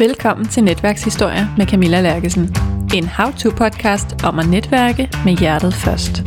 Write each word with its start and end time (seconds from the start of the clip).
Velkommen 0.00 0.48
til 0.48 0.64
Netværkshistorier 0.64 1.46
med 1.56 1.66
Camilla 1.66 2.00
Lærkesen. 2.00 2.42
En 2.94 3.04
how-to-podcast 3.04 4.26
om 4.26 4.38
at 4.38 4.48
netværke 4.48 5.10
med 5.24 5.36
hjertet 5.36 5.74
først. 5.74 6.22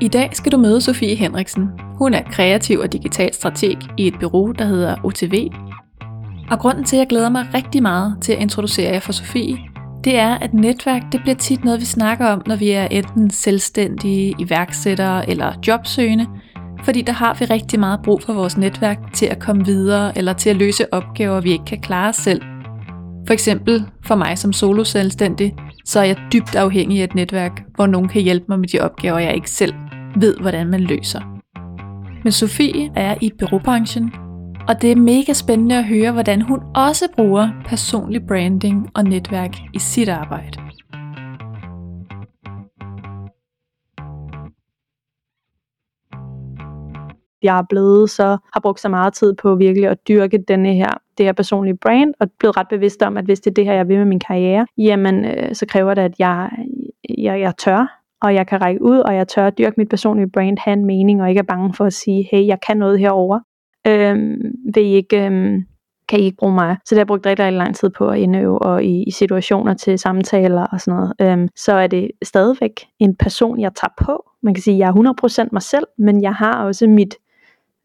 I 0.00 0.08
dag 0.08 0.30
skal 0.32 0.52
du 0.52 0.56
møde 0.56 0.80
Sofie 0.80 1.14
Henriksen. 1.14 1.68
Hun 1.98 2.14
er 2.14 2.22
kreativ 2.30 2.78
og 2.78 2.92
digital 2.92 3.34
strateg 3.34 3.76
i 3.98 4.06
et 4.06 4.14
bureau, 4.20 4.52
der 4.52 4.64
hedder 4.64 4.96
OTV. 5.04 5.48
Og 6.50 6.58
grunden 6.58 6.84
til, 6.84 6.96
at 6.96 7.00
jeg 7.00 7.06
glæder 7.08 7.28
mig 7.28 7.46
rigtig 7.54 7.82
meget 7.82 8.18
til 8.22 8.32
at 8.32 8.38
introducere 8.38 8.92
jer 8.92 9.00
for 9.00 9.12
Sofie, 9.12 9.58
det 10.04 10.18
er, 10.18 10.34
at 10.34 10.54
netværk 10.54 11.02
det 11.12 11.20
bliver 11.20 11.36
tit 11.36 11.64
noget, 11.64 11.80
vi 11.80 11.84
snakker 11.84 12.26
om, 12.26 12.42
når 12.46 12.56
vi 12.56 12.70
er 12.70 12.84
enten 12.84 13.30
selvstændige, 13.30 14.34
iværksættere 14.38 15.30
eller 15.30 15.52
jobsøgende, 15.66 16.26
fordi 16.86 17.02
der 17.02 17.12
har 17.12 17.36
vi 17.38 17.44
rigtig 17.44 17.80
meget 17.80 18.00
brug 18.04 18.22
for 18.22 18.32
vores 18.32 18.56
netværk 18.58 18.98
til 19.12 19.26
at 19.26 19.38
komme 19.38 19.64
videre 19.64 20.18
eller 20.18 20.32
til 20.32 20.50
at 20.50 20.56
løse 20.56 20.94
opgaver, 20.94 21.40
vi 21.40 21.52
ikke 21.52 21.64
kan 21.64 21.80
klare 21.80 22.12
selv. 22.12 22.42
For 23.26 23.32
eksempel 23.32 23.86
for 24.06 24.14
mig 24.14 24.38
som 24.38 24.52
solo 24.52 24.84
selvstændig, 24.84 25.54
så 25.84 26.00
er 26.00 26.04
jeg 26.04 26.16
dybt 26.32 26.54
afhængig 26.54 27.00
af 27.00 27.04
et 27.04 27.14
netværk, 27.14 27.62
hvor 27.74 27.86
nogen 27.86 28.08
kan 28.08 28.22
hjælpe 28.22 28.44
mig 28.48 28.58
med 28.58 28.68
de 28.68 28.80
opgaver, 28.80 29.18
jeg 29.18 29.34
ikke 29.34 29.50
selv 29.50 29.74
ved, 30.16 30.36
hvordan 30.40 30.66
man 30.66 30.80
løser. 30.80 31.20
Men 32.24 32.32
Sofie 32.32 32.90
er 32.94 33.14
i 33.20 33.30
byråbranchen, 33.38 34.12
og 34.68 34.82
det 34.82 34.92
er 34.92 34.96
mega 34.96 35.32
spændende 35.32 35.78
at 35.78 35.84
høre, 35.84 36.12
hvordan 36.12 36.42
hun 36.42 36.58
også 36.74 37.04
bruger 37.16 37.50
personlig 37.64 38.20
branding 38.28 38.90
og 38.94 39.04
netværk 39.04 39.56
i 39.74 39.78
sit 39.78 40.08
arbejde. 40.08 40.65
Jeg 47.42 47.58
er 47.58 47.62
blevet 47.68 48.10
så, 48.10 48.38
har 48.52 48.60
brugt 48.62 48.80
så 48.80 48.88
meget 48.88 49.14
tid 49.14 49.34
på 49.34 49.54
virkelig 49.54 49.88
at 49.88 50.08
dyrke 50.08 50.38
denne 50.48 50.74
her, 50.74 50.90
det 51.18 51.26
her 51.26 51.32
personlige 51.32 51.76
brand, 51.76 52.14
og 52.20 52.28
blevet 52.38 52.56
ret 52.56 52.68
bevidst 52.68 53.02
om, 53.02 53.16
at 53.16 53.24
hvis 53.24 53.40
det 53.40 53.50
er 53.50 53.54
det 53.54 53.64
her, 53.64 53.72
jeg 53.72 53.88
vil 53.88 53.96
med 53.96 54.04
min 54.04 54.20
karriere, 54.20 54.66
jamen 54.78 55.24
øh, 55.24 55.54
så 55.54 55.66
kræver 55.66 55.94
det, 55.94 56.02
at 56.02 56.14
jeg, 56.18 56.50
jeg, 57.18 57.40
jeg 57.40 57.56
tør, 57.58 58.00
og 58.22 58.34
jeg 58.34 58.46
kan 58.46 58.62
række 58.62 58.82
ud, 58.82 58.98
og 58.98 59.14
jeg 59.14 59.28
tør 59.28 59.46
at 59.46 59.58
dyrke 59.58 59.74
mit 59.76 59.88
personlige 59.88 60.30
brand, 60.30 60.58
have 60.58 60.72
en 60.72 60.84
mening, 60.84 61.22
og 61.22 61.28
ikke 61.28 61.38
er 61.38 61.42
bange 61.42 61.74
for 61.74 61.84
at 61.84 61.92
sige, 61.92 62.28
hey, 62.30 62.46
jeg 62.46 62.58
kan 62.66 62.76
noget 62.76 62.98
herover. 62.98 63.40
Øhm, 63.86 64.36
vil 64.74 64.84
I 64.84 64.94
ikke, 64.94 65.26
øhm, 65.26 65.64
kan 66.08 66.20
I 66.20 66.22
ikke 66.22 66.36
bruge 66.36 66.54
mig? 66.54 66.76
Så 66.84 66.94
det 66.94 66.98
har 66.98 67.00
jeg 67.00 67.06
brugt 67.06 67.26
rigtig, 67.26 67.44
rigtig 67.44 67.58
lang 67.58 67.76
tid 67.76 67.90
på 67.90 68.08
at 68.08 68.18
indøve, 68.18 68.58
og 68.58 68.84
i, 68.84 69.02
i 69.02 69.10
situationer 69.10 69.74
til 69.74 69.98
samtaler 69.98 70.66
og 70.66 70.80
sådan 70.80 71.00
noget. 71.00 71.12
Øhm, 71.20 71.48
så 71.56 71.72
er 71.72 71.86
det 71.86 72.10
stadigvæk 72.22 72.86
en 72.98 73.16
person, 73.16 73.60
jeg 73.60 73.74
tager 73.74 73.92
på. 74.00 74.30
Man 74.42 74.54
kan 74.54 74.62
sige, 74.62 74.74
at 74.74 74.78
jeg 74.78 74.88
er 74.88 75.44
100% 75.44 75.48
mig 75.52 75.62
selv, 75.62 75.86
men 75.98 76.22
jeg 76.22 76.34
har 76.34 76.64
også 76.64 76.86
mit 76.86 77.14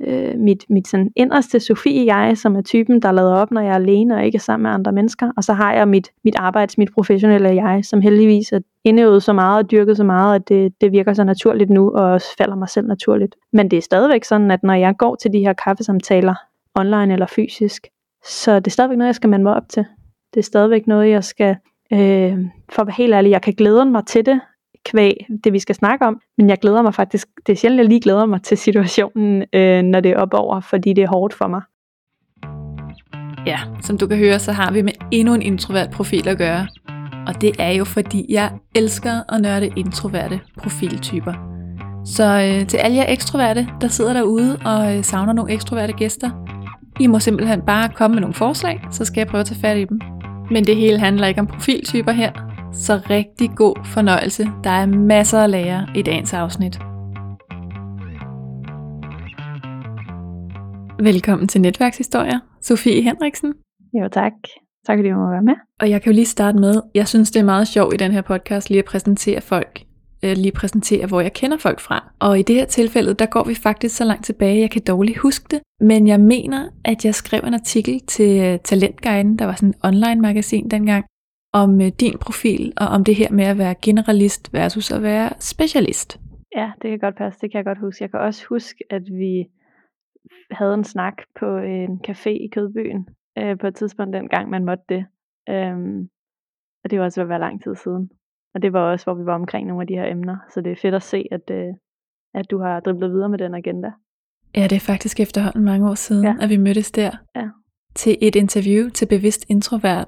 øh, 0.07 0.37
mit, 0.37 0.65
mit 0.69 0.87
sådan 0.87 1.11
inderste 1.15 1.59
Sofie 1.59 2.15
jeg, 2.15 2.37
som 2.37 2.55
er 2.55 2.61
typen, 2.61 3.01
der 3.01 3.11
lader 3.11 3.35
op, 3.35 3.51
når 3.51 3.61
jeg 3.61 3.69
er 3.69 3.75
alene 3.75 4.15
og 4.15 4.25
ikke 4.25 4.35
er 4.35 4.39
sammen 4.39 4.63
med 4.63 4.71
andre 4.71 4.91
mennesker. 4.91 5.31
Og 5.37 5.43
så 5.43 5.53
har 5.53 5.73
jeg 5.73 5.87
mit, 5.87 6.09
mit 6.23 6.35
arbejds, 6.37 6.77
mit 6.77 6.93
professionelle 6.93 7.49
jeg, 7.49 7.85
som 7.85 8.01
heldigvis 8.01 8.51
er 8.51 8.59
indøvet 8.83 9.23
så 9.23 9.33
meget 9.33 9.63
og 9.63 9.71
dyrket 9.71 9.97
så 9.97 10.03
meget, 10.03 10.35
at 10.35 10.49
det, 10.49 10.73
det 10.81 10.91
virker 10.91 11.13
så 11.13 11.23
naturligt 11.23 11.69
nu, 11.69 11.91
og 11.91 12.03
også 12.03 12.27
falder 12.37 12.55
mig 12.55 12.69
selv 12.69 12.87
naturligt. 12.87 13.35
Men 13.53 13.71
det 13.71 13.77
er 13.77 13.81
stadigvæk 13.81 14.23
sådan, 14.23 14.51
at 14.51 14.63
når 14.63 14.73
jeg 14.73 14.97
går 14.97 15.15
til 15.15 15.33
de 15.33 15.39
her 15.39 15.53
kaffesamtaler, 15.53 16.35
online 16.75 17.13
eller 17.13 17.25
fysisk, 17.25 17.87
så 18.25 18.55
det 18.55 18.67
er 18.67 18.71
stadigvæk 18.71 18.97
noget, 18.97 19.07
jeg 19.07 19.15
skal 19.15 19.29
mande 19.29 19.43
mig 19.43 19.55
op 19.55 19.69
til. 19.69 19.85
Det 20.33 20.39
er 20.39 20.43
stadigvæk 20.43 20.87
noget, 20.87 21.09
jeg 21.09 21.23
skal, 21.23 21.55
øh, 21.93 22.37
for 22.71 22.81
at 22.81 22.87
være 22.87 22.95
helt 22.97 23.13
ærlig, 23.13 23.31
jeg 23.31 23.41
kan 23.41 23.53
glæde 23.53 23.85
mig 23.85 24.05
til 24.05 24.25
det, 24.25 24.41
kvæg 24.85 25.27
det, 25.43 25.53
vi 25.53 25.59
skal 25.59 25.75
snakke 25.75 26.05
om. 26.05 26.21
Men 26.37 26.49
jeg 26.49 26.57
glæder 26.57 26.81
mig 26.81 26.93
faktisk, 26.93 27.27
det 27.47 27.53
er 27.53 27.57
sjældent, 27.57 27.79
jeg 27.79 27.87
lige 27.87 28.01
glæder 28.01 28.25
mig 28.25 28.41
til 28.43 28.57
situationen, 28.57 29.43
øh, 29.53 29.81
når 29.81 29.99
det 29.99 30.11
er 30.11 30.17
op 30.17 30.33
over, 30.33 30.59
fordi 30.59 30.93
det 30.93 31.03
er 31.03 31.07
hårdt 31.07 31.33
for 31.33 31.47
mig. 31.47 31.61
Ja, 33.45 33.59
som 33.81 33.97
du 33.97 34.07
kan 34.07 34.17
høre, 34.17 34.39
så 34.39 34.51
har 34.51 34.71
vi 34.71 34.81
med 34.81 34.93
endnu 35.11 35.33
en 35.33 35.41
introvert 35.41 35.89
profil 35.91 36.27
at 36.27 36.37
gøre. 36.37 36.67
Og 37.27 37.41
det 37.41 37.51
er 37.59 37.71
jo 37.71 37.85
fordi, 37.85 38.25
jeg 38.29 38.51
elsker 38.75 39.33
at 39.33 39.41
nørde 39.41 39.69
introverte 39.75 40.39
profiltyper. 40.57 41.33
Så 42.05 42.23
øh, 42.23 42.67
til 42.67 42.77
alle 42.77 42.97
jer 42.97 43.05
ekstroverte, 43.07 43.67
der 43.81 43.87
sidder 43.87 44.13
derude 44.13 44.59
og 44.65 44.97
øh, 44.97 45.03
savner 45.03 45.33
nogle 45.33 45.53
ekstroverte 45.53 45.93
gæster, 45.93 46.29
I 46.99 47.07
må 47.07 47.19
simpelthen 47.19 47.61
bare 47.61 47.89
komme 47.89 48.15
med 48.15 48.21
nogle 48.21 48.33
forslag, 48.33 48.81
så 48.91 49.05
skal 49.05 49.21
jeg 49.21 49.27
prøve 49.27 49.39
at 49.39 49.45
tage 49.45 49.59
fat 49.61 49.77
i 49.77 49.85
dem. 49.85 49.99
Men 50.51 50.63
det 50.65 50.75
hele 50.75 50.99
handler 50.99 51.27
ikke 51.27 51.41
om 51.41 51.47
profiltyper 51.47 52.11
her, 52.11 52.31
så 52.73 53.01
rigtig 53.09 53.49
god 53.55 53.75
fornøjelse. 53.85 54.43
Der 54.63 54.69
er 54.69 54.85
masser 54.85 55.39
at 55.39 55.49
lære 55.49 55.87
i 55.95 56.01
dagens 56.01 56.33
afsnit. 56.33 56.79
Velkommen 61.03 61.47
til 61.47 61.61
Netværkshistorier, 61.61 62.39
Sofie 62.61 63.01
Henriksen. 63.01 63.53
Jo 63.93 64.09
tak. 64.11 64.31
Tak 64.87 64.97
fordi 64.97 65.09
du 65.09 65.15
må 65.15 65.29
være 65.29 65.41
med. 65.41 65.53
Og 65.79 65.89
jeg 65.89 66.01
kan 66.01 66.11
jo 66.11 66.15
lige 66.15 66.25
starte 66.25 66.57
med, 66.57 66.81
jeg 66.95 67.07
synes 67.07 67.31
det 67.31 67.39
er 67.39 67.43
meget 67.43 67.67
sjovt 67.67 67.93
i 67.93 67.97
den 67.97 68.11
her 68.11 68.21
podcast 68.21 68.69
lige 68.69 68.79
at 68.79 68.85
præsentere 68.85 69.41
folk, 69.41 69.83
øh, 70.23 70.37
lige 70.37 70.51
præsentere, 70.51 71.05
hvor 71.05 71.21
jeg 71.21 71.33
kender 71.33 71.57
folk 71.57 71.79
fra. 71.79 72.11
Og 72.19 72.39
i 72.39 72.41
det 72.41 72.55
her 72.55 72.65
tilfælde, 72.65 73.13
der 73.13 73.25
går 73.25 73.43
vi 73.43 73.55
faktisk 73.55 73.97
så 73.97 74.03
langt 74.05 74.25
tilbage, 74.25 74.59
jeg 74.59 74.71
kan 74.71 74.81
dårligt 74.87 75.17
huske 75.17 75.45
det. 75.51 75.59
Men 75.79 76.07
jeg 76.07 76.19
mener, 76.19 76.69
at 76.85 77.05
jeg 77.05 77.15
skrev 77.15 77.41
en 77.47 77.53
artikel 77.53 78.01
til 78.07 78.59
Talentguiden, 78.63 79.39
der 79.39 79.45
var 79.45 79.55
sådan 79.55 79.69
en 79.69 79.75
online 79.83 80.21
magasin 80.21 80.69
dengang, 80.69 81.05
om 81.53 81.81
øh, 81.81 81.87
din 81.87 82.17
profil, 82.17 82.73
og 82.77 82.87
om 82.87 83.03
det 83.03 83.15
her 83.15 83.31
med 83.31 83.45
at 83.45 83.57
være 83.57 83.75
generalist 83.81 84.53
versus 84.53 84.91
at 84.91 85.01
være 85.01 85.29
specialist. 85.39 86.19
Ja, 86.55 86.71
det 86.81 86.89
kan 86.89 86.99
godt 86.99 87.17
passe. 87.17 87.39
Det 87.41 87.51
kan 87.51 87.57
jeg 87.57 87.65
godt 87.65 87.79
huske. 87.79 88.03
Jeg 88.03 88.11
kan 88.11 88.19
også 88.19 88.45
huske, 88.49 88.83
at 88.89 89.03
vi 89.05 89.45
havde 90.51 90.73
en 90.73 90.83
snak 90.83 91.13
på 91.39 91.57
en 91.57 92.01
café 92.07 92.29
i 92.29 92.49
Kødbyen 92.53 93.07
øh, 93.37 93.59
på 93.59 93.67
et 93.67 93.75
tidspunkt 93.75 94.13
dengang, 94.13 94.49
man 94.49 94.65
måtte 94.65 94.83
det. 94.89 95.05
Øhm, 95.49 96.09
og 96.83 96.91
det 96.91 96.99
var 96.99 97.05
også 97.05 97.21
ved 97.21 97.25
at 97.25 97.29
være 97.29 97.39
lang 97.39 97.63
tid 97.63 97.75
siden. 97.75 98.09
Og 98.53 98.61
det 98.61 98.73
var 98.73 98.91
også, 98.91 99.05
hvor 99.05 99.13
vi 99.13 99.25
var 99.25 99.35
omkring 99.35 99.67
nogle 99.67 99.81
af 99.81 99.87
de 99.87 99.93
her 99.93 100.11
emner. 100.11 100.37
Så 100.53 100.61
det 100.61 100.71
er 100.71 100.75
fedt 100.81 100.95
at 100.95 101.03
se, 101.03 101.25
at, 101.31 101.49
øh, 101.51 101.73
at 102.33 102.51
du 102.51 102.59
har 102.59 102.79
driblet 102.79 103.11
videre 103.11 103.29
med 103.29 103.39
den 103.39 103.53
agenda. 103.55 103.91
Ja, 104.55 104.63
det 104.63 104.75
er 104.75 104.85
faktisk 104.93 105.19
efterhånden 105.19 105.63
mange 105.63 105.89
år 105.89 105.95
siden, 105.95 106.23
ja. 106.23 106.35
at 106.41 106.49
vi 106.49 106.57
mødtes 106.57 106.91
der. 106.91 107.11
Ja. 107.35 107.49
Til 107.95 108.17
et 108.21 108.35
interview 108.35 108.89
til 108.89 109.05
Bevidst 109.05 109.45
Introvert, 109.49 110.07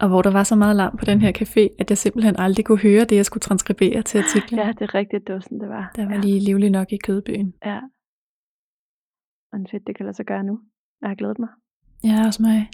og 0.00 0.08
hvor 0.08 0.22
der 0.22 0.30
var 0.30 0.42
så 0.42 0.56
meget 0.56 0.76
larm 0.76 0.96
på 0.96 1.04
den 1.04 1.20
her 1.20 1.32
café, 1.38 1.76
at 1.78 1.90
jeg 1.90 1.98
simpelthen 1.98 2.36
aldrig 2.38 2.64
kunne 2.64 2.78
høre 2.78 3.04
det, 3.04 3.16
jeg 3.16 3.26
skulle 3.26 3.40
transkribere 3.40 4.02
til 4.02 4.18
artiklen. 4.18 4.60
Ja, 4.60 4.68
det 4.68 4.82
er 4.82 4.94
rigtigt, 4.94 5.26
det 5.26 5.34
var 5.34 5.40
sådan, 5.40 5.60
det 5.60 5.68
var. 5.68 5.92
Der 5.96 6.04
var 6.06 6.14
ja. 6.14 6.20
lige 6.20 6.40
livlig 6.40 6.70
nok 6.70 6.92
i 6.92 6.96
Kødbyen. 6.96 7.54
Ja. 7.64 7.80
Og 9.52 9.58
fedt, 9.70 9.86
det 9.86 9.96
kan 9.96 10.06
lade 10.06 10.16
sig 10.16 10.26
gøre 10.26 10.44
nu. 10.44 10.60
Jeg 11.00 11.08
har 11.08 11.14
glædet 11.14 11.38
mig. 11.38 11.48
Ja, 12.04 12.26
også 12.26 12.42
mig. 12.42 12.70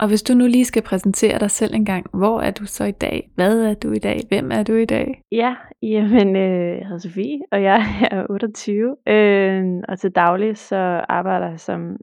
Og 0.00 0.08
hvis 0.08 0.22
du 0.22 0.34
nu 0.34 0.46
lige 0.46 0.64
skal 0.64 0.82
præsentere 0.82 1.38
dig 1.38 1.50
selv 1.50 1.74
en 1.74 1.84
gang, 1.84 2.06
hvor 2.12 2.40
er 2.40 2.50
du 2.50 2.66
så 2.66 2.84
i 2.84 2.90
dag? 2.90 3.30
Hvad 3.34 3.64
er 3.64 3.74
du 3.74 3.92
i 3.92 3.98
dag? 3.98 4.20
Hvem 4.28 4.50
er 4.52 4.62
du 4.62 4.74
i 4.74 4.84
dag? 4.84 5.22
Ja, 5.32 5.54
jamen, 5.82 6.36
øh, 6.36 6.78
jeg 6.78 6.86
hedder 6.86 6.98
Sofie, 6.98 7.38
og 7.52 7.62
jeg 7.62 7.80
er 8.10 8.26
28. 8.30 8.96
Øh, 9.08 9.64
og 9.88 9.98
til 9.98 10.10
daglig 10.10 10.56
så 10.56 10.76
arbejder 11.08 11.48
jeg 11.48 11.60
som 11.60 11.96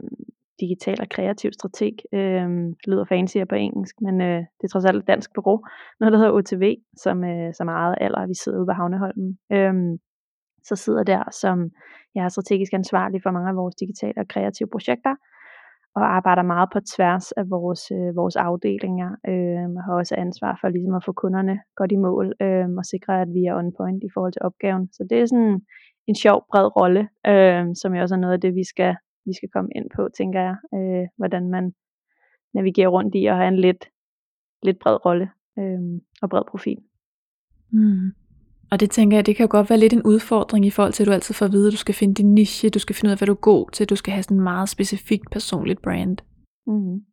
digital 0.63 0.97
og 1.01 1.09
kreativ 1.15 1.49
strateg. 1.53 1.95
Øh, 2.13 2.47
lyder 2.87 3.05
fancy 3.11 3.37
på 3.49 3.55
engelsk, 3.55 3.95
men 4.05 4.15
øh, 4.21 4.39
det 4.57 4.63
er 4.63 4.71
trods 4.71 4.85
alt 4.85 4.97
et 4.97 5.07
dansk 5.07 5.29
bureau. 5.35 5.57
Noget, 5.99 6.11
der 6.13 6.19
hedder 6.19 6.37
OTV, 6.37 6.65
som, 7.03 7.23
øh, 7.31 7.53
som 7.57 7.67
er 7.67 7.75
ejet 7.83 7.97
alder. 8.01 8.27
Vi 8.27 8.33
sidder 8.43 8.57
ude 8.59 8.69
på 8.69 8.75
Havneholmen. 8.79 9.31
Øh, 9.55 9.73
så 10.63 10.75
sidder 10.75 11.03
der 11.03 11.23
som 11.41 11.57
jeg 12.15 12.23
er 12.25 12.29
strategisk 12.29 12.73
ansvarlig 12.73 13.19
for 13.23 13.31
mange 13.31 13.49
af 13.49 13.55
vores 13.55 13.75
digitale 13.75 14.17
og 14.17 14.27
kreative 14.27 14.69
projekter, 14.71 15.15
og 15.95 16.15
arbejder 16.17 16.43
meget 16.53 16.69
på 16.73 16.79
tværs 16.95 17.31
af 17.31 17.45
vores, 17.49 17.83
øh, 17.91 18.15
vores 18.21 18.35
afdelinger, 18.35 19.09
øh, 19.31 19.65
og 19.77 19.83
har 19.85 19.93
også 20.01 20.15
ansvar 20.15 20.57
for 20.61 20.67
ligesom 20.69 20.95
at 20.95 21.05
få 21.05 21.11
kunderne 21.11 21.55
godt 21.75 21.91
i 21.91 21.99
mål, 22.07 22.27
øh, 22.41 22.67
og 22.79 22.85
sikre, 22.85 23.21
at 23.21 23.29
vi 23.35 23.41
er 23.45 23.55
on 23.59 23.71
point 23.77 24.03
i 24.03 24.09
forhold 24.13 24.33
til 24.33 24.45
opgaven. 24.47 24.85
Så 24.95 25.01
det 25.09 25.17
er 25.17 25.25
sådan 25.25 25.61
en 26.09 26.15
sjov, 26.15 26.37
bred 26.51 26.67
rolle, 26.79 27.03
øh, 27.31 27.63
som 27.81 27.93
jo 27.95 28.01
også 28.01 28.15
er 28.15 28.23
noget 28.23 28.33
af 28.33 28.41
det, 28.41 28.55
vi 28.55 28.65
skal 28.73 28.95
vi 29.25 29.33
skal 29.33 29.49
komme 29.49 29.69
ind 29.75 29.85
på, 29.95 30.09
tænker 30.17 30.41
jeg, 30.41 30.55
øh, 30.73 31.07
hvordan 31.17 31.49
man 31.49 31.73
navigerer 32.53 32.87
rundt 32.87 33.15
i 33.15 33.25
at 33.25 33.35
have 33.35 33.47
en 33.47 33.59
lidt, 33.59 33.89
lidt 34.63 34.79
bred 34.79 35.05
rolle 35.05 35.29
øh, 35.59 36.01
og 36.21 36.29
bred 36.29 36.43
profil. 36.51 36.77
Mm. 37.71 38.11
Og 38.71 38.79
det 38.79 38.89
tænker 38.91 39.17
jeg, 39.17 39.25
det 39.25 39.35
kan 39.35 39.45
jo 39.45 39.51
godt 39.51 39.69
være 39.69 39.79
lidt 39.79 39.93
en 39.93 40.03
udfordring 40.05 40.65
i 40.65 40.69
forhold 40.69 40.93
til, 40.93 41.03
at 41.03 41.07
du 41.07 41.11
altid 41.11 41.35
får 41.35 41.45
at 41.45 41.51
vide, 41.51 41.67
at 41.67 41.71
du 41.71 41.77
skal 41.77 41.95
finde 41.95 42.13
din 42.13 42.33
niche, 42.33 42.69
du 42.69 42.79
skal 42.79 42.95
finde 42.95 43.09
ud 43.09 43.11
af, 43.11 43.17
hvad 43.17 43.25
du 43.25 43.33
er 43.33 43.47
god 43.51 43.71
til, 43.71 43.89
du 43.89 43.95
skal 43.95 44.13
have 44.13 44.23
sådan 44.23 44.37
en 44.37 44.43
meget 44.43 44.69
specifikt 44.69 45.31
personligt 45.31 45.81
brand. 45.81 46.17
Mm. 46.67 47.05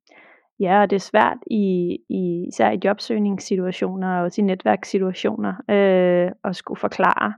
Ja, 0.60 0.82
og 0.82 0.90
det 0.90 0.96
er 0.96 1.00
svært 1.00 1.38
i, 1.50 1.96
i 2.10 2.46
især 2.48 2.70
i 2.70 2.78
jobsøgningssituationer 2.84 4.16
og 4.16 4.22
også 4.22 4.40
i 4.40 4.44
netværkssituationer 4.44 5.54
øh, 5.70 6.30
at 6.44 6.56
skulle 6.56 6.80
forklare 6.80 7.34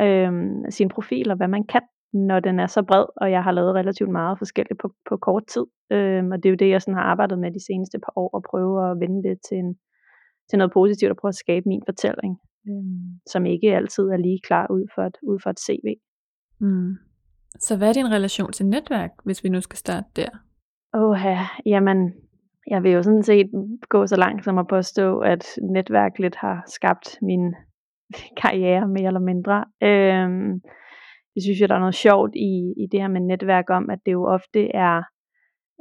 øh, 0.00 0.32
sin 0.70 0.88
profil 0.88 1.30
og 1.30 1.36
hvad 1.36 1.48
man 1.48 1.64
kan 1.64 1.82
når 2.16 2.40
den 2.40 2.60
er 2.60 2.66
så 2.66 2.82
bred, 2.82 3.04
og 3.16 3.30
jeg 3.30 3.42
har 3.42 3.52
lavet 3.52 3.74
relativt 3.74 4.10
meget 4.10 4.38
forskelligt 4.38 4.80
på, 4.80 4.94
på 5.08 5.16
kort 5.16 5.46
tid. 5.46 5.66
Øhm, 5.92 6.30
og 6.32 6.36
det 6.36 6.46
er 6.46 6.50
jo 6.50 6.56
det, 6.56 6.70
jeg 6.70 6.82
sådan 6.82 6.94
har 6.94 7.02
arbejdet 7.02 7.38
med 7.38 7.50
de 7.50 7.66
seneste 7.66 7.98
par 7.98 8.12
år, 8.16 8.30
og 8.36 8.42
prøve 8.50 8.90
at 8.90 9.00
vende 9.00 9.28
det 9.28 9.38
til, 9.48 9.56
en, 9.58 9.76
til 10.50 10.58
noget 10.58 10.72
positivt, 10.72 11.10
og 11.10 11.16
prøve 11.16 11.28
at 11.28 11.42
skabe 11.44 11.68
min 11.68 11.82
fortælling, 11.86 12.32
øhm, 12.68 13.20
som 13.26 13.46
ikke 13.46 13.76
altid 13.76 14.04
er 14.04 14.16
lige 14.16 14.40
klar 14.46 14.66
ud 14.70 14.84
for 14.94 15.02
et, 15.02 15.16
ud 15.22 15.38
for 15.42 15.50
et 15.50 15.60
CV. 15.60 15.86
Mm. 16.60 16.94
Så 17.60 17.76
hvad 17.76 17.88
er 17.88 17.92
din 17.92 18.12
relation 18.12 18.52
til 18.52 18.66
netværk, 18.66 19.10
hvis 19.24 19.44
vi 19.44 19.48
nu 19.48 19.60
skal 19.60 19.76
starte 19.76 20.08
der? 20.16 20.28
Åh, 20.94 21.26
jamen, 21.66 22.12
jeg 22.70 22.82
vil 22.82 22.92
jo 22.92 23.02
sådan 23.02 23.22
set 23.22 23.50
gå 23.88 24.06
så 24.06 24.16
langt 24.16 24.44
som 24.44 24.58
at 24.58 24.66
påstå, 24.68 25.18
at 25.18 25.44
netværk 25.62 26.18
lidt 26.18 26.36
har 26.36 26.64
skabt 26.66 27.18
min 27.22 27.54
karriere 28.42 28.88
mere 28.88 29.06
eller 29.06 29.20
mindre. 29.20 29.64
Øhm, 29.82 30.60
jeg 31.36 31.42
synes 31.42 31.60
jo, 31.60 31.66
der 31.66 31.74
er 31.74 31.78
noget 31.78 31.94
sjovt 31.94 32.34
i, 32.34 32.74
i 32.82 32.86
det 32.92 33.00
her 33.00 33.08
med 33.08 33.20
netværk 33.20 33.70
om, 33.70 33.90
at 33.90 33.98
det 34.06 34.12
jo 34.12 34.24
ofte 34.24 34.74
er, 34.74 35.02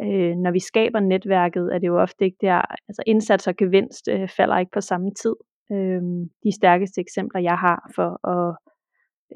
øh, 0.04 0.36
når 0.44 0.52
vi 0.52 0.60
skaber 0.60 1.00
netværket, 1.00 1.74
er 1.74 1.80
det 1.80 1.88
jo 1.88 2.02
ofte 2.02 2.26
ikke 2.26 2.38
der, 2.42 2.62
altså 2.90 3.04
indsats 3.06 3.48
og 3.48 3.56
gevinst 3.56 4.08
øh, 4.08 4.30
falder 4.38 4.58
ikke 4.58 4.72
på 4.74 4.82
samme 4.82 5.12
tid. 5.22 5.36
Øh, 5.72 6.02
de 6.44 6.52
stærkeste 6.56 7.02
eksempler, 7.02 7.42
jeg 7.42 7.58
har 7.58 7.92
for 7.96 8.28
at 8.36 8.58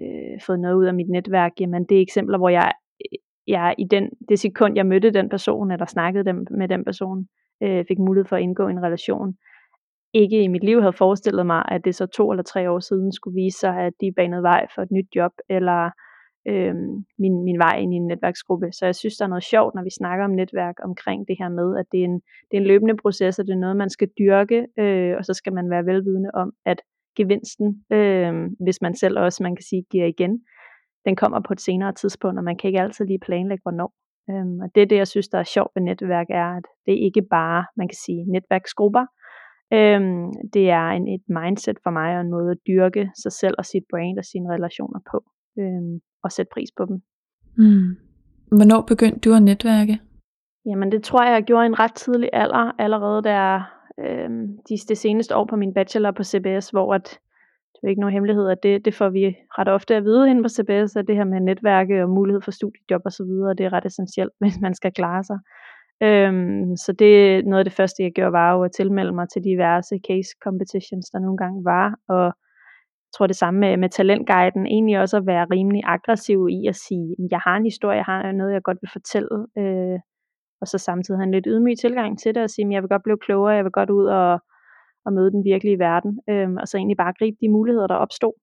øh, 0.01 0.39
få 0.45 0.55
noget 0.55 0.75
ud 0.75 0.85
af 0.85 0.93
mit 0.93 1.09
netværk, 1.09 1.51
jamen 1.59 1.85
det 1.89 1.97
er 1.97 2.01
eksempler, 2.01 2.37
hvor 2.37 2.49
jeg, 2.49 2.71
jeg 3.47 3.75
i 3.77 3.83
den, 3.91 4.09
det 4.29 4.39
sekund, 4.39 4.75
jeg 4.75 4.85
mødte 4.85 5.11
den 5.11 5.29
person, 5.29 5.71
eller 5.71 5.85
snakkede 5.85 6.25
dem, 6.25 6.47
med 6.51 6.67
den 6.67 6.85
person, 6.85 7.27
øh, 7.63 7.85
fik 7.87 7.99
mulighed 7.99 8.25
for 8.25 8.35
at 8.35 8.41
indgå 8.41 8.67
en 8.67 8.83
relation, 8.83 9.35
ikke 10.13 10.43
i 10.43 10.47
mit 10.47 10.63
liv 10.63 10.79
havde 10.79 10.93
forestillet 10.93 11.45
mig, 11.45 11.63
at 11.67 11.85
det 11.85 11.95
så 11.95 12.05
to 12.05 12.31
eller 12.31 12.43
tre 12.43 12.71
år 12.71 12.79
siden 12.79 13.11
skulle 13.11 13.35
vise 13.35 13.59
sig, 13.59 13.77
at 13.77 13.93
de 14.01 14.13
banede 14.15 14.43
vej 14.43 14.67
for 14.75 14.81
et 14.81 14.91
nyt 14.91 15.07
job, 15.15 15.31
eller 15.49 15.89
øh, 16.47 16.75
min, 17.19 17.43
min 17.43 17.59
vej 17.59 17.75
ind 17.77 17.93
i 17.93 17.97
en 17.97 18.07
netværksgruppe. 18.07 18.71
Så 18.71 18.85
jeg 18.85 18.95
synes, 18.95 19.17
der 19.17 19.25
er 19.25 19.29
noget 19.29 19.43
sjovt, 19.43 19.75
når 19.75 19.83
vi 19.83 19.89
snakker 19.89 20.25
om 20.25 20.31
netværk 20.31 20.75
omkring 20.83 21.27
det 21.27 21.35
her 21.39 21.49
med, 21.49 21.77
at 21.77 21.85
det 21.91 21.99
er 21.99 22.05
en, 22.05 22.19
det 22.51 22.57
er 22.57 22.61
en 22.61 22.67
løbende 22.67 22.97
proces, 22.97 23.39
og 23.39 23.45
det 23.45 23.53
er 23.53 23.63
noget, 23.65 23.77
man 23.77 23.89
skal 23.89 24.09
dyrke, 24.19 24.67
øh, 24.79 25.17
og 25.17 25.25
så 25.25 25.33
skal 25.33 25.53
man 25.53 25.69
være 25.69 25.85
velvidende 25.85 26.31
om, 26.33 26.51
at 26.65 26.81
gevinsten, 27.17 27.85
øh, 27.91 28.33
hvis 28.59 28.81
man 28.81 28.95
selv 28.95 29.19
også, 29.19 29.43
man 29.43 29.55
kan 29.55 29.63
sige, 29.63 29.83
giver 29.91 30.05
igen, 30.05 30.41
den 31.05 31.15
kommer 31.15 31.39
på 31.47 31.53
et 31.53 31.61
senere 31.61 31.93
tidspunkt, 31.93 32.37
og 32.37 32.43
man 32.43 32.57
kan 32.57 32.67
ikke 32.67 32.81
altid 32.81 33.05
lige 33.05 33.19
planlægge, 33.19 33.61
hvornår. 33.63 33.93
Øhm, 34.29 34.59
og 34.59 34.69
det 34.75 34.81
er 34.81 34.85
det, 34.87 34.95
jeg 34.95 35.07
synes, 35.07 35.27
der 35.27 35.39
er 35.39 35.43
sjovt 35.43 35.71
ved 35.75 35.83
netværk, 35.83 36.27
er, 36.29 36.49
at 36.57 36.65
det 36.85 36.93
er 36.93 37.05
ikke 37.05 37.21
bare, 37.21 37.65
man 37.77 37.87
kan 37.87 37.99
sige, 38.05 38.25
netværksgrupper. 38.31 39.05
Øhm, 39.73 40.31
det 40.53 40.69
er 40.69 40.87
en, 40.97 41.07
et 41.07 41.25
mindset 41.27 41.77
for 41.83 41.89
mig, 41.89 42.15
og 42.15 42.21
en 42.21 42.29
måde 42.29 42.51
at 42.51 42.57
dyrke 42.67 43.11
sig 43.23 43.31
selv 43.31 43.55
og 43.57 43.65
sit 43.65 43.83
brand 43.91 44.17
og 44.17 44.25
sine 44.25 44.53
relationer 44.55 44.99
på, 45.11 45.17
øhm, 45.59 45.99
og 46.23 46.31
sætte 46.31 46.49
pris 46.53 46.69
på 46.77 46.85
dem. 46.85 47.01
Mm. 47.57 47.97
Hvornår 48.51 48.81
begyndte 48.81 49.19
du 49.19 49.33
at 49.35 49.43
netværke? 49.43 49.99
Jamen 50.65 50.91
det 50.91 51.03
tror 51.03 51.23
jeg, 51.23 51.33
jeg 51.33 51.43
gjorde 51.43 51.65
i 51.65 51.65
en 51.65 51.79
ret 51.79 51.93
tidlig 51.93 52.29
alder, 52.33 52.71
allerede 52.79 53.23
der 53.23 53.61
øhm, 53.99 54.47
de, 54.69 54.77
det 54.89 54.97
seneste 54.97 55.35
år 55.35 55.45
på 55.45 55.55
min 55.55 55.73
bachelor 55.73 56.11
på 56.11 56.23
CBS, 56.23 56.69
hvor 56.69 56.93
at, 56.93 57.19
det 57.73 57.83
er 57.83 57.89
ikke 57.89 58.01
nogen 58.01 58.13
hemmelighed, 58.13 58.49
at 58.49 58.63
det, 58.63 58.85
det 58.85 58.93
får 58.93 59.09
vi 59.09 59.35
ret 59.59 59.67
ofte 59.67 59.95
at 59.95 60.03
vide 60.03 60.29
inde 60.29 60.43
på 60.43 60.49
CBS, 60.49 60.95
at 60.95 61.07
det 61.07 61.15
her 61.15 61.23
med 61.23 61.39
netværke 61.39 62.03
og 62.03 62.09
mulighed 62.09 62.41
for 62.41 62.51
studiejob 62.51 63.01
og 63.05 63.11
så 63.11 63.23
videre, 63.23 63.53
det 63.53 63.65
er 63.65 63.73
ret 63.73 63.85
essentielt, 63.85 64.33
hvis 64.41 64.59
man 64.61 64.73
skal 64.73 64.93
klare 64.93 65.23
sig. 65.23 65.39
Øhm, 66.03 66.75
så 66.75 66.91
det 66.99 67.45
noget 67.45 67.59
af 67.59 67.65
det 67.65 67.73
første, 67.73 68.03
jeg 68.03 68.11
gjorde, 68.11 68.31
var 68.31 68.53
jo 68.53 68.63
at 68.63 68.71
tilmelde 68.71 69.11
mig 69.11 69.29
til 69.29 69.43
diverse 69.43 69.95
case 70.07 70.29
competitions, 70.43 71.09
der 71.09 71.19
nogle 71.19 71.37
gange 71.37 71.65
var, 71.65 71.99
og 72.07 72.33
jeg 73.09 73.13
tror 73.17 73.27
det 73.27 73.35
samme 73.35 73.59
med, 73.59 73.77
med 73.77 73.89
talentguiden, 73.89 74.65
egentlig 74.65 74.99
også 74.99 75.17
at 75.17 75.25
være 75.25 75.45
rimelig 75.51 75.81
aggressiv 75.85 76.47
i 76.51 76.67
at 76.67 76.75
sige, 76.75 77.15
jeg 77.31 77.39
har 77.45 77.55
en 77.57 77.63
historie, 77.63 77.97
jeg 77.97 78.05
har 78.05 78.31
noget, 78.31 78.53
jeg 78.53 78.63
godt 78.63 78.77
vil 78.81 78.89
fortælle, 78.97 79.35
øh, 79.57 79.99
og 80.61 80.67
så 80.67 80.77
samtidig 80.77 81.17
have 81.17 81.27
en 81.27 81.31
lidt 81.31 81.47
ydmyg 81.49 81.77
tilgang 81.77 82.19
til 82.19 82.35
det, 82.35 82.43
og 82.43 82.49
sige, 82.49 82.71
jeg 82.71 82.81
vil 82.81 82.89
godt 82.89 83.03
blive 83.03 83.17
klogere, 83.25 83.55
jeg 83.55 83.63
vil 83.63 83.71
godt 83.71 83.89
ud 83.89 84.05
og, 84.05 84.39
og 85.05 85.13
møde 85.13 85.31
den 85.31 85.43
virkelige 85.43 85.79
verden, 85.79 86.19
øh, 86.29 86.49
og 86.61 86.67
så 86.67 86.77
egentlig 86.77 86.97
bare 86.97 87.13
gribe 87.19 87.37
de 87.41 87.49
muligheder, 87.49 87.87
der 87.87 87.95
opstod. 87.95 88.33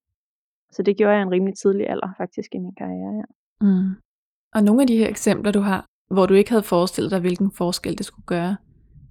Så 0.73 0.83
det 0.83 0.97
gjorde 0.97 1.15
jeg 1.15 1.23
en 1.23 1.31
rimelig 1.31 1.55
tidlig 1.63 1.91
alder, 1.91 2.11
faktisk, 2.17 2.55
i 2.55 2.59
min 2.59 2.75
karriere, 2.79 3.13
ja. 3.21 3.27
Mm. 3.67 3.91
Og 4.55 4.63
nogle 4.63 4.83
af 4.83 4.87
de 4.87 4.97
her 4.97 5.09
eksempler, 5.09 5.53
du 5.53 5.61
har, 5.61 5.87
hvor 6.15 6.27
du 6.27 6.35
ikke 6.35 6.51
havde 6.51 6.63
forestillet 6.63 7.11
dig, 7.11 7.21
hvilken 7.21 7.51
forskel 7.59 7.99
det 7.99 8.07
skulle 8.07 8.27
gøre, 8.27 8.57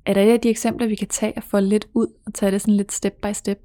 er 0.05 0.13
der 0.13 0.21
et 0.21 0.31
af 0.31 0.39
de 0.39 0.49
eksempler, 0.49 0.87
vi 0.87 0.95
kan 0.95 1.07
tage 1.07 1.33
og 1.37 1.43
få 1.43 1.59
lidt 1.59 1.87
ud 1.93 2.07
og 2.25 2.33
tage 2.33 2.51
det 2.51 2.61
sådan 2.61 2.73
lidt 2.73 2.91
step 2.91 3.13
by 3.23 3.31
step? 3.33 3.57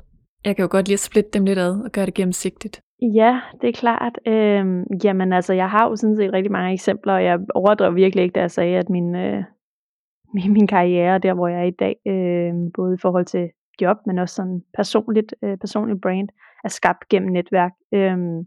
Jeg 0.45 0.57
kan 0.57 0.63
jo 0.63 0.69
godt 0.71 0.89
lide 0.89 0.95
at 0.95 1.01
splitte 1.09 1.31
dem 1.31 1.45
lidt 1.45 1.59
ad 1.59 1.85
og 1.85 1.91
gøre 1.91 2.07
det 2.07 2.15
gennemsigtigt. 2.15 2.83
Ja, 3.03 3.41
det 3.61 3.69
er 3.69 3.73
klart. 3.73 4.19
Øhm, 4.27 4.85
jamen 5.05 5.33
altså, 5.33 5.53
jeg 5.53 5.71
har 5.71 5.89
jo 5.89 5.97
sådan 5.97 6.17
set 6.17 6.33
rigtig 6.33 6.53
mange 6.53 6.73
eksempler, 6.73 7.13
og 7.13 7.25
jeg 7.25 7.39
overdrev 7.55 7.95
virkelig 7.95 8.23
ikke, 8.23 8.35
da 8.35 8.41
jeg 8.41 8.51
sagde, 8.51 8.79
at 8.79 8.89
min, 8.91 9.15
øh, 9.15 9.45
min, 10.35 10.53
min 10.53 10.67
karriere, 10.67 11.19
der 11.19 11.35
hvor 11.35 11.49
jeg 11.49 11.61
er 11.61 11.65
i 11.65 11.79
dag, 11.85 11.97
øh, 12.07 12.53
både 12.75 12.95
i 12.95 13.01
forhold 13.03 13.27
til 13.27 13.51
job, 13.81 13.97
men 14.07 14.19
også 14.19 14.35
sådan 14.35 14.63
personligt, 14.77 15.35
øh, 15.45 15.59
personligt 15.59 16.03
brand, 16.03 16.29
er 16.65 16.69
skabt 16.69 17.09
gennem 17.09 17.33
netværk. 17.33 17.73
Øhm, 17.95 18.39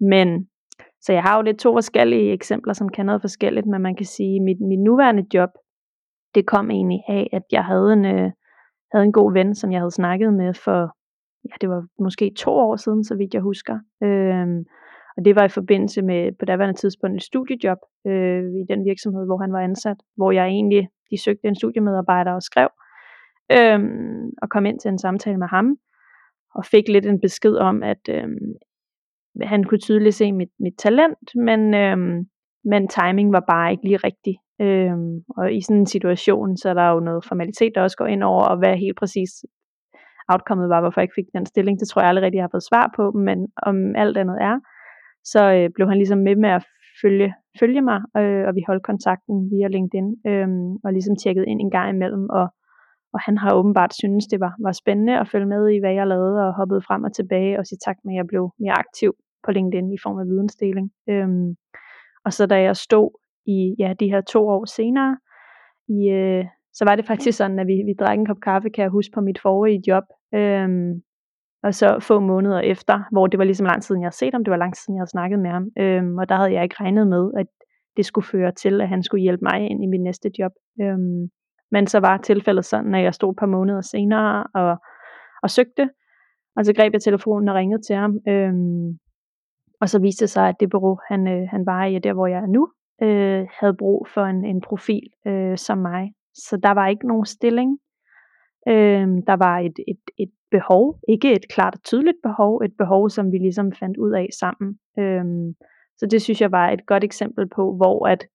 men, 0.00 0.48
så 1.00 1.12
jeg 1.12 1.22
har 1.22 1.36
jo 1.36 1.42
lidt 1.42 1.58
to 1.58 1.72
forskellige 1.72 2.32
eksempler, 2.32 2.72
som 2.72 2.88
kan 2.88 3.06
noget 3.06 3.20
forskelligt, 3.20 3.66
men 3.66 3.82
man 3.82 3.96
kan 3.96 4.06
sige, 4.06 4.36
at 4.36 4.42
mit, 4.42 4.60
mit 4.60 4.78
nuværende 4.78 5.26
job, 5.34 5.50
det 6.34 6.46
kom 6.46 6.70
egentlig 6.70 7.00
af, 7.08 7.28
at 7.32 7.42
jeg 7.52 7.64
havde 7.64 7.92
en, 7.92 8.04
øh, 8.04 8.30
havde 8.92 9.04
en 9.04 9.12
god 9.12 9.32
ven, 9.32 9.54
som 9.54 9.72
jeg 9.72 9.80
havde 9.80 9.90
snakket 9.90 10.34
med 10.34 10.54
for 10.54 10.96
ja, 11.44 11.54
det 11.60 11.68
var 11.68 11.86
måske 11.98 12.32
to 12.36 12.50
år 12.50 12.76
siden, 12.76 13.04
så 13.04 13.14
vidt 13.16 13.34
jeg 13.34 13.42
husker. 13.42 13.78
Øhm, 14.02 14.64
og 15.16 15.24
det 15.24 15.36
var 15.36 15.44
i 15.44 15.48
forbindelse 15.48 16.02
med 16.02 16.32
på 16.38 16.44
daværende 16.44 16.80
tidspunkt 16.80 17.16
et 17.16 17.22
studiejob 17.22 17.78
øh, 18.06 18.44
i 18.44 18.64
den 18.68 18.84
virksomhed, 18.84 19.26
hvor 19.26 19.38
han 19.38 19.52
var 19.52 19.60
ansat, 19.60 19.96
hvor 20.16 20.32
jeg 20.32 20.46
egentlig, 20.46 20.88
de 21.10 21.22
søgte 21.22 21.48
en 21.48 21.54
studiemedarbejder 21.54 22.32
og 22.32 22.42
skrev, 22.42 22.68
øhm, 23.52 24.30
og 24.42 24.50
kom 24.50 24.66
ind 24.66 24.80
til 24.80 24.88
en 24.88 24.98
samtale 24.98 25.38
med 25.38 25.48
ham, 25.48 25.76
og 26.54 26.64
fik 26.64 26.88
lidt 26.88 27.06
en 27.06 27.20
besked 27.20 27.56
om, 27.56 27.82
at 27.82 28.08
øhm, 28.08 28.54
han 29.42 29.64
kunne 29.64 29.78
tydeligt 29.78 30.14
se 30.14 30.32
mit, 30.32 30.48
mit 30.60 30.74
talent, 30.78 31.34
men, 31.34 31.74
øhm, 31.74 32.26
men 32.64 32.88
timing 32.88 33.32
var 33.32 33.44
bare 33.48 33.70
ikke 33.70 33.84
lige 33.84 33.96
rigtig. 33.96 34.36
Øhm, 34.60 35.24
og 35.36 35.54
i 35.54 35.60
sådan 35.60 35.80
en 35.80 35.86
situation, 35.86 36.56
så 36.56 36.68
er 36.68 36.74
der 36.74 36.90
jo 36.90 37.00
noget 37.00 37.24
formalitet, 37.24 37.72
der 37.74 37.82
også 37.82 37.96
går 37.96 38.06
ind 38.06 38.22
over, 38.22 38.44
og 38.44 38.58
hvad 38.58 38.76
helt 38.76 38.98
præcis 38.98 39.30
outcomeet 40.32 40.68
var, 40.74 40.80
hvorfor 40.80 41.00
jeg 41.00 41.06
ikke 41.06 41.20
fik 41.20 41.32
den 41.36 41.46
stilling. 41.46 41.80
Det 41.80 41.88
tror 41.88 42.00
jeg 42.00 42.08
aldrig 42.08 42.24
rigtig, 42.24 42.38
jeg 42.38 42.48
har 42.48 42.56
fået 42.56 42.70
svar 42.70 42.86
på, 42.96 43.04
men 43.28 43.38
om 43.70 43.76
alt 43.96 44.16
andet 44.22 44.38
er, 44.50 44.56
så 45.32 45.42
øh, 45.56 45.70
blev 45.74 45.86
han 45.88 45.98
ligesom 45.98 46.18
med 46.18 46.36
med 46.36 46.50
at 46.58 46.64
følge, 47.02 47.34
følge 47.60 47.82
mig, 47.90 48.00
øh, 48.20 48.42
og 48.48 48.52
vi 48.54 48.62
holdt 48.68 48.88
kontakten 48.90 49.36
via 49.52 49.68
LinkedIn, 49.68 50.08
øh, 50.30 50.48
og 50.84 50.90
ligesom 50.92 51.16
tjekket 51.16 51.44
ind 51.48 51.60
en 51.60 51.70
gang 51.76 51.88
imellem, 51.96 52.24
og, 52.38 52.46
og 53.14 53.20
han 53.26 53.38
har 53.38 53.50
åbenbart 53.58 53.92
synes 53.94 54.26
det 54.26 54.40
var, 54.40 54.54
var 54.66 54.72
spændende 54.72 55.18
at 55.22 55.28
følge 55.32 55.46
med 55.54 55.62
i, 55.74 55.78
hvad 55.80 55.94
jeg 55.98 56.06
lavede, 56.06 56.38
og 56.46 56.54
hoppede 56.54 56.82
frem 56.88 57.04
og 57.04 57.12
tilbage, 57.14 57.58
og 57.58 57.66
sige 57.66 57.78
tak 57.86 57.96
med, 58.04 58.12
at 58.14 58.16
jeg 58.16 58.26
blev 58.26 58.44
mere 58.62 58.78
aktiv 58.84 59.10
på 59.44 59.50
LinkedIn 59.50 59.92
i 59.92 60.02
form 60.04 60.18
af 60.18 60.26
vidensdeling. 60.26 60.88
Øh, 61.10 61.28
og 62.24 62.32
så 62.32 62.46
da 62.46 62.56
jeg 62.62 62.76
stod 62.76 63.10
i 63.46 63.74
ja, 63.78 63.94
de 64.00 64.10
her 64.12 64.20
to 64.20 64.48
år 64.48 64.64
senere, 64.64 65.12
i, 65.88 66.00
øh, 66.10 66.44
så 66.72 66.84
var 66.84 66.96
det 66.96 67.06
faktisk 67.06 67.38
sådan, 67.38 67.58
at 67.58 67.66
vi, 67.66 67.82
vi 67.86 67.94
drak 68.00 68.18
en 68.18 68.26
kop 68.26 68.40
kaffe, 68.42 68.70
kan 68.70 68.82
jeg 68.82 68.90
huske, 68.90 69.12
på 69.14 69.20
mit 69.20 69.40
forrige 69.40 69.82
job. 69.88 70.04
Øhm, 70.34 71.02
og 71.62 71.74
så 71.74 71.98
få 72.00 72.20
måneder 72.20 72.60
efter, 72.60 73.02
hvor 73.12 73.26
det 73.26 73.38
var 73.38 73.44
ligesom 73.44 73.66
lang 73.66 73.82
tid 73.82 73.86
siden, 73.86 74.02
jeg 74.02 74.06
havde 74.06 74.16
set 74.16 74.34
ham, 74.34 74.44
det 74.44 74.50
var 74.50 74.56
lang 74.56 74.74
tid 74.74 74.80
siden, 74.80 74.96
jeg 74.96 75.00
havde 75.00 75.10
snakket 75.10 75.38
med 75.38 75.50
ham. 75.50 75.66
Øhm, 75.78 76.18
og 76.18 76.28
der 76.28 76.36
havde 76.36 76.52
jeg 76.52 76.62
ikke 76.62 76.76
regnet 76.80 77.08
med, 77.08 77.30
at 77.36 77.46
det 77.96 78.06
skulle 78.06 78.26
føre 78.26 78.52
til, 78.52 78.80
at 78.80 78.88
han 78.88 79.02
skulle 79.02 79.22
hjælpe 79.22 79.44
mig 79.50 79.70
ind 79.70 79.84
i 79.84 79.86
mit 79.86 80.02
næste 80.02 80.30
job. 80.38 80.52
Øhm, 80.80 81.28
men 81.70 81.86
så 81.86 82.00
var 82.00 82.16
tilfældet 82.16 82.64
sådan, 82.64 82.94
at 82.94 83.02
jeg 83.02 83.14
stod 83.14 83.32
et 83.32 83.38
par 83.38 83.46
måneder 83.46 83.80
senere 83.80 84.46
og, 84.54 84.76
og 85.42 85.50
søgte, 85.50 85.90
og 86.56 86.64
så 86.64 86.74
greb 86.74 86.92
jeg 86.92 87.02
telefonen 87.02 87.48
og 87.48 87.54
ringede 87.54 87.82
til 87.82 87.96
ham. 87.96 88.18
Øhm, 88.28 88.98
og 89.80 89.88
så 89.88 90.00
viste 90.00 90.22
det 90.24 90.30
sig, 90.30 90.48
at 90.48 90.56
det 90.60 90.70
bureau, 90.70 90.98
han, 91.08 91.28
øh, 91.28 91.48
han 91.50 91.66
var 91.66 91.84
i, 91.84 91.98
der 91.98 92.12
hvor 92.12 92.26
jeg 92.26 92.38
er 92.38 92.46
nu, 92.46 92.68
øh, 93.02 93.46
havde 93.60 93.74
brug 93.74 94.08
for 94.14 94.24
en, 94.24 94.44
en 94.44 94.60
profil 94.60 95.06
øh, 95.26 95.58
som 95.58 95.78
mig. 95.78 96.12
Så 96.34 96.56
der 96.62 96.70
var 96.70 96.88
ikke 96.88 97.08
nogen 97.08 97.26
stilling. 97.26 97.78
Øh, 98.68 99.08
der 99.26 99.36
var 99.36 99.58
et, 99.58 99.78
et, 99.88 100.00
et 100.18 100.30
behov, 100.50 100.98
ikke 101.08 101.32
et 101.32 101.48
klart 101.48 101.74
og 101.74 101.82
tydeligt 101.82 102.16
behov, 102.22 102.62
et 102.64 102.74
behov, 102.78 103.10
som 103.10 103.32
vi 103.32 103.38
ligesom 103.38 103.72
fandt 103.72 103.96
ud 103.96 104.12
af 104.12 104.28
sammen. 104.40 104.78
Øh, 104.98 105.24
så 105.98 106.06
det 106.06 106.22
synes 106.22 106.40
jeg 106.40 106.52
var 106.52 106.70
et 106.70 106.86
godt 106.86 107.04
eksempel 107.04 107.48
på, 107.48 107.76
hvor 107.76 108.06
at 108.06 108.26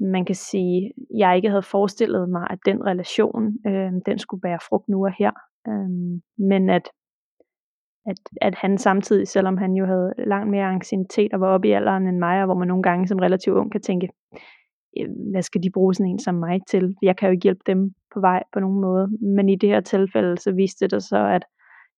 man 0.00 0.24
kan 0.24 0.34
sige, 0.34 0.92
jeg 1.16 1.36
ikke 1.36 1.48
havde 1.48 1.62
forestillet 1.62 2.28
mig, 2.28 2.46
at 2.50 2.58
den 2.66 2.86
relation, 2.86 3.42
øh, 3.66 3.92
den 4.06 4.18
skulle 4.18 4.40
bære 4.40 4.58
frugt 4.68 4.88
nu 4.88 5.06
og 5.06 5.12
her. 5.18 5.32
Øh, 5.68 5.90
men 6.48 6.70
at, 6.70 6.88
at, 8.06 8.18
at 8.40 8.54
han 8.54 8.78
samtidig, 8.78 9.28
selvom 9.28 9.56
han 9.56 9.72
jo 9.72 9.86
havde 9.86 10.14
langt 10.26 10.50
mere 10.50 10.64
anciennitet 10.64 11.32
og 11.32 11.40
var 11.40 11.48
oppe 11.48 11.68
i 11.68 11.72
alderen 11.72 12.06
end 12.06 12.18
mig, 12.18 12.40
og 12.40 12.46
hvor 12.46 12.54
man 12.54 12.68
nogle 12.68 12.82
gange 12.82 13.08
som 13.08 13.18
relativt 13.18 13.56
ung 13.56 13.72
kan 13.72 13.80
tænke, 13.80 14.08
Øh, 14.98 15.08
hvad 15.32 15.42
skal 15.42 15.62
de 15.62 15.70
bruge 15.70 15.94
sådan 15.94 16.10
en 16.10 16.18
som 16.18 16.34
mig 16.34 16.60
til? 16.68 16.94
Jeg 17.02 17.16
kan 17.16 17.26
jo 17.28 17.32
ikke 17.32 17.42
hjælpe 17.42 17.62
dem 17.66 17.94
på 18.14 18.20
vej 18.20 18.42
på 18.52 18.60
nogen 18.60 18.80
måde. 18.80 19.08
Men 19.20 19.48
i 19.48 19.56
det 19.56 19.68
her 19.68 19.80
tilfælde, 19.80 20.38
så 20.38 20.52
viste 20.52 20.88
det 20.88 21.02
så, 21.02 21.26
at 21.26 21.44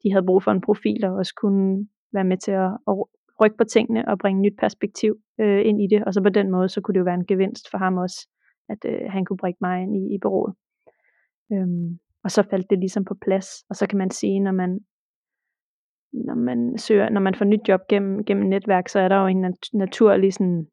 de 0.03 0.13
havde 0.13 0.27
brug 0.27 0.43
for 0.43 0.51
en 0.51 0.61
profil, 0.61 1.01
der 1.03 1.11
også 1.11 1.35
kunne 1.35 1.89
være 2.13 2.25
med 2.25 2.37
til 2.37 2.53
at, 2.53 2.73
at 2.89 2.95
rykke 3.41 3.57
på 3.57 3.65
tingene 3.65 4.09
og 4.09 4.19
bringe 4.19 4.43
nyt 4.43 4.57
perspektiv 4.59 5.17
øh, 5.41 5.67
ind 5.67 5.83
i 5.83 5.87
det. 5.91 6.05
Og 6.05 6.15
så 6.15 6.23
på 6.23 6.29
den 6.29 6.51
måde, 6.51 6.69
så 6.69 6.81
kunne 6.81 6.93
det 6.93 7.01
jo 7.01 7.05
være 7.05 7.21
en 7.21 7.27
gevinst 7.27 7.71
for 7.71 7.79
ham 7.79 7.97
også, 7.97 8.29
at 8.69 8.85
øh, 8.85 9.01
han 9.09 9.25
kunne 9.25 9.37
bringe 9.37 9.59
mig 9.61 9.83
ind 9.83 9.97
i, 9.97 10.15
i 10.15 10.19
bureauet. 10.23 10.55
Øhm, 11.53 11.99
og 12.25 12.31
så 12.31 12.43
faldt 12.51 12.71
det 12.71 12.79
ligesom 12.79 13.05
på 13.05 13.15
plads. 13.15 13.49
Og 13.71 13.77
så 13.77 13.87
kan 13.87 13.99
man 13.99 14.11
sige, 14.11 14.41
når 14.41 14.53
man 14.53 14.81
når 16.13 16.35
man 16.35 16.79
søger, 16.79 17.09
når 17.09 17.21
man 17.21 17.35
får 17.35 17.45
nyt 17.45 17.69
job 17.69 17.81
gennem, 17.89 18.25
gennem 18.25 18.49
netværk, 18.49 18.89
så 18.89 18.99
er 18.99 19.09
der 19.09 19.21
jo 19.21 19.27
en 19.27 19.41
nat- 19.41 19.75
naturlig 19.75 20.33
sådan, 20.33 20.67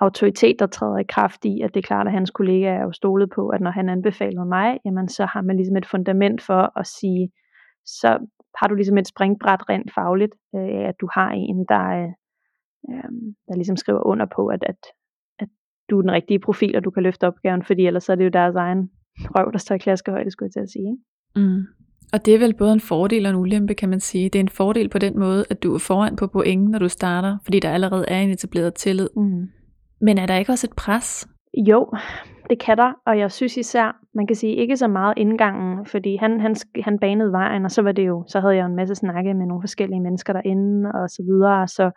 autoritet, 0.00 0.56
der 0.58 0.66
træder 0.66 0.98
i 0.98 1.04
kraft 1.08 1.44
i, 1.44 1.60
at 1.60 1.74
det 1.74 1.80
er 1.80 1.86
klart, 1.86 2.06
at 2.06 2.12
hans 2.12 2.30
kollegaer 2.30 2.78
er 2.78 2.82
jo 2.82 2.92
stolet 2.92 3.30
på, 3.34 3.48
at 3.48 3.60
når 3.60 3.70
han 3.70 3.88
anbefalede 3.88 4.44
mig, 4.44 4.78
jamen 4.84 5.08
så 5.08 5.26
har 5.26 5.42
man 5.42 5.56
ligesom 5.56 5.76
et 5.76 5.86
fundament 5.86 6.42
for 6.42 6.78
at 6.78 6.86
sige, 6.86 7.30
så 7.86 8.18
har 8.58 8.66
du 8.68 8.74
ligesom 8.74 8.98
et 8.98 9.08
springbræt 9.08 9.68
rent 9.68 9.94
fagligt, 9.94 10.34
øh, 10.54 10.88
at 10.88 10.94
du 11.00 11.08
har 11.14 11.30
en, 11.30 11.64
der, 11.68 11.86
øh, 12.90 13.10
der 13.48 13.54
ligesom 13.54 13.76
skriver 13.76 14.06
under 14.06 14.26
på, 14.36 14.46
at, 14.46 14.62
at, 14.66 14.76
at 15.38 15.48
du 15.90 15.98
er 15.98 16.02
den 16.02 16.12
rigtige 16.12 16.38
profil, 16.38 16.76
og 16.76 16.84
du 16.84 16.90
kan 16.90 17.02
løfte 17.02 17.26
opgaven, 17.26 17.62
fordi 17.62 17.86
ellers 17.86 18.04
så 18.04 18.12
er 18.12 18.16
det 18.16 18.24
jo 18.24 18.30
deres 18.30 18.54
egen 18.54 18.90
røv, 19.18 19.52
der 19.52 19.58
står 19.58 19.74
i 19.74 19.78
klaskehøjde, 19.78 20.30
skulle 20.30 20.46
jeg 20.46 20.52
til 20.52 20.60
at 20.60 20.70
sige. 20.70 20.98
Mm. 21.36 21.62
Og 22.12 22.26
det 22.26 22.34
er 22.34 22.38
vel 22.38 22.54
både 22.54 22.72
en 22.72 22.80
fordel 22.80 23.26
og 23.26 23.30
en 23.30 23.36
ulempe, 23.36 23.74
kan 23.74 23.88
man 23.88 24.00
sige. 24.00 24.28
Det 24.28 24.38
er 24.38 24.40
en 24.40 24.48
fordel 24.48 24.88
på 24.88 24.98
den 24.98 25.18
måde, 25.18 25.44
at 25.50 25.62
du 25.62 25.74
er 25.74 25.78
foran 25.78 26.16
på 26.16 26.26
point, 26.26 26.70
når 26.70 26.78
du 26.78 26.88
starter, 26.88 27.38
fordi 27.44 27.60
der 27.60 27.70
allerede 27.70 28.04
er 28.08 28.20
en 28.20 28.30
etableret 28.30 28.74
tillid. 28.74 29.08
Mm. 29.16 29.48
Men 30.00 30.18
er 30.18 30.26
der 30.26 30.36
ikke 30.36 30.52
også 30.52 30.66
et 30.66 30.76
pres? 30.76 31.28
Jo, 31.68 31.92
det 32.50 32.60
kan 32.60 32.76
der, 32.78 32.92
og 33.06 33.18
jeg 33.18 33.32
synes 33.32 33.56
især, 33.56 33.96
man 34.14 34.26
kan 34.26 34.36
sige 34.36 34.54
ikke 34.56 34.76
så 34.76 34.88
meget 34.88 35.14
indgangen, 35.16 35.86
fordi 35.86 36.16
han, 36.16 36.40
han, 36.40 36.56
han 36.84 36.98
banede 36.98 37.32
vejen, 37.32 37.64
og 37.64 37.70
så 37.70 37.82
var 37.82 37.92
det 37.92 38.06
jo, 38.06 38.24
så 38.28 38.40
havde 38.40 38.56
jeg 38.56 38.66
en 38.66 38.76
masse 38.76 38.94
snakke 38.94 39.34
med 39.34 39.46
nogle 39.46 39.62
forskellige 39.62 40.00
mennesker 40.00 40.32
derinde, 40.32 40.92
og 40.94 41.08
så 41.10 41.22
videre, 41.22 41.68
så, 41.68 41.90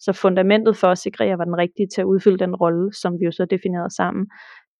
så 0.00 0.12
fundamentet 0.12 0.76
for 0.76 0.86
at 0.86 0.98
sikre, 0.98 1.24
at 1.24 1.28
jeg 1.30 1.38
var 1.38 1.44
den 1.44 1.58
rigtige 1.58 1.88
til 1.94 2.00
at 2.00 2.04
udfylde 2.04 2.38
den 2.38 2.56
rolle, 2.56 2.92
som 2.92 3.12
vi 3.20 3.24
jo 3.24 3.32
så 3.32 3.44
definerede 3.44 3.94
sammen, 3.96 4.26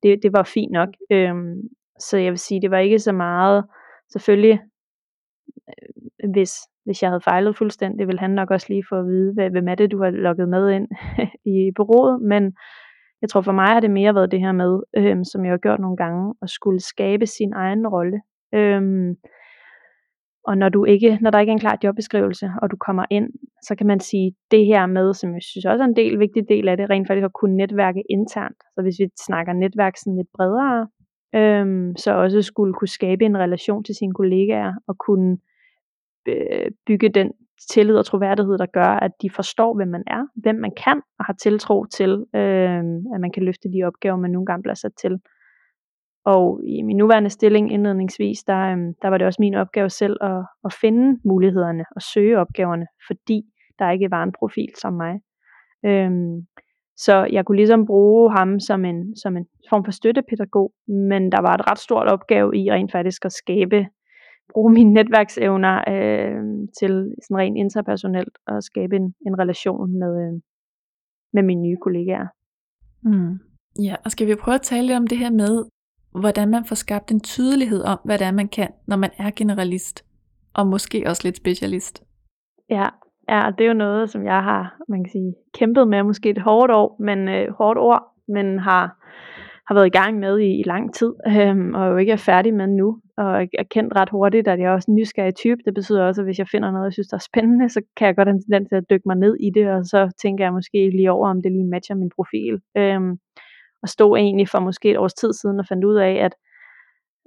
det, 0.03 0.19
det 0.23 0.33
var 0.33 0.43
fint 0.43 0.73
nok. 0.73 0.89
Øhm, 1.11 1.55
så 1.99 2.17
jeg 2.17 2.31
vil 2.31 2.39
sige, 2.39 2.63
det 2.63 2.71
var 2.71 2.79
ikke 2.79 2.99
så 2.99 3.13
meget, 3.13 3.65
selvfølgelig 4.13 4.61
øh, 5.69 6.31
hvis, 6.33 6.53
hvis 6.85 7.03
jeg 7.03 7.11
havde 7.11 7.21
fejlet 7.21 7.57
fuldstændig, 7.57 8.07
ville 8.07 8.21
han 8.21 8.31
nok 8.31 8.51
også 8.51 8.67
lige 8.69 8.85
få 8.89 8.95
at 8.95 9.07
vide, 9.07 9.33
hvad, 9.35 9.51
hvem 9.51 9.69
er 9.69 9.75
det, 9.75 9.91
du 9.91 10.03
har 10.03 10.11
lukket 10.11 10.49
med 10.49 10.71
ind 10.71 10.89
i 11.57 11.71
bureauet, 11.77 12.23
men 12.23 12.53
jeg 13.23 13.29
tror 13.29 13.41
for 13.41 13.53
mig 13.53 13.67
har 13.67 13.81
det 13.81 13.91
mere 13.91 14.15
været 14.15 14.31
det 14.31 14.41
her 14.41 14.53
med, 14.53 14.81
øhm, 14.97 15.25
som 15.25 15.45
jeg 15.45 15.53
har 15.53 15.59
gjort 15.59 15.81
nogle 15.81 15.97
gange, 15.97 16.35
at 16.43 16.51
skulle 16.51 16.81
skabe 16.81 17.27
sin 17.27 17.53
egen 17.53 17.87
rolle. 17.89 18.21
Øhm, 18.55 19.17
og 20.45 20.59
når, 20.59 20.69
du 20.69 20.85
ikke, 20.85 21.19
når 21.21 21.31
der 21.31 21.39
ikke 21.41 21.51
er 21.51 21.55
en 21.55 21.61
klar 21.61 21.79
jobbeskrivelse, 21.85 22.51
og 22.63 22.71
du 22.71 22.77
kommer 22.77 23.05
ind, 23.11 23.29
så 23.63 23.75
kan 23.75 23.87
man 23.87 24.01
sige, 24.01 24.35
det 24.51 24.67
her 24.67 24.87
med, 24.87 25.15
som 25.15 25.35
jeg 25.35 25.43
synes 25.43 25.65
også 25.65 25.85
er 25.85 25.89
en 25.89 25.97
del, 25.97 26.19
vigtig 26.19 26.49
del 26.49 26.69
af 26.69 26.77
det, 26.77 26.91
rent 26.91 27.09
faktisk 27.09 27.25
at 27.25 27.33
kunne 27.33 27.57
netværke 27.57 28.03
internt. 28.11 28.57
Så 28.75 28.83
hvis 28.83 28.99
vi 28.99 29.09
snakker 29.27 29.53
netværk 29.53 29.97
sådan 29.97 30.17
lidt 30.17 30.29
bredere, 30.37 30.89
øhm, 31.35 31.97
så 31.97 32.13
også 32.15 32.43
skulle 32.43 32.75
kunne 32.75 32.89
skabe 32.89 33.25
en 33.25 33.39
relation 33.39 33.85
til 33.85 33.95
sine 33.95 34.15
kollegaer, 34.15 34.73
og 34.89 34.99
kunne 34.99 35.33
øh, 35.33 35.50
Øh, 36.29 36.71
bygge 36.87 37.09
den 37.09 37.33
tillid 37.71 37.97
og 37.97 38.07
troværdighed, 38.07 38.59
der 38.59 38.67
gør, 38.67 38.93
at 39.07 39.13
de 39.23 39.31
forstår, 39.31 39.75
hvem 39.75 39.89
man 39.89 40.03
er, 40.07 40.27
hvem 40.35 40.55
man 40.55 40.73
kan, 40.85 41.03
og 41.19 41.25
har 41.25 41.33
tiltro 41.33 41.85
til, 41.85 42.11
øh, 42.35 42.85
at 43.15 43.21
man 43.21 43.33
kan 43.35 43.43
løfte 43.43 43.69
de 43.69 43.87
opgaver, 43.87 44.17
man 44.17 44.31
nogle 44.31 44.47
gange 44.47 44.63
bliver 44.63 44.75
sat 44.75 44.93
til. 45.01 45.19
Og 46.25 46.61
i 46.67 46.83
min 46.83 46.97
nuværende 46.97 47.31
stilling 47.31 47.73
indledningsvis, 47.73 48.39
der, 48.43 48.61
øh, 48.73 48.79
der 49.03 49.09
var 49.09 49.19
det 49.19 49.27
også 49.27 49.43
min 49.43 49.55
opgave 49.55 49.91
selv 49.91 50.17
at, 50.21 50.45
at 50.65 50.73
finde 50.81 51.21
mulighederne 51.25 51.85
og 51.97 52.03
søge 52.03 52.39
opgaverne, 52.39 52.87
fordi 53.07 53.43
der 53.79 53.91
ikke 53.91 54.11
var 54.11 54.23
en 54.23 54.33
profil 54.39 54.73
som 54.83 54.93
mig. 54.93 55.15
Øh, 55.85 56.11
så 56.97 57.29
jeg 57.33 57.45
kunne 57.45 57.57
ligesom 57.57 57.87
bruge 57.87 58.33
ham 58.33 58.61
som 58.61 58.85
en, 58.85 59.17
som 59.17 59.37
en 59.37 59.47
form 59.71 59.85
for 59.85 59.93
støttepædagog, 59.93 60.73
men 60.89 61.33
der 61.33 61.41
var 61.41 61.55
et 61.55 61.71
ret 61.71 61.79
stort 61.79 62.07
opgave 62.07 62.57
i 62.57 62.71
rent 62.71 62.93
faktisk 62.93 63.25
at 63.25 63.33
skabe 63.33 63.87
bruge 64.53 64.73
mine 64.73 64.93
netværksevner 64.93 65.77
øh, 65.89 66.69
til 66.79 67.15
sådan 67.23 67.37
rent 67.37 67.57
interpersonelt 67.57 68.39
og 68.47 68.63
skabe 68.63 68.97
en, 68.97 69.15
en 69.27 69.39
relation 69.39 69.99
med, 69.99 70.13
øh, 70.25 70.41
med 71.33 71.43
mine 71.43 71.63
nye 71.63 71.77
kollegaer. 71.77 72.27
Mm. 73.03 73.39
Ja, 73.83 73.95
og 74.05 74.11
skal 74.11 74.27
vi 74.27 74.35
prøve 74.35 74.55
at 74.55 74.63
tale 74.63 74.87
lidt 74.87 74.99
om 74.99 75.07
det 75.07 75.19
her 75.19 75.31
med, 75.31 75.65
hvordan 76.21 76.51
man 76.51 76.65
får 76.65 76.75
skabt 76.75 77.11
en 77.11 77.21
tydelighed 77.21 77.83
om, 77.83 77.99
hvad 78.05 78.19
det 78.19 78.27
er, 78.27 78.33
man 78.33 78.49
kan, 78.49 78.69
når 78.87 78.97
man 78.97 79.11
er 79.19 79.31
generalist, 79.37 80.05
og 80.55 80.67
måske 80.67 81.05
også 81.07 81.23
lidt 81.25 81.37
specialist? 81.37 82.05
Ja, 82.71 82.89
ja 83.29 83.51
det 83.59 83.65
er 83.65 83.69
jo 83.69 83.75
noget, 83.75 84.11
som 84.11 84.25
jeg 84.25 84.43
har 84.43 84.81
man 84.89 85.05
kan 85.05 85.11
sige, 85.11 85.35
kæmpet 85.55 85.89
med, 85.89 86.03
måske 86.03 86.31
et 86.31 86.43
hårdt 86.43 86.73
år, 86.73 86.97
men 87.01 87.29
øh, 87.29 87.53
hårdt 87.59 87.79
ord, 87.79 88.03
men 88.29 88.59
har 88.59 89.00
har 89.71 89.75
været 89.75 89.87
i 89.87 89.99
gang 90.01 90.19
med 90.19 90.39
i, 90.39 90.61
i 90.61 90.63
lang 90.63 90.95
tid, 90.95 91.13
øhm, 91.27 91.75
og 91.75 91.91
jo 91.91 91.97
ikke 91.97 92.13
er 92.13 92.27
færdig 92.31 92.55
med 92.55 92.67
nu, 92.67 92.89
og 93.17 93.43
er 93.43 93.67
kendt 93.71 93.97
ret 93.97 94.11
hurtigt, 94.11 94.49
at 94.49 94.59
jeg 94.59 94.67
er 94.67 94.75
også 94.75 94.91
en 94.91 94.95
nysgerrig 94.95 95.35
type. 95.35 95.61
Det 95.65 95.75
betyder 95.75 96.03
også, 96.05 96.21
at 96.21 96.27
hvis 96.27 96.39
jeg 96.39 96.49
finder 96.49 96.71
noget, 96.71 96.85
jeg 96.85 96.93
synes, 96.93 97.09
der 97.09 97.17
er 97.17 97.29
spændende, 97.31 97.69
så 97.69 97.81
kan 97.97 98.07
jeg 98.07 98.17
godt 98.17 98.29
have 98.29 98.35
en 98.35 98.43
tendens 98.43 98.69
til 98.69 98.77
at 98.77 98.91
dykke 98.91 99.07
mig 99.07 99.17
ned 99.17 99.35
i 99.41 99.51
det, 99.55 99.67
og 99.71 99.85
så 99.85 100.01
tænker 100.23 100.45
jeg 100.45 100.53
måske 100.53 100.91
lige 100.91 101.11
over, 101.11 101.29
om 101.29 101.43
det 101.43 101.53
lige 101.53 101.71
matcher 101.75 101.97
min 101.97 102.11
profil. 102.17 102.61
Øhm, 102.77 103.13
og 103.83 103.89
stod 103.89 104.19
egentlig 104.19 104.49
for 104.49 104.61
måske 104.61 104.91
et 104.91 104.99
års 104.99 105.15
tid 105.15 105.33
siden 105.33 105.61
og 105.61 105.67
fandt 105.67 105.85
ud 105.85 105.97
af, 105.97 106.15
at 106.27 106.35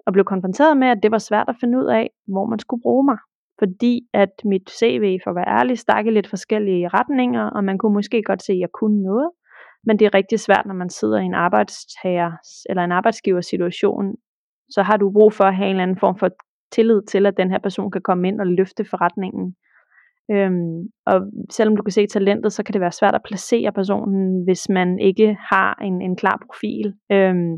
og 0.05 0.13
blev 0.13 0.25
konfronteret 0.25 0.77
med, 0.77 0.87
at 0.87 0.99
det 1.03 1.11
var 1.11 1.17
svært 1.17 1.49
at 1.49 1.55
finde 1.59 1.77
ud 1.77 1.85
af, 1.85 2.09
hvor 2.27 2.45
man 2.45 2.59
skulle 2.59 2.81
bruge 2.81 3.05
mig. 3.05 3.17
Fordi 3.59 4.01
at 4.13 4.33
mit 4.45 4.69
CV, 4.79 5.19
for 5.23 5.29
at 5.31 5.35
være 5.35 5.53
ærlig, 5.59 5.79
stak 5.79 6.05
i 6.05 6.09
lidt 6.09 6.27
forskellige 6.27 6.87
retninger, 6.87 7.43
og 7.55 7.63
man 7.63 7.77
kunne 7.77 7.93
måske 7.93 8.23
godt 8.23 8.43
se, 8.43 8.53
at 8.53 8.59
jeg 8.59 8.69
kunne 8.79 9.03
noget, 9.03 9.29
men 9.83 9.99
det 9.99 10.05
er 10.05 10.13
rigtig 10.13 10.39
svært, 10.39 10.65
når 10.65 10.73
man 10.73 10.89
sidder 10.89 11.19
i 11.19 11.25
en 11.25 11.33
arbejdstager 11.33 12.31
eller 12.69 12.83
en 12.83 12.91
arbejdsgiversituation, 12.91 14.15
så 14.69 14.83
har 14.83 14.97
du 14.97 15.11
brug 15.11 15.33
for 15.33 15.43
at 15.43 15.55
have 15.55 15.65
en 15.65 15.75
eller 15.75 15.83
anden 15.83 15.99
form 15.99 16.17
for 16.17 16.29
tillid 16.71 17.01
til, 17.01 17.25
at 17.25 17.37
den 17.37 17.51
her 17.51 17.59
person 17.59 17.91
kan 17.91 18.01
komme 18.01 18.27
ind 18.27 18.41
og 18.41 18.47
løfte 18.47 18.85
forretningen. 18.85 19.55
Øhm, 20.31 20.87
og 21.05 21.21
selvom 21.51 21.75
du 21.75 21.83
kan 21.83 21.91
se 21.91 22.07
talentet, 22.07 22.53
så 22.53 22.63
kan 22.63 22.73
det 22.73 22.81
være 22.81 22.91
svært 22.91 23.15
at 23.15 23.23
placere 23.25 23.71
personen, 23.71 24.43
hvis 24.43 24.69
man 24.69 24.99
ikke 24.99 25.37
har 25.39 25.79
en, 25.81 26.01
en 26.01 26.15
klar 26.15 26.37
profil. 26.45 26.93
Øhm, 27.11 27.57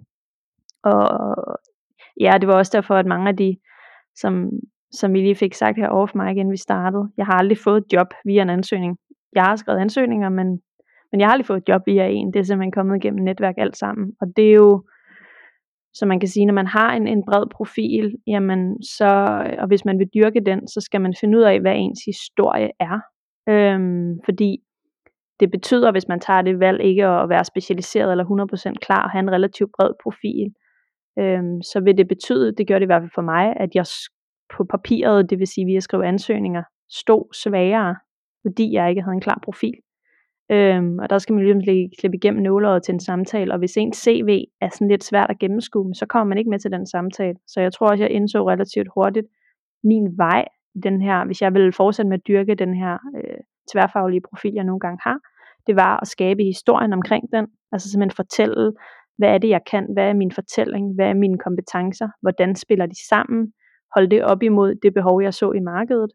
og 0.83 1.09
ja, 2.19 2.37
det 2.41 2.47
var 2.47 2.55
også 2.55 2.71
derfor, 2.75 2.95
at 2.95 3.05
mange 3.05 3.29
af 3.29 3.37
de, 3.37 3.57
som, 4.15 4.49
som 4.91 5.13
vi 5.13 5.19
lige 5.19 5.35
fik 5.35 5.53
sagt 5.53 5.77
her 5.77 5.89
over 5.89 6.07
for 6.07 6.17
mig 6.17 6.31
igen, 6.31 6.51
vi 6.51 6.57
startede, 6.57 7.09
jeg 7.17 7.25
har 7.25 7.33
aldrig 7.33 7.57
fået 7.57 7.77
et 7.77 7.93
job 7.93 8.07
via 8.25 8.41
en 8.41 8.49
ansøgning. 8.49 8.97
Jeg 9.35 9.43
har 9.43 9.55
skrevet 9.55 9.79
ansøgninger, 9.79 10.29
men 10.29 10.59
men 11.15 11.19
jeg 11.19 11.27
har 11.27 11.33
aldrig 11.33 11.45
fået 11.45 11.61
et 11.61 11.69
job 11.69 11.81
via 11.85 12.07
en. 12.07 12.33
Det 12.33 12.39
er 12.39 12.43
simpelthen 12.43 12.71
kommet 12.71 12.95
igennem 12.95 13.23
netværk 13.23 13.55
alt 13.57 13.77
sammen. 13.77 14.13
Og 14.21 14.27
det 14.35 14.45
er 14.49 14.53
jo, 14.53 14.83
så 15.93 16.05
man 16.05 16.19
kan 16.19 16.29
sige, 16.29 16.45
når 16.45 16.53
man 16.53 16.67
har 16.67 16.93
en, 16.93 17.07
en 17.07 17.23
bred 17.25 17.45
profil, 17.51 18.15
jamen 18.27 18.83
så, 18.83 19.11
og 19.59 19.67
hvis 19.67 19.85
man 19.85 19.99
vil 19.99 20.09
dyrke 20.13 20.41
den, 20.45 20.67
så 20.67 20.81
skal 20.81 21.01
man 21.01 21.13
finde 21.19 21.37
ud 21.37 21.43
af, 21.43 21.61
hvad 21.61 21.75
ens 21.75 21.99
historie 22.05 22.69
er. 22.79 22.99
Øhm, 23.49 24.19
fordi 24.25 24.57
det 25.39 25.51
betyder, 25.51 25.91
hvis 25.91 26.07
man 26.07 26.19
tager 26.19 26.41
det 26.41 26.59
valg 26.59 26.81
ikke 26.81 27.05
at 27.05 27.29
være 27.29 27.45
specialiseret 27.45 28.11
eller 28.11 28.25
100% 28.73 28.73
klar 28.81 29.03
og 29.03 29.11
have 29.11 29.19
en 29.19 29.31
relativt 29.31 29.71
bred 29.77 29.91
profil, 30.03 30.47
øhm, 31.19 31.61
så 31.61 31.79
vil 31.83 31.97
det 31.97 32.07
betyde, 32.07 32.55
det 32.55 32.67
gør 32.67 32.79
det 32.79 32.85
i 32.85 32.91
hvert 32.91 33.01
fald 33.01 33.15
for 33.15 33.21
mig, 33.21 33.53
at 33.55 33.69
jeg 33.75 33.85
på 34.57 34.63
papiret, 34.63 35.29
det 35.29 35.39
vil 35.39 35.47
sige 35.47 35.65
via 35.65 35.77
at 35.77 35.83
skrive 35.83 36.05
ansøgninger, 36.05 36.63
stod 36.89 37.33
svagere, 37.33 37.95
fordi 38.45 38.73
jeg 38.73 38.89
ikke 38.89 39.01
havde 39.01 39.15
en 39.15 39.27
klar 39.27 39.39
profil. 39.43 39.75
Øhm, 40.51 40.99
og 40.99 41.09
der 41.09 41.17
skal 41.17 41.35
man 41.35 41.43
ligesom 41.43 41.89
slippe 41.99 42.17
igennem 42.17 42.43
nåleret 42.43 42.83
til 42.83 42.93
en 42.93 42.99
samtale, 42.99 43.53
og 43.53 43.59
hvis 43.59 43.77
ens 43.77 43.97
CV 43.97 44.43
er 44.61 44.69
sådan 44.69 44.87
lidt 44.87 45.03
svært 45.03 45.29
at 45.29 45.39
gennemskue, 45.39 45.95
så 45.95 46.05
kommer 46.05 46.29
man 46.29 46.37
ikke 46.37 46.49
med 46.49 46.59
til 46.59 46.71
den 46.71 46.85
samtale. 46.87 47.35
Så 47.47 47.61
jeg 47.61 47.73
tror 47.73 47.87
også, 47.87 48.03
jeg 48.03 48.11
indså 48.11 48.49
relativt 48.49 48.87
hurtigt 48.95 49.27
min 49.83 50.17
vej, 50.17 50.45
i 50.75 50.79
den 50.79 51.01
her, 51.01 51.25
hvis 51.25 51.41
jeg 51.41 51.53
ville 51.53 51.73
fortsætte 51.73 52.09
med 52.09 52.17
at 52.17 52.27
dyrke 52.27 52.55
den 52.55 52.73
her 52.73 52.97
øh, 53.17 53.37
tværfaglige 53.71 54.21
profil, 54.29 54.53
jeg 54.53 54.63
nogle 54.63 54.79
gange 54.79 54.99
har, 55.03 55.19
det 55.67 55.75
var 55.75 55.99
at 56.01 56.07
skabe 56.07 56.43
historien 56.43 56.93
omkring 56.93 57.23
den, 57.31 57.47
altså 57.71 57.89
simpelthen 57.89 58.15
fortælle, 58.15 58.73
hvad 59.17 59.29
er 59.29 59.37
det, 59.37 59.49
jeg 59.49 59.61
kan, 59.71 59.87
hvad 59.93 60.09
er 60.09 60.13
min 60.13 60.31
fortælling, 60.31 60.95
hvad 60.95 61.07
er 61.09 61.13
mine 61.13 61.37
kompetencer, 61.37 62.09
hvordan 62.21 62.55
spiller 62.55 62.85
de 62.85 63.07
sammen, 63.07 63.53
holde 63.95 64.09
det 64.09 64.23
op 64.23 64.43
imod 64.43 64.75
det 64.75 64.93
behov, 64.93 65.21
jeg 65.21 65.33
så 65.33 65.51
i 65.51 65.59
markedet, 65.59 66.11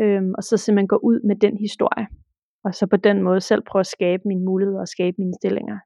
øhm, 0.00 0.32
og 0.36 0.42
så 0.42 0.56
simpelthen 0.56 0.88
gå 0.88 0.96
ud 0.96 1.20
med 1.28 1.36
den 1.36 1.58
historie 1.58 2.06
og 2.64 2.74
så 2.74 2.86
på 2.86 2.96
den 2.96 3.22
måde 3.22 3.40
selv 3.40 3.62
prøve 3.62 3.80
at 3.80 3.86
skabe 3.86 4.22
mine 4.26 4.44
muligheder 4.44 4.80
og 4.80 4.88
skabe 4.88 5.14
mine 5.18 5.34
stillinger. 5.34 5.78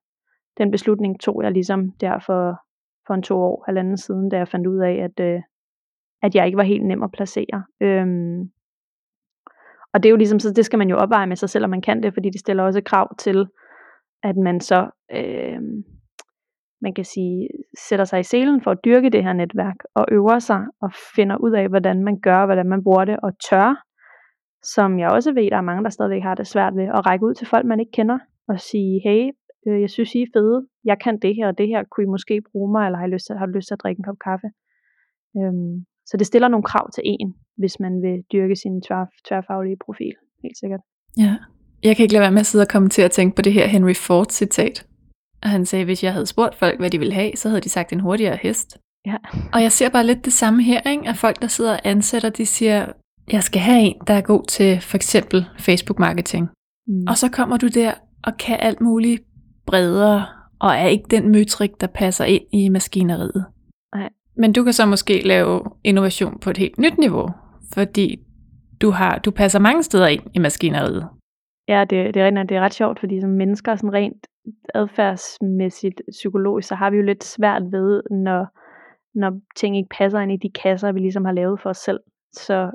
Den 0.59 0.71
beslutning 0.71 1.21
tog 1.21 1.43
jeg 1.43 1.53
ligesom 1.53 1.91
der 2.01 2.19
for, 2.27 2.57
for 3.07 3.15
en 3.15 3.23
to 3.23 3.37
år, 3.39 3.65
halvanden 3.67 3.97
siden, 3.97 4.29
da 4.29 4.37
jeg 4.37 4.49
fandt 4.49 4.67
ud 4.67 4.79
af, 4.79 4.95
at, 4.95 5.21
øh, 5.21 5.41
at 6.23 6.35
jeg 6.35 6.47
ikke 6.47 6.59
var 6.59 6.65
helt 6.65 6.87
nem 6.87 7.03
at 7.03 7.13
placere. 7.13 7.65
Øhm, 7.81 8.51
og 9.93 10.03
det 10.03 10.09
er 10.09 10.11
jo 10.11 10.17
ligesom, 10.17 10.39
så 10.39 10.53
det 10.53 10.65
skal 10.65 10.79
man 10.79 10.89
jo 10.89 10.97
opveje 10.97 11.27
med 11.27 11.37
sig 11.37 11.51
selv, 11.51 11.65
om 11.65 11.71
man 11.71 11.83
kan 11.83 12.03
det, 12.03 12.15
fordi 12.15 12.31
det 12.31 12.41
stiller 12.41 12.63
også 12.63 12.81
krav 12.81 13.17
til, 13.17 13.47
at 14.23 14.37
man 14.37 14.61
så, 14.61 14.91
øh, 15.13 15.61
man 16.81 16.95
kan 16.95 17.05
sige, 17.05 17.49
sætter 17.89 18.05
sig 18.05 18.21
i 18.21 18.23
selen 18.23 18.63
for 18.63 18.71
at 18.71 18.79
dyrke 18.85 19.11
det 19.11 19.25
her 19.25 19.33
netværk, 19.33 19.77
og 19.95 20.07
øver 20.13 20.39
sig, 20.39 20.61
og 20.81 20.91
finder 21.17 21.37
ud 21.37 21.53
af, 21.53 21.69
hvordan 21.69 22.05
man 22.05 22.21
gør, 22.21 22.45
hvordan 22.47 22.69
man 22.69 22.85
bruger 22.85 23.05
det, 23.05 23.17
og 23.23 23.33
tør 23.51 23.87
som 24.75 24.99
jeg 24.99 25.09
også 25.11 25.33
ved, 25.33 25.51
der 25.51 25.57
er 25.57 25.71
mange, 25.71 25.85
der 25.85 25.91
stadigvæk 25.91 26.23
har 26.23 26.35
det 26.35 26.47
svært 26.47 26.77
ved, 26.77 26.85
at 26.85 27.07
række 27.07 27.27
ud 27.27 27.35
til 27.35 27.47
folk, 27.47 27.67
man 27.67 27.81
ikke 27.81 27.93
kender, 27.93 28.19
og 28.49 28.61
sige, 28.61 29.01
hey, 29.05 29.23
øh, 29.67 29.81
jeg 29.81 29.91
synes, 29.91 30.15
I 30.15 30.23
er 30.23 30.27
fede, 30.35 30.67
jeg 30.85 30.99
kan 31.05 31.19
det 31.19 31.35
her 31.37 31.47
og 31.49 31.59
det 31.59 31.69
her, 31.69 31.85
kunne 31.91 32.05
I 32.05 32.15
måske 32.17 32.43
bruge 32.53 32.73
mig, 32.73 32.87
eller 32.87 32.99
har, 32.99 33.07
I 33.07 33.11
lyst 33.11 33.27
til, 33.27 33.37
har 33.37 33.47
du 33.47 33.53
lyst 33.53 33.69
til 33.69 33.75
at 33.75 33.83
drikke 33.83 34.01
en 34.01 34.05
kop 34.05 34.19
kaffe? 34.29 34.49
Øhm, 35.39 35.75
så 36.09 36.17
det 36.17 36.27
stiller 36.27 36.49
nogle 36.49 36.65
krav 36.71 36.91
til 36.91 37.03
en, 37.07 37.35
hvis 37.57 37.81
man 37.81 38.03
vil 38.03 38.17
dyrke 38.33 38.57
sin 38.57 38.83
tvær, 38.83 39.05
tværfaglige 39.29 39.77
profil, 39.85 40.15
helt 40.43 40.59
sikkert. 40.59 40.81
Ja, 41.19 41.37
jeg 41.83 41.97
kan 41.97 42.03
ikke 42.03 42.15
lade 42.15 42.27
være 42.27 42.37
med 42.37 42.41
at 42.41 42.47
sidde 42.47 42.63
og 42.63 42.69
komme 42.69 42.89
til 42.89 43.03
at 43.03 43.11
tænke 43.11 43.37
på 43.37 43.43
det 43.43 43.53
her 43.53 43.67
Henry 43.67 43.95
Ford 44.07 44.27
citat, 44.31 44.87
Og 45.43 45.49
han 45.49 45.65
sagde, 45.67 45.85
hvis 45.85 46.05
jeg 46.05 46.13
havde 46.13 46.27
spurgt 46.27 46.55
folk, 46.55 46.79
hvad 46.81 46.91
de 46.91 46.99
ville 46.99 47.15
have, 47.15 47.33
så 47.37 47.49
havde 47.49 47.61
de 47.61 47.69
sagt 47.69 47.93
en 47.93 48.01
hurtigere 48.01 48.39
hest. 48.43 48.79
Ja. 49.07 49.17
Og 49.55 49.63
jeg 49.63 49.73
ser 49.73 49.89
bare 49.89 50.07
lidt 50.07 50.25
det 50.25 50.33
samme 50.33 50.63
her, 50.63 50.81
ikke? 50.91 51.09
at 51.09 51.17
folk, 51.17 51.43
der 51.43 51.49
sidder 51.49 51.73
og 51.73 51.81
ansætter, 51.85 52.31
de 52.31 52.47
siger, 52.47 52.93
jeg 53.33 53.43
skal 53.43 53.61
have 53.61 53.81
en, 53.81 53.95
der 54.07 54.15
er 54.15 54.21
god 54.21 54.45
til 54.49 54.81
for 54.81 54.97
eksempel 54.97 55.45
Facebook-marketing. 55.59 56.49
Mm. 56.87 57.05
Og 57.09 57.17
så 57.17 57.31
kommer 57.31 57.57
du 57.57 57.69
der 57.69 57.93
og 58.25 58.37
kan 58.37 58.57
alt 58.61 58.81
muligt 58.81 59.23
bredere, 59.67 60.27
og 60.61 60.71
er 60.71 60.87
ikke 60.87 61.05
den 61.11 61.33
møtrik, 61.33 61.81
der 61.81 61.87
passer 61.87 62.25
ind 62.25 62.43
i 62.53 62.69
maskineriet. 62.69 63.47
Nej. 63.95 64.09
Men 64.37 64.53
du 64.53 64.65
kan 64.65 64.73
så 64.73 64.87
måske 64.87 65.27
lave 65.27 65.63
innovation 65.85 66.39
på 66.41 66.51
et 66.51 66.57
helt 66.57 66.79
nyt 66.79 66.99
niveau, 66.99 67.29
fordi 67.75 68.17
du, 68.81 68.91
har, 68.91 69.19
du 69.19 69.31
passer 69.31 69.59
mange 69.59 69.83
steder 69.83 70.07
ind 70.07 70.23
i 70.35 70.39
maskineriet. 70.39 71.09
Ja, 71.69 71.85
det, 71.91 72.15
det, 72.15 72.23
er, 72.23 72.31
det 72.31 72.57
er 72.57 72.61
ret 72.61 72.75
sjovt, 72.75 73.01
fordi 73.01 73.21
som 73.21 73.31
mennesker, 73.31 73.77
sådan 73.77 73.93
rent 73.93 74.27
adfærdsmæssigt, 74.75 76.03
psykologisk, 76.11 76.69
så 76.69 76.75
har 76.75 76.91
vi 76.91 76.97
jo 76.97 77.03
lidt 77.03 77.25
svært 77.25 77.63
ved, 77.73 78.03
når, 78.11 78.47
når 79.15 79.41
ting 79.57 79.77
ikke 79.77 79.89
passer 79.99 80.21
ind 80.21 80.33
i 80.33 80.49
de 80.49 80.53
kasser, 80.63 80.93
vi 80.93 81.01
ligesom 81.01 81.25
har 81.25 81.33
lavet 81.33 81.61
for 81.61 81.71
os 81.71 81.77
selv. 81.77 82.01
Så 82.37 82.71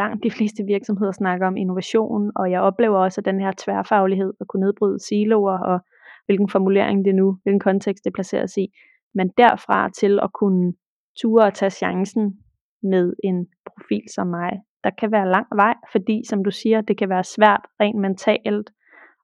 langt 0.00 0.24
de 0.24 0.30
fleste 0.30 0.62
virksomheder 0.64 1.12
snakker 1.12 1.46
om 1.46 1.56
innovation, 1.56 2.32
og 2.36 2.50
jeg 2.50 2.60
oplever 2.60 2.98
også, 2.98 3.20
at 3.20 3.24
den 3.24 3.40
her 3.40 3.52
tværfaglighed 3.58 4.32
at 4.40 4.46
kunne 4.48 4.60
nedbryde 4.60 4.98
siloer, 5.00 5.58
og 5.58 5.80
hvilken 6.26 6.48
formulering 6.48 7.04
det 7.04 7.14
nu, 7.14 7.38
hvilken 7.42 7.60
kontekst 7.60 8.04
det 8.04 8.12
placeres 8.12 8.56
i. 8.56 8.66
Men 9.14 9.30
derfra 9.38 9.90
til 9.90 10.18
at 10.22 10.32
kunne 10.32 10.72
ture 11.20 11.44
og 11.44 11.54
tage 11.54 11.70
chancen 11.70 12.38
med 12.82 13.12
en 13.24 13.46
profil 13.66 14.02
som 14.14 14.26
mig, 14.26 14.52
der 14.84 14.90
kan 14.98 15.12
være 15.12 15.30
lang 15.30 15.46
vej, 15.54 15.74
fordi 15.92 16.22
som 16.28 16.44
du 16.44 16.50
siger, 16.50 16.80
det 16.80 16.98
kan 16.98 17.08
være 17.08 17.24
svært 17.24 17.60
rent 17.80 18.00
mentalt 18.00 18.70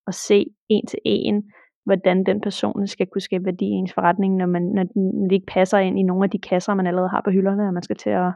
at 0.07 0.15
se 0.15 0.47
en 0.69 0.87
til 0.87 0.99
en, 1.05 1.51
hvordan 1.85 2.25
den 2.27 2.41
person 2.41 2.87
skal 2.87 3.07
kunne 3.07 3.23
skabe 3.23 3.45
værdi 3.45 3.65
i 3.65 3.79
ens 3.81 3.93
forretning, 3.93 4.37
når, 4.37 4.47
man, 4.47 4.63
når 4.63 4.85
når 4.95 5.29
det 5.29 5.33
ikke 5.33 5.47
passer 5.47 5.79
ind 5.79 5.99
i 5.99 6.03
nogle 6.03 6.25
af 6.25 6.31
de 6.31 6.39
kasser, 6.39 6.75
man 6.75 6.87
allerede 6.87 7.09
har 7.09 7.23
på 7.25 7.31
hylderne, 7.31 7.67
og 7.67 7.75
man 7.75 7.83
skal 7.83 7.97
til 7.97 8.11
at, 8.11 8.33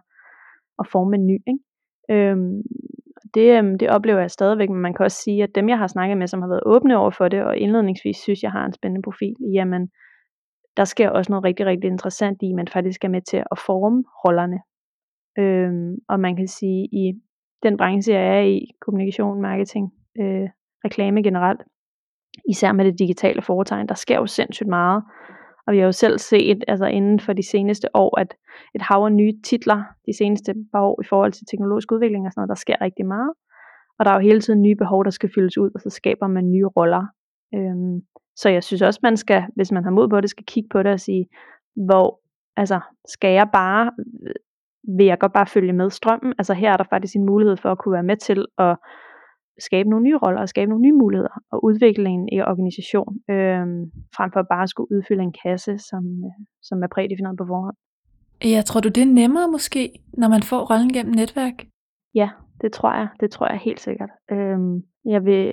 at 0.78 0.86
forme 0.92 1.16
en 1.16 1.26
ny. 1.26 1.38
Ikke? 1.46 2.30
Øhm, 2.30 2.62
det, 3.34 3.58
øhm, 3.58 3.78
det 3.78 3.88
oplever 3.88 4.20
jeg 4.20 4.30
stadigvæk, 4.30 4.70
men 4.70 4.80
man 4.80 4.94
kan 4.94 5.04
også 5.04 5.22
sige, 5.24 5.42
at 5.42 5.54
dem 5.54 5.68
jeg 5.68 5.78
har 5.78 5.86
snakket 5.86 6.18
med, 6.18 6.26
som 6.26 6.42
har 6.42 6.48
været 6.48 6.66
åbne 6.66 6.96
over 6.96 7.10
for 7.10 7.28
det, 7.28 7.44
og 7.44 7.56
indledningsvis 7.56 8.16
synes, 8.16 8.42
jeg 8.42 8.52
har 8.52 8.64
en 8.66 8.72
spændende 8.72 9.02
profil, 9.02 9.36
jamen 9.54 9.88
der 10.76 10.84
sker 10.84 11.10
også 11.10 11.32
noget 11.32 11.44
rigtig, 11.44 11.66
rigtig 11.66 11.88
interessant 11.88 12.42
i, 12.42 12.48
at 12.48 12.54
man 12.54 12.68
faktisk 12.68 13.04
er 13.04 13.08
med 13.08 13.22
til 13.22 13.36
at 13.36 13.58
forme 13.66 14.04
rollerne. 14.24 14.58
Øhm, 15.38 15.96
og 16.08 16.20
man 16.20 16.36
kan 16.36 16.48
sige, 16.48 16.88
i 16.92 17.12
den 17.62 17.76
branche, 17.76 18.14
jeg 18.14 18.38
er 18.38 18.40
i, 18.40 18.66
kommunikation, 18.80 19.42
marketing, 19.42 19.92
øh, 20.20 20.48
reklame 20.84 21.22
generelt, 21.22 21.62
især 22.48 22.72
med 22.72 22.84
det 22.84 22.98
digitale 22.98 23.42
foretegn, 23.42 23.88
der 23.88 23.94
sker 23.94 24.16
jo 24.16 24.26
sindssygt 24.26 24.68
meget. 24.68 25.02
Og 25.66 25.72
vi 25.72 25.78
har 25.78 25.84
jo 25.84 25.92
selv 25.92 26.18
set, 26.18 26.64
altså 26.68 26.86
inden 26.86 27.20
for 27.20 27.32
de 27.32 27.42
seneste 27.42 27.96
år, 27.96 28.20
at 28.20 28.34
et 28.74 28.82
hav 28.82 29.04
af 29.04 29.12
nye 29.12 29.32
titler, 29.44 29.82
de 30.06 30.16
seneste 30.16 30.54
par 30.72 30.80
år 30.80 31.00
i 31.00 31.04
forhold 31.04 31.32
til 31.32 31.46
teknologisk 31.50 31.92
udvikling 31.92 32.26
og 32.26 32.32
sådan 32.32 32.40
noget, 32.40 32.48
der 32.48 32.54
sker 32.54 32.80
rigtig 32.80 33.06
meget. 33.06 33.32
Og 33.98 34.04
der 34.04 34.10
er 34.10 34.14
jo 34.14 34.20
hele 34.20 34.40
tiden 34.40 34.62
nye 34.62 34.76
behov, 34.76 35.04
der 35.04 35.10
skal 35.10 35.30
fyldes 35.34 35.58
ud, 35.58 35.70
og 35.74 35.80
så 35.80 35.90
skaber 35.90 36.26
man 36.26 36.50
nye 36.50 36.66
roller. 36.66 37.06
Øhm, 37.54 38.00
så 38.36 38.48
jeg 38.48 38.64
synes 38.64 38.82
også, 38.82 39.00
man 39.02 39.16
skal, 39.16 39.44
hvis 39.56 39.72
man 39.72 39.84
har 39.84 39.90
mod 39.90 40.08
på 40.08 40.20
det, 40.20 40.30
skal 40.30 40.44
kigge 40.44 40.68
på 40.68 40.82
det 40.82 40.92
og 40.92 41.00
sige, 41.00 41.26
hvor, 41.86 42.20
altså, 42.56 42.80
skal 43.08 43.32
jeg 43.32 43.48
bare, 43.52 43.90
vil 44.96 45.06
jeg 45.06 45.18
godt 45.18 45.32
bare 45.32 45.46
følge 45.46 45.72
med 45.72 45.90
strømmen? 45.90 46.34
Altså 46.38 46.54
her 46.54 46.72
er 46.72 46.76
der 46.76 46.84
faktisk 46.90 47.14
en 47.16 47.26
mulighed 47.26 47.56
for 47.56 47.72
at 47.72 47.78
kunne 47.78 47.92
være 47.92 48.02
med 48.02 48.16
til 48.16 48.46
at 48.58 48.76
skabe 49.58 49.90
nogle 49.90 50.04
nye 50.04 50.16
roller 50.16 50.40
og 50.40 50.48
skabe 50.48 50.68
nogle 50.68 50.82
nye 50.82 50.92
muligheder 50.92 51.40
og 51.52 51.64
udvikle 51.64 52.08
en 52.08 52.28
i 52.32 52.40
organisation, 52.40 53.16
øhm, 53.30 53.82
frem 54.16 54.32
for 54.32 54.42
bare 54.42 54.62
at 54.62 54.68
skulle 54.68 54.92
udfylde 54.96 55.22
en 55.22 55.34
kasse, 55.44 55.78
som, 55.78 56.04
øh, 56.24 56.46
som 56.62 56.82
er 56.82 56.86
prædefineret 56.86 57.36
på 57.38 57.46
forhånd. 57.46 57.76
Jeg 58.44 58.64
tror 58.64 58.80
du, 58.80 58.88
det 58.88 59.02
er 59.02 59.12
nemmere 59.22 59.48
måske, 59.50 59.82
når 60.12 60.28
man 60.28 60.42
får 60.42 60.60
rollen 60.70 60.92
gennem 60.92 61.14
netværk? 61.14 61.66
Ja, 62.14 62.28
det 62.60 62.72
tror 62.72 62.92
jeg. 62.94 63.08
Det 63.20 63.30
tror 63.30 63.46
jeg 63.46 63.58
helt 63.58 63.80
sikkert. 63.80 64.10
Øhm, 64.30 64.82
jeg 65.04 65.24
vil, 65.24 65.44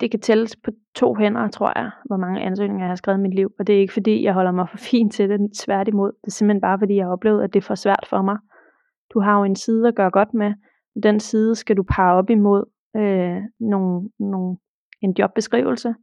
det 0.00 0.10
kan 0.10 0.20
tælles 0.20 0.56
på 0.56 0.70
to 0.94 1.14
hænder, 1.14 1.48
tror 1.48 1.72
jeg, 1.76 1.90
hvor 2.04 2.16
mange 2.16 2.40
ansøgninger 2.40 2.84
jeg 2.84 2.90
har 2.90 2.96
skrevet 2.96 3.18
i 3.18 3.22
mit 3.22 3.34
liv. 3.34 3.52
Og 3.58 3.66
det 3.66 3.74
er 3.74 3.80
ikke 3.80 3.92
fordi, 3.92 4.24
jeg 4.24 4.34
holder 4.34 4.52
mig 4.52 4.68
for 4.70 4.76
fint 4.76 5.12
til 5.12 5.28
det, 5.28 5.40
tværtimod. 5.64 6.12
Det 6.20 6.26
er 6.26 6.30
simpelthen 6.30 6.60
bare 6.60 6.78
fordi, 6.78 6.94
jeg 6.94 7.04
har 7.04 7.12
oplevet, 7.12 7.42
at 7.42 7.52
det 7.52 7.60
er 7.60 7.66
for 7.66 7.74
svært 7.74 8.06
for 8.10 8.22
mig. 8.22 8.36
Du 9.14 9.20
har 9.20 9.38
jo 9.38 9.44
en 9.44 9.56
side 9.56 9.88
at 9.88 9.94
gøre 9.94 10.10
godt 10.10 10.34
med. 10.34 10.52
Den 11.02 11.20
side 11.20 11.54
skal 11.54 11.76
du 11.76 11.82
parre 11.82 12.14
op 12.14 12.30
imod 12.30 12.64
øh, 12.96 13.42
nogle, 13.60 14.10
nogle, 14.18 14.56
en 15.02 15.14
jobbeskrivelse. 15.18 15.94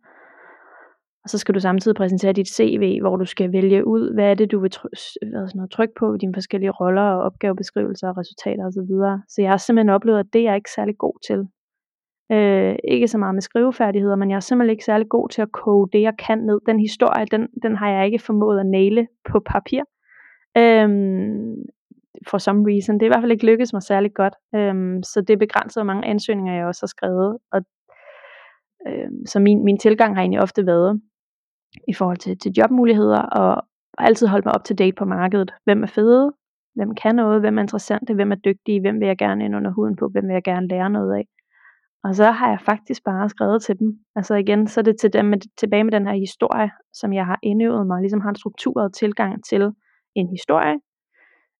Og 1.24 1.30
så 1.30 1.38
skal 1.38 1.56
du 1.56 1.60
samtidig 1.60 1.96
præsentere 1.96 2.34
dit 2.34 2.48
CV, 2.48 3.00
hvor 3.02 3.18
du 3.18 3.26
skal 3.26 3.52
vælge 3.52 3.88
ud, 3.88 4.14
hvad 4.14 4.32
er 4.32 4.34
det, 4.34 4.52
du 4.52 4.60
vil 4.60 4.72
try- 4.72 5.30
hvad 5.32 5.48
sådan 5.48 5.58
noget, 5.60 5.72
trykke 5.72 5.94
på 6.00 6.14
i 6.14 6.18
dine 6.18 6.34
forskellige 6.34 6.72
roller 6.72 7.02
og 7.02 7.24
opgavebeskrivelser 7.24 8.08
og 8.08 8.18
resultater 8.18 8.66
osv. 8.66 8.74
Så, 8.74 8.86
videre. 8.90 9.22
så 9.30 9.42
jeg 9.42 9.50
har 9.50 9.58
simpelthen 9.58 9.90
oplevet, 9.90 10.20
at 10.20 10.34
det 10.34 10.40
er 10.40 10.44
jeg 10.44 10.56
ikke 10.56 10.76
særlig 10.76 10.98
god 10.98 11.18
til. 11.28 11.40
Øh, 12.32 12.76
ikke 12.84 13.08
så 13.08 13.18
meget 13.18 13.36
med 13.36 13.42
skrivefærdigheder, 13.42 14.16
men 14.16 14.30
jeg 14.30 14.36
er 14.36 14.40
simpelthen 14.40 14.72
ikke 14.72 14.86
særlig 14.86 15.10
god 15.10 15.30
til 15.30 15.42
at 15.42 15.52
koge 15.52 15.90
det, 15.94 16.02
jeg 16.02 16.14
kan 16.28 16.38
ned. 16.38 16.60
Den 16.66 16.80
historie, 16.80 17.26
den, 17.26 17.48
den 17.64 17.76
har 17.76 17.90
jeg 17.90 18.06
ikke 18.06 18.20
formået 18.20 18.60
at 18.60 18.66
næle 18.66 19.08
på 19.32 19.40
papir. 19.40 19.82
Øhm, 20.58 21.56
for 22.30 22.38
some 22.38 22.64
reason. 22.72 22.96
Det 22.96 23.02
er 23.02 23.06
i 23.06 23.14
hvert 23.14 23.22
fald 23.22 23.32
ikke 23.32 23.46
lykkedes 23.46 23.74
mig 23.74 23.84
særlig 23.84 24.14
godt. 24.14 24.34
Øhm, 24.56 25.04
så 25.04 25.22
det 25.22 25.40
begrænser 25.40 25.82
hvor 25.82 25.86
mange 25.86 26.08
ansøgninger, 26.08 26.54
jeg 26.54 26.66
også 26.66 26.82
har 26.82 26.88
skrevet. 26.88 27.38
Og, 27.52 27.62
øhm, 28.88 29.26
så 29.26 29.40
min, 29.40 29.64
min 29.64 29.78
tilgang 29.78 30.16
har 30.16 30.22
egentlig 30.22 30.42
ofte 30.42 30.66
været 30.66 31.02
i 31.88 31.94
forhold 31.94 32.18
til, 32.18 32.38
til 32.38 32.52
jobmuligheder, 32.58 33.22
og 33.22 33.64
altid 33.98 34.28
holde 34.28 34.46
mig 34.46 34.56
op 34.56 34.64
to 34.64 34.74
date 34.74 34.96
på 34.98 35.06
markedet. 35.06 35.54
Hvem 35.64 35.84
er 35.84 35.88
fede? 35.88 36.32
Hvem 36.76 36.96
kan 36.96 37.16
noget? 37.16 37.42
Hvem 37.42 37.58
er 37.58 37.62
interessante? 37.62 38.14
Hvem 38.14 38.32
er 38.32 38.36
dygtige? 38.36 38.82
Hvem 38.82 39.00
vil 39.00 39.08
jeg 39.08 39.18
gerne 39.18 39.46
ind 39.46 39.56
under 39.56 39.72
huden 39.72 39.96
på? 39.96 40.08
Hvem 40.12 40.28
vil 40.28 40.34
jeg 40.34 40.44
gerne 40.44 40.68
lære 40.68 40.90
noget 40.90 41.16
af? 41.16 41.26
Og 42.04 42.16
så 42.16 42.32
har 42.32 42.50
jeg 42.50 42.62
faktisk 42.62 43.04
bare 43.04 43.30
skrevet 43.30 43.64
til 43.64 43.80
dem. 43.80 44.00
Altså 44.16 44.36
igen, 44.36 44.68
så 44.68 44.80
er 44.80 44.84
det 44.84 44.96
til 45.02 45.14
dem 45.14 45.26
med, 45.26 45.38
tilbage 45.58 45.84
med 45.84 45.92
den 45.92 46.08
her 46.08 46.14
historie, 46.14 46.72
som 46.94 47.14
jeg 47.14 47.26
har 47.26 47.40
indøvet 47.44 47.88
mig, 47.88 48.02
ligesom 48.02 48.22
har 48.22 48.30
en 48.30 48.36
struktureret 48.36 48.94
tilgang 48.94 49.44
til 49.50 49.72
en 50.16 50.30
historie. 50.30 50.76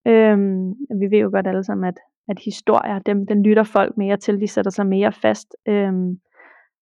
Øhm, 0.08 0.70
vi 1.00 1.06
ved 1.12 1.20
jo 1.20 1.30
godt 1.34 1.48
alle 1.48 1.64
sammen, 1.64 1.88
at, 1.88 2.00
at 2.30 2.40
historier, 2.46 3.00
dem, 3.00 3.28
den 3.28 3.44
lytter 3.44 3.64
folk 3.64 3.98
mere 3.98 4.18
til, 4.18 4.42
de 4.42 4.48
sætter 4.48 4.72
sig 4.72 4.86
mere 4.88 5.12
fast. 5.12 5.56
Øhm, 5.68 6.20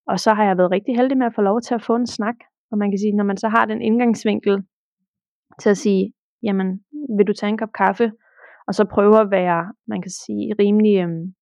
og 0.07 0.19
så 0.19 0.33
har 0.33 0.45
jeg 0.45 0.57
været 0.57 0.71
rigtig 0.71 0.95
heldig 0.95 1.17
med 1.17 1.25
at 1.25 1.35
få 1.35 1.41
lov 1.41 1.61
til 1.61 1.75
at 1.75 1.83
få 1.83 1.95
en 1.95 2.07
snak. 2.07 2.35
Og 2.71 2.77
man 2.77 2.91
kan 2.91 2.99
sige, 2.99 3.15
når 3.15 3.23
man 3.23 3.37
så 3.37 3.49
har 3.49 3.65
den 3.65 3.81
indgangsvinkel 3.81 4.63
til 5.61 5.69
at 5.69 5.77
sige, 5.77 6.13
jamen, 6.43 6.79
vil 7.17 7.27
du 7.27 7.33
tage 7.33 7.49
en 7.49 7.57
kop 7.57 7.73
kaffe? 7.77 8.11
Og 8.67 8.73
så 8.75 8.85
prøve 8.85 9.19
at 9.21 9.31
være, 9.31 9.73
man 9.87 10.01
kan 10.01 10.11
sige, 10.11 10.55
rimelig 10.59 10.97
øhm, 10.97 11.33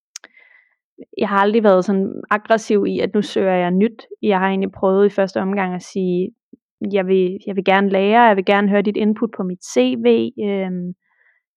jeg 1.18 1.30
har 1.30 1.38
aldrig 1.38 1.64
været 1.64 1.86
sådan 1.86 2.22
aggressiv 2.30 2.86
i, 2.88 3.00
at 3.00 3.14
nu 3.14 3.22
søger 3.22 3.54
jeg 3.56 3.72
nyt. 3.72 4.06
Jeg 4.22 4.40
har 4.40 4.48
egentlig 4.48 4.72
prøvet 4.72 5.06
i 5.06 5.16
første 5.16 5.42
omgang 5.42 5.76
at 5.76 5.82
sige, 5.82 6.32
jeg 6.94 7.08
vil, 7.08 7.38
jeg 7.48 7.56
vil 7.56 7.66
gerne 7.66 7.90
lære, 7.90 8.22
jeg 8.22 8.36
vil 8.36 8.46
gerne 8.46 8.70
høre 8.70 8.82
dit 8.82 8.98
input 8.98 9.30
på 9.38 9.44
mit 9.44 9.66
CV, 9.74 10.32
øhm, 10.44 10.94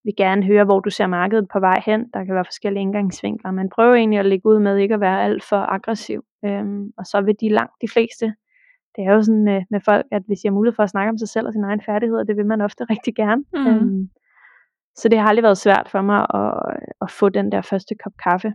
vil 0.03 0.13
gerne 0.17 0.45
høre, 0.45 0.63
hvor 0.65 0.79
du 0.79 0.89
ser 0.89 1.07
markedet 1.07 1.47
på 1.53 1.59
vej 1.59 1.81
hen. 1.85 2.09
Der 2.13 2.25
kan 2.25 2.35
være 2.35 2.45
forskellige 2.45 2.81
indgangsvinkler, 2.81 3.51
men 3.51 3.69
prøv 3.69 3.93
egentlig 3.93 4.19
at 4.19 4.25
lægge 4.25 4.49
ud 4.49 4.59
med 4.59 4.77
ikke 4.77 4.93
at 4.93 5.01
være 5.01 5.23
alt 5.23 5.43
for 5.43 5.57
aggressiv. 5.57 6.23
Øhm, 6.45 6.91
og 6.97 7.05
så 7.05 7.21
vil 7.21 7.35
de 7.41 7.49
langt 7.49 7.73
de 7.81 7.87
fleste, 7.93 8.25
det 8.95 9.01
er 9.05 9.13
jo 9.13 9.21
sådan 9.21 9.43
med, 9.43 9.61
med 9.69 9.79
folk, 9.85 10.05
at 10.11 10.23
hvis 10.27 10.39
de 10.39 10.47
har 10.47 10.53
mulighed 10.53 10.75
for 10.75 10.83
at 10.83 10.89
snakke 10.89 11.09
om 11.09 11.17
sig 11.17 11.29
selv 11.29 11.47
og 11.47 11.53
sine 11.53 11.67
egne 11.67 11.81
færdigheder, 11.85 12.23
det 12.23 12.37
vil 12.37 12.45
man 12.45 12.61
ofte 12.61 12.83
rigtig 12.83 13.15
gerne. 13.15 13.43
Mm. 13.53 13.67
Øhm, 13.67 14.09
så 14.95 15.09
det 15.09 15.19
har 15.19 15.27
aldrig 15.27 15.43
været 15.43 15.57
svært 15.57 15.89
for 15.91 16.01
mig 16.01 16.27
at, 16.33 16.53
at 17.01 17.11
få 17.11 17.29
den 17.29 17.51
der 17.51 17.61
første 17.61 17.95
kop 18.03 18.13
kaffe. 18.23 18.53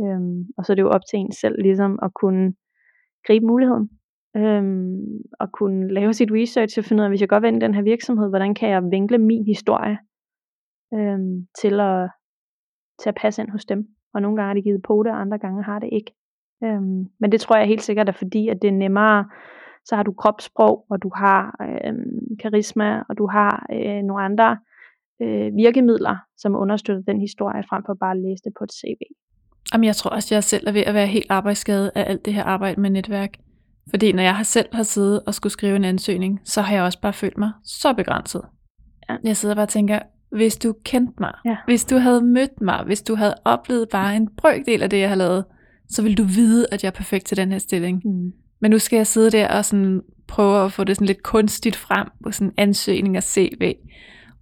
Øhm, 0.00 0.44
og 0.58 0.64
så 0.64 0.72
er 0.72 0.74
det 0.74 0.82
jo 0.82 0.90
op 0.90 1.06
til 1.10 1.18
en 1.18 1.32
selv 1.32 1.62
ligesom 1.62 1.98
at 2.02 2.14
kunne 2.14 2.54
gribe 3.26 3.46
muligheden. 3.46 3.90
Øhm, 4.36 5.00
og 5.40 5.52
kunne 5.52 5.94
lave 5.94 6.12
sit 6.12 6.30
research 6.32 6.78
og 6.78 6.84
finde 6.84 7.00
ud 7.00 7.04
af, 7.04 7.10
hvis 7.10 7.20
jeg 7.20 7.28
godt 7.28 7.42
vil 7.42 7.48
ind 7.48 7.62
i 7.62 7.64
den 7.64 7.74
her 7.74 7.82
virksomhed, 7.82 8.28
hvordan 8.28 8.54
kan 8.54 8.68
jeg 8.68 8.82
vinkle 8.90 9.18
min 9.18 9.44
historie 9.44 9.98
øhm, 10.94 11.46
til, 11.60 11.80
at, 11.80 12.10
til 13.02 13.08
at 13.08 13.14
passe 13.14 13.42
ind 13.42 13.50
hos 13.50 13.64
dem. 13.64 13.88
Og 14.14 14.22
nogle 14.22 14.36
gange 14.36 14.48
har 14.48 14.54
det 14.54 14.64
givet 14.64 14.82
på 14.82 15.02
det, 15.02 15.12
og 15.12 15.20
andre 15.20 15.38
gange 15.38 15.62
har 15.62 15.78
det 15.78 15.88
ikke. 15.92 16.12
Øhm, 16.64 17.06
men 17.20 17.32
det 17.32 17.40
tror 17.40 17.56
jeg 17.56 17.66
helt 17.66 17.82
sikkert 17.82 18.08
er 18.08 18.12
fordi, 18.12 18.48
at 18.48 18.62
det 18.62 18.68
er 18.68 18.72
nemmere, 18.72 19.28
så 19.84 19.96
har 19.96 20.02
du 20.02 20.12
kropssprog, 20.12 20.86
og 20.90 21.02
du 21.02 21.10
har 21.16 21.56
øhm, 21.60 22.36
karisma, 22.42 23.02
og 23.08 23.18
du 23.18 23.26
har 23.26 23.66
øh, 23.72 24.02
nogle 24.02 24.22
andre 24.24 24.58
øh, 25.22 25.56
virkemidler, 25.56 26.16
som 26.36 26.56
understøtter 26.56 27.02
den 27.02 27.20
historie, 27.20 27.62
frem 27.68 27.82
for 27.86 27.94
bare 27.94 28.10
at 28.10 28.22
læse 28.22 28.42
det 28.44 28.52
på 28.58 28.64
et 28.64 28.72
CV. 28.72 29.00
Jamen, 29.72 29.84
jeg 29.84 29.96
tror 29.96 30.10
også, 30.10 30.26
at 30.26 30.36
jeg 30.36 30.44
selv 30.44 30.68
er 30.68 30.72
ved 30.72 30.80
at 30.80 30.94
være 30.94 31.06
helt 31.06 31.30
arbejdsskadet 31.30 31.90
af 31.94 32.10
alt 32.10 32.24
det 32.24 32.34
her 32.34 32.44
arbejde 32.44 32.80
med 32.80 32.90
netværk. 32.90 33.30
Fordi 33.90 34.12
når 34.12 34.22
jeg 34.22 34.36
har 34.36 34.44
selv 34.44 34.68
har 34.72 34.82
siddet 34.82 35.22
og 35.26 35.34
skulle 35.34 35.52
skrive 35.52 35.76
en 35.76 35.84
ansøgning, 35.84 36.40
så 36.44 36.60
har 36.60 36.74
jeg 36.74 36.84
også 36.84 37.00
bare 37.00 37.12
følt 37.12 37.38
mig 37.38 37.52
så 37.64 37.94
begrænset. 37.94 38.42
Ja. 39.08 39.16
Jeg 39.24 39.36
sidder 39.36 39.54
bare 39.54 39.64
og 39.64 39.68
tænker, 39.68 39.98
hvis 40.36 40.56
du 40.56 40.74
kendte 40.84 41.14
mig, 41.20 41.32
Ja. 41.44 41.56
hvis 41.66 41.84
du 41.84 41.96
havde 41.96 42.22
mødt 42.24 42.60
mig, 42.60 42.82
hvis 42.86 43.02
du 43.02 43.14
havde 43.14 43.34
oplevet 43.44 43.88
bare 43.88 44.16
en 44.16 44.28
brøkdel 44.36 44.82
af 44.82 44.90
det, 44.90 44.98
jeg 45.00 45.08
har 45.08 45.16
lavet, 45.16 45.44
så 45.88 46.02
ville 46.02 46.16
du 46.16 46.24
vide, 46.24 46.66
at 46.72 46.82
jeg 46.82 46.88
er 46.88 46.96
perfekt 46.96 47.26
til 47.26 47.36
den 47.36 47.52
her 47.52 47.58
stilling. 47.58 48.02
Mm. 48.04 48.32
Men 48.60 48.70
nu 48.70 48.78
skal 48.78 48.96
jeg 48.96 49.06
sidde 49.06 49.30
der 49.30 49.48
og 49.56 49.64
sådan 49.64 50.02
prøver 50.28 50.64
at 50.64 50.72
få 50.72 50.84
det 50.84 50.96
sådan 50.96 51.06
lidt 51.06 51.22
kunstigt 51.22 51.76
frem 51.76 52.08
på 52.24 52.30
sådan 52.32 52.48
en 52.48 52.54
ansøgning 52.56 53.16
og 53.16 53.22
CV. 53.22 53.72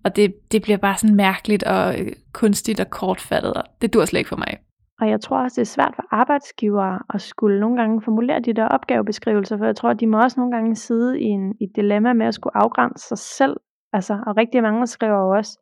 Og 0.05 0.17
det, 0.17 0.35
det 0.53 0.63
bliver 0.63 0.79
bare 0.79 0.97
sådan 0.97 1.17
mærkeligt 1.17 1.63
og 1.63 2.01
øh, 2.01 2.13
kunstigt 2.33 2.81
og 2.81 2.91
kortfattet, 2.91 3.55
og 3.55 3.65
det 3.83 3.95
dur 3.95 4.05
slet 4.05 4.21
ikke 4.21 4.29
for 4.29 4.37
mig. 4.37 4.57
Og 5.01 5.11
jeg 5.11 5.21
tror 5.21 5.43
også, 5.43 5.61
det 5.61 5.67
er 5.67 5.73
svært 5.77 5.93
for 5.97 6.05
arbejdsgivere 6.11 6.99
at 7.15 7.21
skulle 7.21 7.61
nogle 7.61 7.77
gange 7.77 8.03
formulere 8.03 8.41
de 8.41 8.53
der 8.55 8.69
opgavebeskrivelser, 8.69 9.59
for 9.59 9.65
jeg 9.65 9.77
tror, 9.77 9.93
de 9.93 10.07
må 10.07 10.23
også 10.23 10.41
nogle 10.41 10.57
gange 10.57 10.77
sidde 10.77 11.21
i, 11.21 11.25
en, 11.25 11.55
i 11.61 11.65
et 11.65 11.71
dilemma 11.77 12.13
med 12.13 12.27
at 12.27 12.35
skulle 12.35 12.57
afgrænse 12.57 13.09
sig 13.09 13.19
selv. 13.19 13.57
Altså, 13.93 14.15
og 14.27 14.37
rigtig 14.37 14.63
mange 14.63 14.87
skriver 14.87 15.19
jo 15.19 15.31
også, 15.37 15.59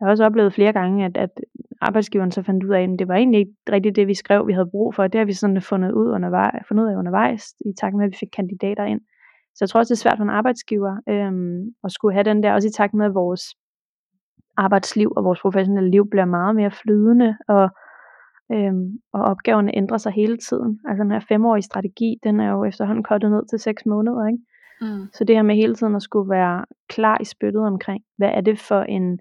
jeg 0.00 0.06
har 0.06 0.10
også 0.10 0.24
oplevet 0.24 0.52
flere 0.54 0.72
gange, 0.72 1.04
at, 1.04 1.16
at 1.16 1.30
arbejdsgiveren 1.80 2.30
så 2.30 2.42
fandt 2.42 2.64
ud 2.64 2.70
af, 2.70 2.82
at 2.82 2.98
det 2.98 3.08
var 3.08 3.14
egentlig 3.14 3.40
ikke 3.40 3.52
rigtigt 3.72 3.96
det, 3.96 4.06
vi 4.06 4.14
skrev, 4.14 4.46
vi 4.46 4.52
havde 4.52 4.70
brug 4.70 4.94
for. 4.94 5.06
Det 5.06 5.18
har 5.18 5.24
vi 5.24 5.32
sådan 5.32 5.62
fundet 5.62 5.92
ud, 5.92 6.10
undervejs, 6.10 6.66
fundet 6.68 6.84
ud 6.84 6.88
af 6.88 6.96
undervejs, 6.96 7.54
i 7.60 7.72
takt 7.80 7.96
med, 7.96 8.04
at 8.04 8.10
vi 8.10 8.16
fik 8.20 8.28
kandidater 8.36 8.84
ind. 8.84 9.00
Så 9.54 9.58
jeg 9.60 9.68
tror 9.68 9.80
også, 9.80 9.94
det 9.94 9.98
er 9.98 10.02
svært 10.02 10.18
for 10.18 10.24
en 10.24 10.30
arbejdsgiver 10.30 10.96
øhm, 11.08 11.74
at 11.84 11.92
skulle 11.92 12.14
have 12.14 12.24
den 12.24 12.42
der, 12.42 12.52
også 12.52 12.68
i 12.68 12.70
takt 12.70 12.94
med, 12.94 13.06
at 13.06 13.14
vores 13.14 13.42
arbejdsliv 14.56 15.12
og 15.16 15.24
vores 15.24 15.40
professionelle 15.40 15.90
liv 15.90 16.10
bliver 16.10 16.24
meget 16.24 16.56
mere 16.56 16.70
flydende, 16.70 17.36
og, 17.48 17.68
øhm, 18.52 18.98
og 19.12 19.22
opgaverne 19.22 19.76
ændrer 19.76 19.98
sig 19.98 20.12
hele 20.12 20.36
tiden. 20.36 20.80
Altså 20.88 21.02
den 21.02 21.12
her 21.12 21.20
femårige 21.28 21.62
strategi, 21.62 22.18
den 22.24 22.40
er 22.40 22.50
jo 22.50 22.64
efterhånden 22.64 23.04
kottet 23.04 23.30
ned 23.30 23.42
til 23.50 23.58
seks 23.58 23.86
måneder, 23.86 24.26
ikke? 24.26 24.38
Mm. 24.80 25.06
Så 25.12 25.24
det 25.24 25.36
her 25.36 25.42
med 25.42 25.54
hele 25.54 25.74
tiden 25.74 25.94
at 25.96 26.02
skulle 26.02 26.30
være 26.30 26.64
klar 26.88 27.18
i 27.20 27.24
spyttet 27.24 27.62
omkring, 27.62 28.04
hvad 28.16 28.30
er 28.34 28.40
det 28.40 28.58
for 28.58 28.82
en 28.82 29.20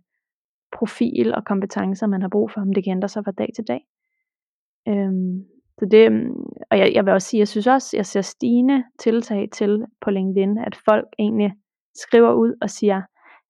profil 0.78 1.34
og 1.36 1.46
kompetencer, 1.46 2.08
man 2.08 2.22
har 2.22 2.30
brug 2.30 2.52
for, 2.52 2.62
om 2.62 2.74
det 2.74 2.84
kan 2.84 2.92
ændre 2.92 3.08
sig 3.08 3.24
fra 3.26 3.32
dag 3.32 3.50
til 3.56 3.64
dag. 3.68 3.82
Øhm, 4.88 5.44
så 5.80 5.86
det, 5.92 6.12
og 6.72 6.80
jeg, 6.80 6.92
jeg 6.94 7.06
vil 7.06 7.14
også 7.14 7.28
sige, 7.28 7.40
jeg 7.40 7.48
synes 7.48 7.68
også, 7.68 7.98
jeg 7.98 8.06
ser 8.06 8.22
stigende 8.22 8.84
tiltag 9.00 9.50
til 9.54 9.86
på 10.02 10.10
LinkedIn, 10.12 10.58
at 10.58 10.76
folk 10.90 11.08
egentlig 11.20 11.52
skriver 11.96 12.34
ud 12.34 12.54
og 12.62 12.70
siger, 12.70 13.02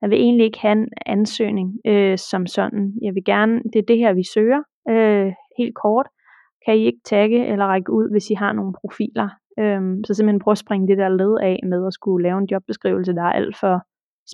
jeg 0.01 0.10
vil 0.10 0.19
egentlig 0.19 0.45
ikke 0.45 0.60
have 0.60 0.71
en 0.71 0.88
ansøgning 1.05 1.79
øh, 1.86 2.17
som 2.17 2.47
sådan. 2.47 2.93
Jeg 3.01 3.15
vil 3.15 3.23
gerne, 3.25 3.62
det 3.73 3.79
er 3.79 3.86
det 3.88 3.97
her, 3.97 4.13
vi 4.13 4.23
søger, 4.34 4.62
øh, 4.89 5.34
helt 5.58 5.75
kort. 5.75 6.08
Kan 6.65 6.77
I 6.77 6.86
ikke 6.86 6.99
tagge 7.05 7.47
eller 7.47 7.65
række 7.65 7.91
ud, 7.91 8.12
hvis 8.12 8.29
I 8.29 8.34
har 8.34 8.53
nogle 8.53 8.73
profiler? 8.82 9.29
Øhm, 9.60 10.03
så 10.03 10.13
simpelthen 10.13 10.39
prøve 10.39 10.51
at 10.51 10.58
springe 10.58 10.88
det 10.88 10.97
der 10.97 11.10
led 11.10 11.38
af 11.41 11.60
med 11.63 11.88
at 11.88 11.93
skulle 11.93 12.23
lave 12.23 12.38
en 12.38 12.47
jobbeskrivelse, 12.51 13.13
der 13.13 13.21
er 13.23 13.32
alt 13.32 13.58
for 13.58 13.82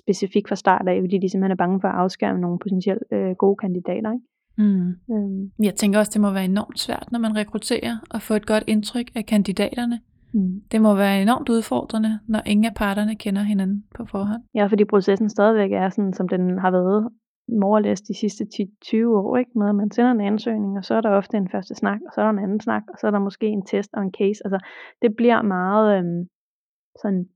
specifik 0.02 0.48
fra 0.48 0.56
start 0.56 0.88
af, 0.88 1.00
fordi 1.00 1.18
de 1.18 1.28
simpelthen 1.30 1.50
er 1.50 1.64
bange 1.64 1.80
for 1.80 1.88
at 1.88 1.94
afskærme 1.94 2.40
nogle 2.40 2.58
potentielt 2.58 3.02
øh, 3.12 3.30
gode 3.30 3.56
kandidater. 3.56 4.12
Ikke? 4.12 4.26
Mm. 4.58 4.88
Øhm. 5.14 5.50
Jeg 5.62 5.74
tænker 5.74 5.98
også, 5.98 6.12
det 6.14 6.20
må 6.20 6.30
være 6.30 6.44
enormt 6.44 6.78
svært, 6.78 7.08
når 7.12 7.18
man 7.18 7.36
rekrutterer 7.36 7.96
og 8.10 8.22
få 8.22 8.34
et 8.34 8.46
godt 8.46 8.64
indtryk 8.66 9.06
af 9.14 9.26
kandidaterne. 9.26 10.00
Mm. 10.34 10.62
Det 10.72 10.82
må 10.82 10.94
være 10.94 11.22
enormt 11.22 11.48
udfordrende, 11.48 12.18
når 12.28 12.42
ingen 12.46 12.64
af 12.64 12.74
parterne 12.74 13.14
kender 13.16 13.42
hinanden 13.42 13.84
på 13.96 14.04
forhånd. 14.04 14.42
Ja, 14.54 14.66
fordi 14.66 14.84
processen 14.84 15.30
stadigvæk 15.30 15.72
er 15.72 15.88
sådan, 15.88 16.12
som 16.12 16.28
den 16.28 16.58
har 16.58 16.70
været 16.70 17.08
morlæst 17.48 18.08
de 18.08 18.14
sidste 18.14 18.44
10-20 18.54 19.06
år, 19.06 19.36
ikke? 19.36 19.50
med 19.54 19.68
at 19.68 19.74
man 19.74 19.90
sender 19.90 20.10
en 20.10 20.20
ansøgning, 20.20 20.78
og 20.78 20.84
så 20.84 20.94
er 20.94 21.00
der 21.00 21.10
ofte 21.10 21.36
en 21.36 21.48
første 21.48 21.74
snak, 21.74 22.00
og 22.06 22.12
så 22.14 22.20
er 22.20 22.24
der 22.24 22.32
en 22.32 22.44
anden 22.44 22.60
snak, 22.60 22.82
og 22.88 22.98
så 22.98 23.06
er 23.06 23.10
der 23.10 23.18
måske 23.18 23.46
en 23.46 23.66
test 23.66 23.90
og 23.94 24.02
en 24.02 24.12
case. 24.18 24.40
Altså, 24.44 24.58
det 25.02 25.16
bliver 25.16 25.42
meget 25.42 25.98
øhm, 25.98 26.28
sådan 27.02 27.28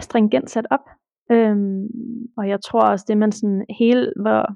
stringent 0.00 0.50
sat 0.50 0.66
op. 0.70 0.86
Øhm, 1.32 1.86
og 2.36 2.48
jeg 2.48 2.60
tror 2.60 2.80
også, 2.80 3.04
det 3.08 3.18
man 3.18 3.32
sådan 3.32 3.64
hele, 3.78 4.12
hvor, 4.22 4.46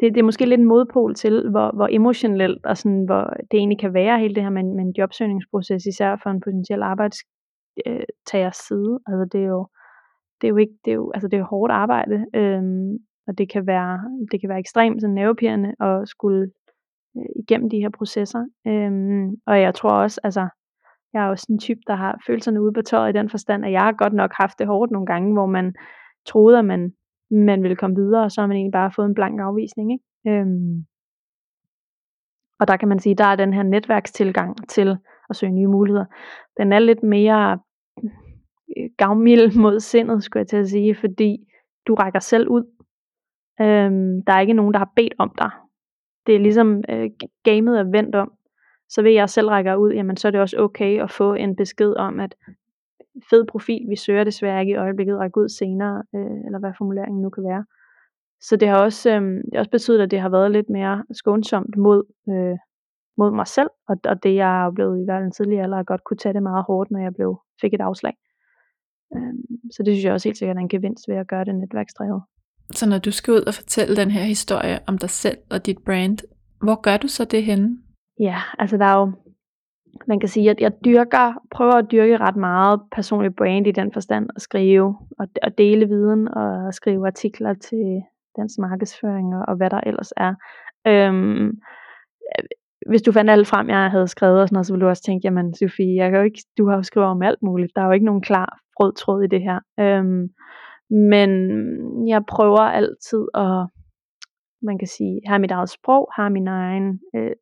det, 0.00 0.14
det 0.14 0.20
er 0.20 0.24
måske 0.24 0.46
lidt 0.46 0.60
en 0.60 0.68
modpol 0.68 1.14
til, 1.14 1.50
hvor, 1.50 1.70
hvor 1.76 1.88
emotionelt 1.90 2.66
og 2.66 2.76
sådan, 2.76 3.04
hvor 3.04 3.24
det 3.50 3.58
egentlig 3.58 3.78
kan 3.78 3.94
være, 3.94 4.20
hele 4.20 4.34
det 4.34 4.42
her 4.42 4.50
med, 4.50 4.64
med 4.64 4.84
en 4.84 4.94
jobsøgningsproces, 4.98 5.86
især 5.86 6.16
for 6.22 6.30
en 6.30 6.40
potentiel 6.40 6.82
arbejdstagers 6.82 8.56
side. 8.56 8.98
Altså 9.06 9.28
det 9.32 9.40
er 9.44 9.48
jo, 9.48 9.66
det 10.40 10.46
er 10.46 10.50
jo 10.50 10.56
ikke, 10.56 10.74
det 10.84 10.90
er 10.90 10.94
jo, 10.94 11.10
altså 11.14 11.28
det 11.28 11.34
er 11.34 11.40
jo 11.44 11.52
hårdt 11.54 11.72
arbejde, 11.72 12.26
øhm, 12.34 12.92
og 13.26 13.38
det 13.38 13.52
kan 13.52 13.66
være, 13.66 14.00
det 14.32 14.40
kan 14.40 14.48
være 14.48 14.58
ekstremt 14.58 15.00
sådan 15.00 15.14
nervepirrende 15.14 15.74
at 15.80 16.08
skulle 16.08 16.50
øh, 17.16 17.42
igennem 17.42 17.70
de 17.70 17.78
her 17.78 17.90
processer. 17.98 18.44
Øhm, 18.66 19.30
og 19.46 19.60
jeg 19.60 19.74
tror 19.74 19.90
også, 19.90 20.20
altså, 20.24 20.48
jeg 21.14 21.24
er 21.24 21.28
også 21.28 21.46
en 21.50 21.58
type, 21.58 21.80
der 21.86 21.94
har 21.94 22.22
følelserne 22.26 22.62
ude 22.62 22.72
på 22.72 22.82
tøjet 22.82 23.14
i 23.14 23.18
den 23.18 23.30
forstand, 23.30 23.64
at 23.64 23.72
jeg 23.72 23.80
har 23.80 23.92
godt 23.92 24.12
nok 24.12 24.32
haft 24.40 24.58
det 24.58 24.66
hårdt 24.66 24.92
nogle 24.92 25.06
gange, 25.06 25.32
hvor 25.32 25.46
man 25.46 25.74
troede, 26.26 26.58
at 26.58 26.64
man, 26.64 26.92
man 27.30 27.62
ville 27.62 27.76
komme 27.76 27.96
videre, 27.96 28.24
og 28.24 28.30
så 28.32 28.40
har 28.40 28.48
man 28.48 28.56
egentlig 28.56 28.72
bare 28.72 28.92
fået 28.96 29.06
en 29.06 29.14
blank 29.14 29.40
afvisning. 29.40 29.92
Ikke? 29.92 30.38
Øhm, 30.40 30.84
og 32.60 32.68
der 32.68 32.76
kan 32.76 32.88
man 32.88 32.98
sige, 32.98 33.14
der 33.14 33.24
er 33.24 33.36
den 33.36 33.54
her 33.54 33.62
netværkstilgang 33.62 34.68
til 34.68 34.98
at 35.30 35.36
søge 35.36 35.52
nye 35.52 35.66
muligheder. 35.66 36.04
Den 36.56 36.72
er 36.72 36.78
lidt 36.78 37.02
mere 37.02 37.58
øh, 38.76 38.90
gavmild 38.98 39.56
mod 39.62 39.80
sindet, 39.80 40.24
skulle 40.24 40.40
jeg 40.40 40.48
til 40.48 40.56
at 40.56 40.68
sige, 40.68 40.94
fordi 40.94 41.36
du 41.86 41.94
rækker 41.94 42.20
selv 42.20 42.48
ud. 42.48 42.64
Øhm, 43.60 44.22
der 44.26 44.32
er 44.32 44.40
ikke 44.40 44.52
nogen, 44.52 44.72
der 44.72 44.78
har 44.78 44.92
bedt 44.96 45.14
om 45.18 45.32
dig. 45.38 45.50
Det 46.26 46.34
er 46.34 46.38
ligesom 46.38 46.84
øh, 46.88 47.10
gamet 47.44 47.78
er 47.78 47.84
vendt 47.84 48.14
om 48.14 48.32
så 48.94 49.02
ved 49.02 49.12
jeg 49.12 49.30
selv 49.30 49.48
rækker 49.48 49.74
ud, 49.76 49.92
jamen 49.92 50.16
så 50.16 50.28
er 50.28 50.32
det 50.32 50.40
også 50.40 50.56
okay 50.58 51.02
at 51.02 51.10
få 51.10 51.34
en 51.34 51.56
besked 51.56 51.94
om, 51.96 52.20
at 52.20 52.34
fed 53.30 53.44
profil, 53.44 53.86
vi 53.88 53.96
søger 53.96 54.24
desværre 54.24 54.60
ikke 54.60 54.72
i 54.72 54.76
øjeblikket, 54.76 55.18
række 55.18 55.40
ud 55.40 55.48
senere, 55.48 56.02
øh, 56.14 56.38
eller 56.46 56.58
hvad 56.58 56.72
formuleringen 56.78 57.22
nu 57.22 57.30
kan 57.30 57.44
være. 57.44 57.64
Så 58.40 58.56
det 58.56 58.68
har 58.68 58.78
også, 58.78 59.10
øh, 59.10 59.22
det 59.22 59.50
har 59.52 59.58
også 59.58 59.70
betydet, 59.70 60.00
at 60.00 60.10
det 60.10 60.20
har 60.20 60.28
været 60.28 60.50
lidt 60.50 60.70
mere 60.70 61.04
skånsomt 61.12 61.76
mod, 61.76 62.02
øh, 62.28 62.56
mod 63.16 63.30
mig 63.30 63.46
selv, 63.46 63.70
og, 63.88 63.96
og 64.04 64.22
det 64.22 64.34
jeg 64.34 64.66
er 64.66 64.70
blevet 64.70 65.02
i 65.02 65.06
verden 65.06 65.32
tidligere, 65.32 65.64
eller 65.64 65.82
godt 65.82 66.04
kunne 66.04 66.16
tage 66.16 66.32
det 66.32 66.42
meget 66.42 66.64
hårdt, 66.68 66.90
når 66.90 67.00
jeg 67.00 67.14
blev, 67.14 67.40
fik 67.60 67.74
et 67.74 67.80
afslag. 67.80 68.14
Øh, 69.16 69.34
så 69.74 69.82
det 69.82 69.94
synes 69.94 70.04
jeg 70.04 70.12
også 70.12 70.28
helt 70.28 70.38
sikkert 70.38 70.56
er 70.56 70.60
en 70.60 70.68
gevinst 70.68 71.08
ved 71.08 71.16
at 71.16 71.28
gøre 71.28 71.44
det 71.44 71.54
netværksdrevet. 71.54 72.22
Så 72.70 72.88
når 72.88 72.98
du 72.98 73.10
skal 73.10 73.34
ud 73.34 73.44
og 73.46 73.54
fortælle 73.54 73.96
den 73.96 74.10
her 74.10 74.22
historie 74.22 74.78
om 74.86 74.98
dig 74.98 75.10
selv 75.10 75.38
og 75.50 75.66
dit 75.66 75.78
brand, 75.86 76.18
hvor 76.62 76.80
gør 76.80 76.96
du 76.96 77.08
så 77.08 77.24
det 77.24 77.44
henne? 77.44 77.78
Ja, 78.20 78.36
altså 78.58 78.76
der 78.76 78.84
er 78.84 78.98
jo, 78.98 79.12
man 80.06 80.20
kan 80.20 80.28
sige, 80.28 80.50
at 80.50 80.60
jeg 80.60 80.72
dyrker, 80.84 81.32
prøver 81.50 81.72
at 81.72 81.90
dyrke 81.92 82.16
ret 82.16 82.36
meget 82.36 82.80
personlig 82.92 83.34
brand 83.36 83.66
i 83.66 83.72
den 83.72 83.92
forstand, 83.92 84.28
at 84.36 84.42
skrive 84.42 84.96
og, 85.18 85.26
og 85.42 85.58
dele 85.58 85.86
viden 85.86 86.28
og 86.28 86.74
skrive 86.74 87.06
artikler 87.06 87.54
til 87.54 88.02
dansk 88.36 88.58
markedsføring 88.58 89.34
og, 89.36 89.44
og 89.48 89.56
hvad 89.56 89.70
der 89.70 89.80
ellers 89.80 90.12
er. 90.16 90.34
Øhm, 90.86 91.46
øh, 91.46 92.44
hvis 92.88 93.02
du 93.02 93.12
fandt 93.12 93.30
alt 93.30 93.46
frem, 93.46 93.68
jeg 93.68 93.90
havde 93.90 94.08
skrevet 94.08 94.40
og 94.40 94.48
sådan 94.48 94.54
noget, 94.54 94.66
så 94.66 94.72
ville 94.72 94.84
du 94.84 94.88
også 94.88 95.02
tænke, 95.02 95.24
jamen 95.24 95.54
Sofie, 95.54 95.96
jeg 95.96 96.10
kan 96.10 96.18
jo 96.18 96.24
ikke, 96.24 96.42
du 96.58 96.68
har 96.68 96.76
jo 96.76 96.82
skrevet 96.82 97.08
om 97.08 97.22
alt 97.22 97.42
muligt. 97.42 97.72
Der 97.76 97.82
er 97.82 97.86
jo 97.86 97.92
ikke 97.92 98.06
nogen 98.06 98.22
klar 98.22 98.58
rød 98.80 98.92
tråd 98.92 99.22
i 99.22 99.26
det 99.26 99.42
her. 99.42 99.58
Øhm, 99.80 100.28
men 100.90 101.30
jeg 102.08 102.22
prøver 102.28 102.60
altid 102.60 103.24
at, 103.34 103.66
man 104.62 104.78
kan 104.78 104.88
sige, 104.88 105.20
have 105.26 105.38
mit 105.38 105.50
eget 105.50 105.70
sprog, 105.70 106.10
have 106.16 106.30
min 106.30 106.48
egen 106.48 107.00
øh, 107.16 107.32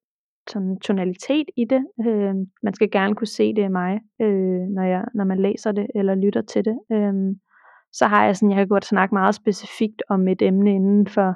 sådan 0.50 0.80
tonalitet 0.80 1.46
i 1.56 1.64
det. 1.64 1.86
Øh, 2.06 2.34
man 2.62 2.74
skal 2.74 2.90
gerne 2.90 3.14
kunne 3.14 3.26
se 3.26 3.54
det 3.54 3.64
i 3.64 3.68
mig, 3.68 4.00
øh, 4.20 4.60
når, 4.76 4.82
jeg, 4.82 5.04
når 5.14 5.24
man 5.24 5.38
læser 5.38 5.72
det 5.72 5.86
eller 5.94 6.14
lytter 6.14 6.42
til 6.42 6.64
det. 6.64 6.78
Øh, 6.92 7.14
så 7.92 8.06
har 8.06 8.24
jeg 8.24 8.36
sådan, 8.36 8.50
jeg 8.50 8.56
kan 8.56 8.68
godt 8.68 8.84
snakke 8.84 9.14
meget 9.14 9.34
specifikt 9.34 10.02
om 10.08 10.28
et 10.28 10.42
emne 10.42 10.74
inden 10.74 11.06
for 11.06 11.34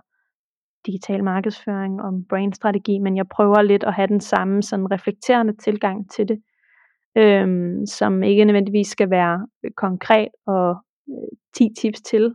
digital 0.86 1.24
markedsføring, 1.24 2.02
om 2.02 2.24
brandstrategi, 2.28 2.98
men 2.98 3.16
jeg 3.16 3.28
prøver 3.28 3.62
lidt 3.62 3.84
at 3.84 3.94
have 3.94 4.08
den 4.08 4.20
samme 4.20 4.62
sådan 4.62 4.92
reflekterende 4.92 5.56
tilgang 5.56 6.10
til 6.10 6.28
det, 6.28 6.42
øh, 7.16 7.76
som 7.86 8.22
ikke 8.22 8.44
nødvendigvis 8.44 8.88
skal 8.88 9.10
være 9.10 9.46
øh, 9.64 9.70
konkret 9.70 10.28
og 10.46 10.76
øh, 11.08 11.28
10 11.56 11.74
tips 11.80 12.00
til, 12.00 12.34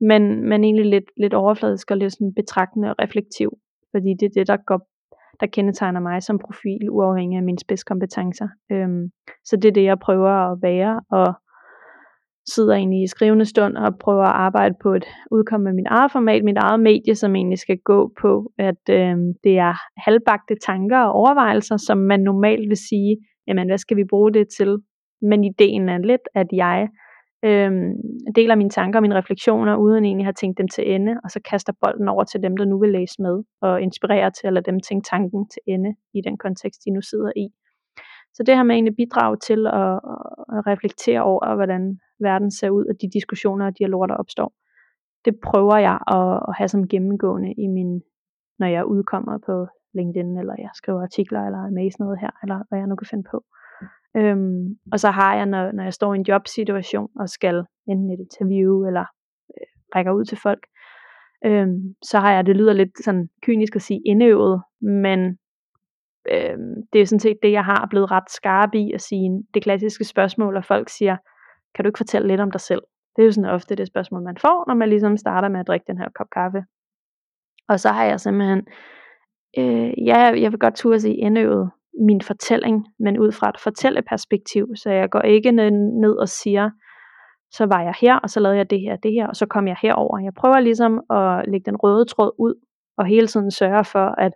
men, 0.00 0.48
men 0.48 0.64
egentlig 0.64 0.86
lidt, 0.86 1.10
lidt 1.16 1.34
overfladisk 1.34 1.90
og 1.90 1.96
lidt 1.96 2.12
sådan 2.12 2.34
betragtende 2.34 2.90
og 2.90 2.96
reflektiv, 3.02 3.58
fordi 3.90 4.14
det 4.20 4.26
er 4.26 4.34
det, 4.34 4.46
der 4.46 4.56
går 4.56 4.88
der 5.40 5.46
kendetegner 5.46 6.00
mig 6.00 6.22
som 6.22 6.38
profil, 6.38 6.90
uafhængig 6.90 7.36
af 7.36 7.42
mine 7.42 7.58
spidskompetencer. 7.58 8.48
Øhm, 8.72 9.10
så 9.44 9.56
det 9.56 9.68
er 9.68 9.72
det, 9.72 9.84
jeg 9.84 9.98
prøver 9.98 10.30
at 10.52 10.58
være, 10.62 11.00
og 11.10 11.34
sidder 12.54 12.74
egentlig 12.74 13.02
i 13.02 13.06
skrivende 13.06 13.44
stund 13.44 13.76
og 13.76 13.98
prøver 13.98 14.24
at 14.24 14.32
arbejde 14.32 14.74
på 14.82 14.94
et 14.94 15.04
udkomme 15.30 15.64
med 15.64 15.72
mit 15.72 15.86
eget 15.86 16.12
format, 16.12 16.44
mit 16.44 16.56
eget 16.56 16.80
medie, 16.80 17.14
som 17.14 17.36
egentlig 17.36 17.58
skal 17.58 17.78
gå 17.84 18.12
på, 18.20 18.52
at 18.58 18.82
øhm, 18.90 19.32
det 19.44 19.58
er 19.58 19.74
halvbagte 19.96 20.54
tanker 20.66 20.98
og 20.98 21.12
overvejelser, 21.12 21.76
som 21.76 21.98
man 21.98 22.20
normalt 22.20 22.68
vil 22.68 22.76
sige, 22.76 23.16
jamen 23.46 23.68
hvad 23.68 23.78
skal 23.78 23.96
vi 23.96 24.04
bruge 24.04 24.32
det 24.32 24.46
til? 24.56 24.78
Men 25.22 25.44
ideen 25.44 25.88
er 25.88 25.98
lidt, 25.98 26.28
at 26.34 26.46
jeg 26.52 26.88
øhm, 27.46 27.92
deler 28.34 28.54
mine 28.54 28.70
tanker 28.70 28.98
og 28.98 29.02
mine 29.02 29.14
refleksioner, 29.14 29.76
uden 29.76 30.04
egentlig 30.04 30.24
at 30.24 30.26
have 30.26 30.40
tænkt 30.40 30.58
dem 30.58 30.68
til 30.68 30.94
ende, 30.94 31.12
og 31.24 31.30
så 31.30 31.40
kaster 31.50 31.72
bolden 31.80 32.08
over 32.08 32.24
til 32.24 32.42
dem, 32.42 32.56
der 32.56 32.64
nu 32.64 32.78
vil 32.78 32.92
læse 32.92 33.22
med, 33.22 33.44
og 33.60 33.82
inspirerer 33.82 34.30
til 34.30 34.46
at 34.46 34.52
lade 34.52 34.70
dem 34.70 34.80
tænke 34.80 35.08
tanken 35.10 35.48
til 35.48 35.62
ende 35.66 35.94
i 36.14 36.20
den 36.26 36.38
kontekst, 36.38 36.80
de 36.84 36.90
nu 36.90 37.00
sidder 37.00 37.32
i. 37.36 37.46
Så 38.34 38.42
det 38.42 38.56
har 38.56 38.62
med 38.62 38.74
egentlig 38.74 38.96
bidraget 38.96 39.40
til 39.42 39.66
at, 39.66 39.94
at 40.56 40.60
reflektere 40.72 41.22
over, 41.22 41.54
hvordan 41.54 41.98
verden 42.20 42.50
ser 42.50 42.70
ud, 42.70 42.84
og 42.90 42.94
de 43.00 43.10
diskussioner 43.18 43.66
og 43.66 43.78
dialoger, 43.78 44.06
der 44.06 44.14
opstår. 44.14 44.52
Det 45.24 45.34
prøver 45.48 45.76
jeg 45.76 45.98
at, 46.16 46.30
at 46.48 46.54
have 46.58 46.68
som 46.68 46.88
gennemgående 46.88 47.52
i 47.64 47.66
min, 47.66 48.02
når 48.58 48.66
jeg 48.66 48.84
udkommer 48.86 49.38
på 49.46 49.66
LinkedIn, 49.94 50.38
eller 50.38 50.54
jeg 50.58 50.70
skriver 50.74 51.02
artikler, 51.02 51.40
eller 51.46 51.58
er 51.58 51.70
med 51.70 51.86
i 51.86 51.90
sådan 51.90 52.04
noget 52.04 52.20
her, 52.20 52.30
eller 52.42 52.58
hvad 52.68 52.78
jeg 52.78 52.88
nu 52.88 52.96
kan 52.96 53.10
finde 53.10 53.26
på. 53.30 53.38
Øhm, 54.18 54.78
og 54.92 55.00
så 55.00 55.10
har 55.10 55.34
jeg, 55.36 55.46
når, 55.46 55.72
når 55.72 55.82
jeg 55.82 55.94
står 55.94 56.14
i 56.14 56.16
en 56.16 56.26
jobsituation 56.28 57.08
og 57.20 57.28
skal 57.28 57.64
enten 57.88 58.10
et 58.10 58.20
interview 58.20 58.86
eller 58.86 59.04
øh, 59.50 59.66
rækker 59.94 60.12
ud 60.12 60.24
til 60.24 60.38
folk, 60.42 60.66
øhm, 61.44 61.94
så 62.02 62.18
har 62.18 62.32
jeg, 62.32 62.46
det 62.46 62.56
lyder 62.56 62.72
lidt 62.72 63.04
sådan 63.04 63.28
kynisk 63.42 63.76
at 63.76 63.82
sige 63.82 64.00
indøvet, 64.06 64.62
men 64.80 65.20
øhm, 66.32 66.74
det 66.92 67.00
er 67.00 67.06
sådan 67.06 67.20
set 67.20 67.38
det, 67.42 67.52
jeg 67.52 67.64
har 67.64 67.86
blevet 67.90 68.10
ret 68.10 68.30
skarp 68.30 68.74
i 68.74 68.92
at 68.92 69.00
sige 69.00 69.44
det 69.54 69.62
klassiske 69.62 70.04
spørgsmål, 70.04 70.56
og 70.56 70.64
folk 70.64 70.88
siger, 70.88 71.16
kan 71.74 71.84
du 71.84 71.88
ikke 71.88 71.98
fortælle 71.98 72.28
lidt 72.28 72.40
om 72.40 72.50
dig 72.50 72.60
selv? 72.60 72.82
Det 73.16 73.22
er 73.22 73.26
jo 73.26 73.32
sådan 73.32 73.50
ofte 73.50 73.74
det 73.74 73.86
spørgsmål, 73.86 74.22
man 74.22 74.36
får, 74.40 74.64
når 74.68 74.74
man 74.74 74.88
ligesom 74.88 75.16
starter 75.16 75.48
med 75.48 75.60
at 75.60 75.66
drikke 75.66 75.84
den 75.86 75.98
her 75.98 76.08
kop 76.14 76.26
kaffe. 76.32 76.64
Og 77.68 77.80
så 77.80 77.88
har 77.88 78.04
jeg 78.04 78.20
simpelthen, 78.20 78.66
øh, 79.58 80.06
ja, 80.06 80.18
jeg 80.18 80.52
vil 80.52 80.58
godt 80.58 80.76
turde 80.76 81.00
sige 81.00 81.16
indøvet 81.16 81.70
min 82.00 82.20
fortælling, 82.20 82.86
men 82.98 83.18
ud 83.18 83.32
fra 83.32 83.48
et 83.48 83.60
fortælleperspektiv, 83.60 84.66
så 84.76 84.90
jeg 84.90 85.10
går 85.10 85.20
ikke 85.20 85.50
ned 85.50 86.12
og 86.12 86.28
siger, 86.28 86.70
så 87.52 87.66
var 87.66 87.82
jeg 87.82 87.94
her, 88.00 88.16
og 88.16 88.30
så 88.30 88.40
lavede 88.40 88.58
jeg 88.58 88.70
det 88.70 88.80
her, 88.80 88.96
det 88.96 89.12
her, 89.12 89.26
og 89.26 89.36
så 89.36 89.46
kom 89.46 89.68
jeg 89.68 89.76
herover. 89.82 90.18
Jeg 90.18 90.34
prøver 90.34 90.60
ligesom 90.60 91.00
at 91.10 91.44
lægge 91.48 91.64
den 91.70 91.76
røde 91.76 92.04
tråd 92.04 92.30
ud, 92.38 92.54
og 92.98 93.06
hele 93.06 93.26
tiden 93.26 93.50
sørge 93.50 93.84
for, 93.84 94.06
at 94.20 94.32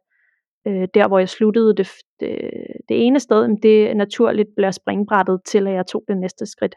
øh, 0.66 0.88
der 0.94 1.08
hvor 1.08 1.18
jeg 1.18 1.28
sluttede 1.28 1.74
det, 1.76 1.88
det, 2.20 2.50
det 2.88 3.06
ene 3.06 3.20
sted, 3.20 3.48
det 3.62 3.96
naturligt 3.96 4.48
bliver 4.56 4.70
springbrættet 4.70 5.40
til, 5.46 5.66
at 5.66 5.74
jeg 5.74 5.86
tog 5.86 6.04
det 6.08 6.16
næste 6.18 6.46
skridt. 6.46 6.74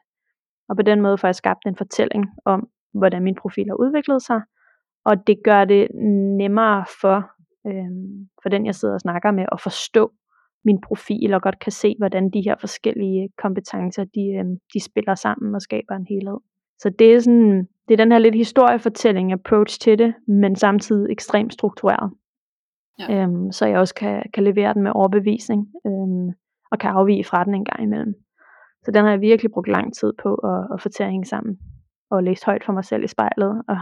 Og 0.69 0.76
på 0.76 0.82
den 0.82 1.02
måde 1.02 1.17
får 1.17 1.28
jeg 1.28 1.36
skabt 1.36 1.65
en 1.65 1.76
fortælling 1.76 2.26
om, 2.46 2.67
hvordan 2.93 3.24
min 3.24 3.36
profil 3.36 3.65
har 3.67 3.76
udviklet 3.76 4.22
sig, 4.22 4.41
og 5.06 5.28
det 5.28 5.38
gør 5.43 5.65
det 5.65 5.88
nemmere 6.38 6.86
for, 7.02 7.17
øh, 7.67 7.91
for 8.43 8.50
den, 8.50 8.65
jeg 8.65 8.76
sidder 8.76 8.93
og 8.93 9.02
snakker 9.02 9.32
med, 9.32 9.46
at 9.52 9.62
forstå 9.62 10.12
min 10.65 10.82
profil, 10.82 11.34
og 11.34 11.41
godt 11.41 11.60
kan 11.60 11.71
se, 11.71 11.95
hvordan 11.97 12.30
de 12.30 12.41
her 12.41 12.56
forskellige 12.60 13.30
kompetencer, 13.38 14.04
de, 14.04 14.26
øh, 14.39 14.45
de 14.73 14.84
spiller 14.84 15.15
sammen 15.15 15.56
og 15.56 15.62
skaber 15.62 15.95
en 15.95 16.06
helhed. 16.10 16.38
Så 16.80 16.89
det 16.99 17.13
er 17.13 17.19
sådan, 17.19 17.67
det 17.88 17.93
er 17.93 18.04
den 18.04 18.12
her 18.12 18.19
lidt 18.19 18.36
historiefortælling 18.36 19.34
approach 19.34 19.80
til 19.80 19.99
det, 19.99 20.13
men 20.28 20.56
samtidig 20.56 21.12
ekstremt 21.12 21.54
struktureret. 21.54 22.12
Ja. 22.99 23.23
Øhm, 23.23 23.52
så 23.52 23.65
jeg 23.65 23.80
også 23.80 23.95
kan, 23.95 24.23
kan 24.34 24.43
levere 24.43 24.73
den 24.73 24.84
med 24.84 24.91
overbevisning, 24.95 25.67
øhm, 25.88 26.30
og 26.71 26.80
kan 26.80 26.89
afvige 26.89 27.23
fra 27.23 27.43
den 27.43 27.56
en 27.56 27.65
gang 27.65 27.84
imellem. 27.84 28.13
Så 28.84 28.91
den 28.91 29.04
har 29.04 29.12
jeg 29.12 29.21
virkelig 29.21 29.52
brugt 29.52 29.67
lang 29.67 29.93
tid 29.95 30.13
på 30.23 30.36
at, 30.36 30.67
at 30.73 30.82
få 30.82 30.89
til 30.89 31.04
at 31.04 31.10
hænge 31.10 31.26
sammen, 31.26 31.58
og 32.12 32.23
læst 32.23 32.45
højt 32.45 32.63
for 32.65 32.73
mig 32.73 32.86
selv 32.86 33.04
i 33.04 33.08
spejlet, 33.08 33.62
og, 33.67 33.78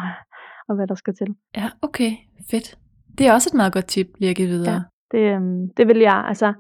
og 0.67 0.75
hvad 0.75 0.87
der 0.87 0.95
skal 0.95 1.15
til. 1.15 1.27
Ja, 1.57 1.69
okay, 1.81 2.11
fedt. 2.51 2.77
Det 3.17 3.27
er 3.27 3.33
også 3.33 3.49
et 3.53 3.57
meget 3.57 3.73
godt 3.73 3.85
tip 3.85 4.07
lige 4.19 4.29
at 4.29 4.35
give 4.35 4.47
videre. 4.47 4.73
Ja, 4.73 4.81
det, 5.11 5.35
øhm, 5.35 5.69
det 5.77 5.87
vil 5.87 5.99
jeg, 5.99 6.23
altså, 6.27 6.53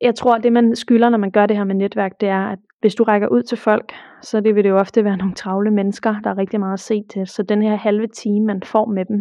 jeg 0.00 0.14
tror, 0.14 0.38
det 0.38 0.52
man 0.52 0.76
skylder, 0.76 1.08
når 1.08 1.18
man 1.18 1.30
gør 1.30 1.46
det 1.46 1.56
her 1.56 1.64
med 1.64 1.74
netværk, 1.74 2.20
det 2.20 2.28
er, 2.28 2.44
at 2.44 2.58
hvis 2.80 2.94
du 2.94 3.04
rækker 3.04 3.28
ud 3.28 3.42
til 3.42 3.58
folk, 3.58 3.92
så 4.22 4.40
det 4.40 4.54
vil 4.54 4.64
det 4.64 4.70
jo 4.70 4.78
ofte 4.78 5.04
være 5.04 5.16
nogle 5.16 5.34
travle 5.34 5.70
mennesker, 5.70 6.20
der 6.24 6.30
er 6.30 6.38
rigtig 6.38 6.60
meget 6.60 6.72
at 6.72 6.80
se 6.80 7.02
til. 7.10 7.26
Så 7.26 7.42
den 7.42 7.62
her 7.62 7.76
halve 7.76 8.06
time, 8.06 8.46
man 8.46 8.62
får 8.62 8.86
med 8.86 9.04
dem, 9.04 9.18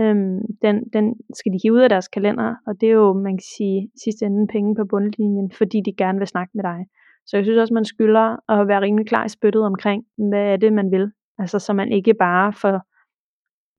øhm, 0.00 0.40
den, 0.62 0.76
den 0.92 1.14
skal 1.34 1.52
de 1.52 1.58
hive 1.62 1.74
ud 1.74 1.80
af 1.80 1.88
deres 1.88 2.08
kalender, 2.08 2.54
og 2.66 2.80
det 2.80 2.88
er 2.88 2.92
jo, 2.92 3.12
man 3.12 3.36
kan 3.36 3.48
sige, 3.56 3.90
sidste 4.04 4.26
ende 4.26 4.46
penge 4.46 4.74
på 4.74 4.84
bundlinjen, 4.90 5.52
fordi 5.58 5.78
de 5.86 5.92
gerne 5.96 6.18
vil 6.18 6.26
snakke 6.26 6.52
med 6.54 6.64
dig. 6.64 6.86
Så 7.26 7.36
jeg 7.36 7.44
synes 7.44 7.58
også, 7.58 7.74
man 7.74 7.84
skylder 7.84 8.50
at 8.52 8.68
være 8.68 8.80
rimelig 8.80 9.06
klar 9.06 9.24
i 9.24 9.28
spyttet 9.28 9.62
omkring, 9.62 10.04
hvad 10.30 10.44
er 10.52 10.56
det, 10.56 10.72
man 10.72 10.90
vil. 10.90 11.10
Altså, 11.38 11.58
så 11.58 11.72
man 11.72 11.92
ikke 11.92 12.14
bare 12.14 12.52
får, 12.52 12.80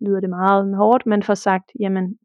lyder 0.06 0.20
det 0.20 0.30
meget 0.30 0.76
hårdt, 0.76 1.06
men 1.06 1.24
får 1.24 1.34
sagt, 1.34 1.72
jamen, 1.80 2.18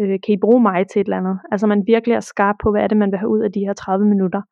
øh, 0.00 0.18
kan 0.24 0.34
I 0.34 0.36
bruge 0.36 0.62
mig 0.62 0.88
til 0.88 1.00
et 1.00 1.04
eller 1.04 1.16
andet? 1.16 1.38
Altså, 1.52 1.66
man 1.66 1.82
virkelig 1.86 2.14
er 2.14 2.20
skarp 2.20 2.56
på, 2.62 2.70
hvad 2.70 2.82
er 2.82 2.86
det, 2.86 2.96
man 2.96 3.10
vil 3.10 3.18
have 3.18 3.28
ud 3.28 3.40
af 3.40 3.52
de 3.52 3.60
her 3.60 3.72
30 3.72 4.06
minutter. 4.06 4.42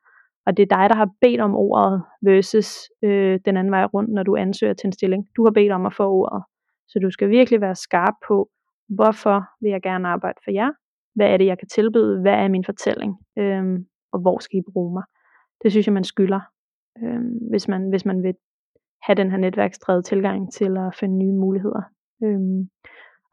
Og 0.47 0.57
det 0.57 0.63
er 0.63 0.77
dig, 0.77 0.91
der 0.91 0.97
har 0.97 1.11
bedt 1.21 1.41
om 1.41 1.55
ordet, 1.55 2.03
versus 2.23 2.71
øh, 3.05 3.41
den 3.45 3.57
anden 3.57 3.71
vej 3.71 3.85
rundt, 3.85 4.11
når 4.11 4.23
du 4.23 4.37
ansøger 4.37 4.75
til 4.75 4.87
en 4.87 4.93
stilling. 4.93 5.27
Du 5.37 5.45
har 5.45 5.51
bedt 5.51 5.73
om 5.73 5.87
at 5.87 5.95
få 5.95 6.05
ordet. 6.11 6.43
Så 6.89 6.99
du 6.99 7.11
skal 7.11 7.29
virkelig 7.31 7.61
være 7.61 7.75
skarp 7.75 8.15
på, 8.29 8.49
hvorfor 8.89 9.45
vil 9.61 9.71
jeg 9.71 9.83
gerne 9.83 10.09
arbejde 10.09 10.39
for 10.45 10.51
jer? 10.51 10.71
Hvad 11.15 11.27
er 11.27 11.37
det, 11.37 11.47
jeg 11.47 11.59
kan 11.59 11.69
tilbyde? 11.69 12.21
Hvad 12.21 12.33
er 12.33 12.49
min 12.49 12.65
fortælling? 12.65 13.17
Øhm, 13.39 13.87
og 14.13 14.21
hvor 14.21 14.39
skal 14.39 14.59
I 14.59 14.63
bruge 14.73 14.93
mig? 14.93 15.03
Det 15.63 15.71
synes 15.73 15.87
jeg, 15.87 15.95
man 15.95 16.05
skylder, 16.05 16.41
øhm, 17.03 17.39
hvis, 17.51 17.69
man, 17.69 17.89
hvis 17.89 18.05
man 18.05 18.23
vil 18.23 18.35
have 19.03 19.17
den 19.17 19.31
her 19.31 19.39
netværksdrevet 19.39 20.05
tilgang 20.05 20.53
til 20.53 20.77
at 20.77 20.95
finde 21.01 21.19
nye 21.19 21.33
muligheder. 21.33 21.83
Øhm, 22.25 22.69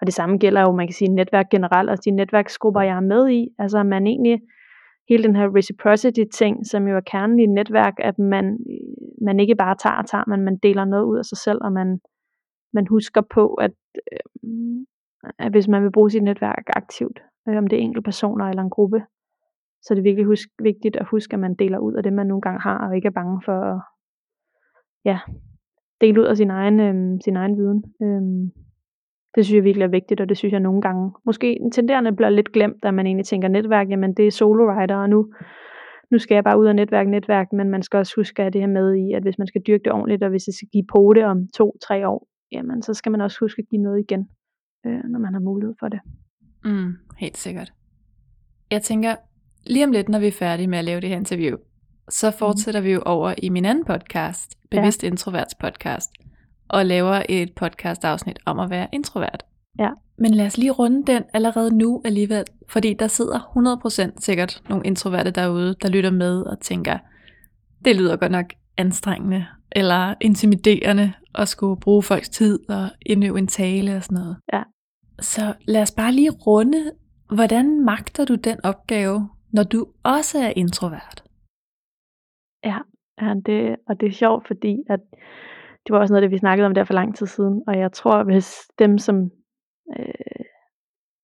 og 0.01 0.07
det 0.07 0.13
samme 0.13 0.37
gælder 0.37 0.61
jo, 0.61 0.71
man 0.71 0.87
kan 0.87 0.93
sige, 0.93 1.09
netværk 1.09 1.49
generelt, 1.49 1.89
og 1.89 2.05
de 2.05 2.11
netværksgrupper, 2.11 2.81
jeg 2.81 2.95
er 2.95 2.99
med 3.13 3.29
i. 3.29 3.47
Altså 3.59 3.83
man 3.83 4.07
egentlig, 4.07 4.41
hele 5.09 5.23
den 5.23 5.35
her 5.35 5.55
reciprocity 5.55 6.23
ting, 6.33 6.65
som 6.65 6.87
jo 6.87 6.95
er 6.95 7.01
kernen 7.11 7.39
i 7.39 7.43
et 7.43 7.49
netværk, 7.49 7.93
at 7.97 8.19
man, 8.19 8.59
man 9.21 9.39
ikke 9.39 9.55
bare 9.55 9.75
tager 9.75 9.95
og 9.95 10.05
tager, 10.05 10.23
men 10.27 10.41
man 10.41 10.57
deler 10.57 10.85
noget 10.85 11.03
ud 11.03 11.17
af 11.17 11.25
sig 11.25 11.37
selv, 11.37 11.59
og 11.61 11.71
man, 11.71 11.99
man 12.73 12.87
husker 12.87 13.21
på, 13.21 13.53
at, 13.53 13.71
øh, 14.11 14.85
at 15.39 15.51
hvis 15.51 15.67
man 15.67 15.83
vil 15.83 15.91
bruge 15.91 16.11
sit 16.11 16.23
netværk 16.23 16.63
aktivt, 16.67 17.19
øh, 17.49 17.57
om 17.57 17.67
det 17.67 17.77
er 17.77 17.83
enkelte 17.83 18.05
personer 18.05 18.45
eller 18.45 18.63
en 18.63 18.69
gruppe, 18.69 19.03
så 19.81 19.93
er 19.93 19.95
det 19.95 20.03
virkelig 20.03 20.25
husk, 20.25 20.49
vigtigt 20.59 20.95
at 20.95 21.07
huske, 21.07 21.33
at 21.33 21.39
man 21.39 21.55
deler 21.55 21.79
ud 21.79 21.93
af 21.93 22.03
det, 22.03 22.13
man 22.13 22.27
nogle 22.27 22.41
gange 22.41 22.61
har, 22.61 22.87
og 22.87 22.95
ikke 22.95 23.07
er 23.07 23.11
bange 23.11 23.41
for 23.45 23.59
at 23.61 23.81
ja, 25.05 25.19
dele 26.01 26.21
ud 26.21 26.25
af 26.25 26.37
sin 26.37 26.49
egen, 26.49 26.79
øh, 26.79 27.19
sin 27.25 27.35
egen 27.35 27.57
viden. 27.57 27.83
Øh, 28.01 28.51
det 29.35 29.45
synes 29.45 29.55
jeg 29.55 29.63
virkelig 29.63 29.85
er 29.85 29.89
vigtigt, 29.89 30.21
og 30.21 30.29
det 30.29 30.37
synes 30.37 30.51
jeg 30.51 30.59
nogle 30.59 30.81
gange, 30.81 31.11
måske 31.25 31.59
tenderende 31.73 32.15
bliver 32.15 32.29
lidt 32.29 32.51
glemt, 32.51 32.83
da 32.83 32.91
man 32.91 33.05
egentlig 33.05 33.25
tænker 33.25 33.47
netværk, 33.47 33.89
jamen 33.89 34.13
det 34.13 34.27
er 34.27 34.31
solo 34.31 34.63
writer, 34.71 34.95
og 34.95 35.09
nu, 35.09 35.33
nu 36.11 36.17
skal 36.19 36.35
jeg 36.35 36.43
bare 36.43 36.59
ud 36.59 36.65
af 36.65 36.75
netværk, 36.75 37.07
netværk, 37.07 37.47
men 37.53 37.69
man 37.69 37.83
skal 37.83 37.97
også 37.97 38.13
huske 38.15 38.43
at 38.43 38.53
det 38.53 38.61
her 38.61 38.67
med 38.67 38.95
i, 38.95 39.13
at 39.13 39.23
hvis 39.23 39.37
man 39.37 39.47
skal 39.47 39.61
dyrke 39.67 39.83
det 39.83 39.91
ordentligt, 39.91 40.23
og 40.23 40.29
hvis 40.29 40.43
det 40.43 40.55
skal 40.55 40.67
give 40.73 40.85
på 40.93 41.13
det 41.15 41.23
om 41.25 41.47
to-tre 41.57 42.07
år, 42.07 42.27
jamen 42.51 42.81
så 42.81 42.93
skal 42.93 43.11
man 43.11 43.21
også 43.21 43.37
huske 43.39 43.59
at 43.59 43.69
give 43.69 43.81
noget 43.81 43.99
igen, 43.99 44.29
øh, 44.85 45.03
når 45.11 45.19
man 45.19 45.33
har 45.33 45.41
mulighed 45.41 45.75
for 45.79 45.87
det. 45.87 45.99
Mm, 46.65 46.93
helt 47.17 47.37
sikkert. 47.37 47.73
Jeg 48.71 48.81
tænker, 48.81 49.15
lige 49.65 49.85
om 49.85 49.91
lidt, 49.91 50.09
når 50.09 50.19
vi 50.19 50.27
er 50.27 50.31
færdige 50.31 50.67
med 50.67 50.77
at 50.77 50.85
lave 50.85 51.01
det 51.01 51.09
her 51.09 51.17
interview, 51.17 51.57
så 52.09 52.29
mm. 52.29 52.37
fortsætter 52.39 52.81
mm. 52.81 52.85
vi 52.85 52.91
jo 52.91 53.01
over 53.05 53.33
i 53.37 53.49
min 53.49 53.65
anden 53.65 53.85
podcast, 53.85 54.57
Bevidst 54.71 55.03
ja. 55.03 55.07
Introverts 55.07 55.55
podcast, 55.55 56.11
og 56.67 56.85
laver 56.85 57.23
et 57.29 57.53
podcast 57.55 58.05
afsnit 58.05 58.39
om 58.45 58.59
at 58.59 58.69
være 58.69 58.87
introvert. 58.91 59.45
Ja. 59.79 59.89
Men 60.17 60.33
lad 60.33 60.45
os 60.45 60.57
lige 60.57 60.71
runde 60.71 61.13
den 61.13 61.23
allerede 61.33 61.77
nu 61.77 62.01
alligevel, 62.05 62.43
fordi 62.69 62.93
der 62.93 63.07
sidder 63.07 63.39
100% 64.13 64.19
sikkert 64.19 64.63
nogle 64.69 64.85
introverte 64.85 65.31
derude, 65.31 65.75
der 65.81 65.89
lytter 65.89 66.11
med 66.11 66.41
og 66.41 66.59
tænker, 66.59 66.97
det 67.85 67.95
lyder 67.95 68.15
godt 68.15 68.31
nok 68.31 68.45
anstrengende 68.77 69.45
eller 69.71 70.13
intimiderende 70.21 71.13
at 71.35 71.47
skulle 71.47 71.79
bruge 71.79 72.03
folks 72.03 72.29
tid 72.29 72.69
og 72.69 72.89
indøve 73.05 73.37
en 73.37 73.47
tale 73.47 73.95
og 73.95 74.03
sådan 74.03 74.15
noget. 74.15 74.37
Ja. 74.53 74.63
Så 75.19 75.53
lad 75.67 75.81
os 75.81 75.91
bare 75.91 76.11
lige 76.11 76.31
runde, 76.31 76.91
hvordan 77.35 77.85
magter 77.85 78.25
du 78.25 78.35
den 78.35 78.57
opgave, 78.63 79.29
når 79.51 79.63
du 79.63 79.87
også 80.03 80.39
er 80.39 80.53
introvert? 80.55 81.23
Ja, 82.63 82.77
ja 83.21 83.33
det, 83.45 83.75
og 83.87 83.99
det 83.99 84.07
er 84.07 84.13
sjovt, 84.13 84.47
fordi 84.47 84.77
at 84.89 84.99
det 85.85 85.93
var 85.93 85.99
også 85.99 86.13
noget, 86.13 86.23
det 86.23 86.31
vi 86.31 86.37
snakkede 86.37 86.65
om 86.65 86.73
der 86.73 86.83
for 86.83 86.93
lang 86.93 87.15
tid 87.15 87.25
siden, 87.25 87.63
og 87.67 87.77
jeg 87.77 87.91
tror, 87.91 88.23
hvis 88.23 88.71
dem, 88.79 88.97
som 88.97 89.31
øh, 89.99 90.45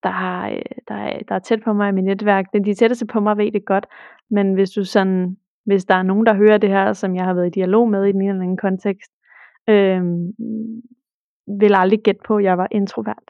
der, 0.04 0.10
har, 0.10 0.50
øh, 0.50 0.62
der, 0.88 0.95
er, 0.95 1.19
der 1.30 1.36
er 1.36 1.39
tæt 1.39 1.62
på 1.63 1.74
mig 1.74 1.89
i 1.89 1.91
mit 1.91 2.04
netværk, 2.04 2.45
de 2.54 2.74
tætteste 2.74 3.06
på 3.06 3.19
mig 3.19 3.38
ved 3.38 3.52
det 3.52 3.65
godt, 3.65 3.86
men 4.30 4.54
hvis 4.54 4.71
du 4.71 4.84
sådan, 4.84 5.38
hvis 5.65 5.86
der 5.86 5.95
er 5.95 6.04
nogen, 6.04 6.26
der 6.26 6.34
hører 6.34 6.58
det 6.58 6.69
her, 6.69 6.93
som 6.93 7.15
jeg 7.15 7.26
har 7.26 7.34
været 7.34 7.47
i 7.47 7.60
dialog 7.60 7.89
med 7.89 8.06
i 8.06 8.12
den 8.12 8.21
ene 8.21 8.30
eller 8.30 8.41
anden 8.41 8.58
kontekst, 8.58 9.12
øh, 9.69 10.04
vil 11.60 11.76
aldrig 11.76 12.00
gætte 12.00 12.21
på, 12.26 12.38
at 12.38 12.43
jeg 12.43 12.58
var 12.58 12.67
introvert. 12.71 13.24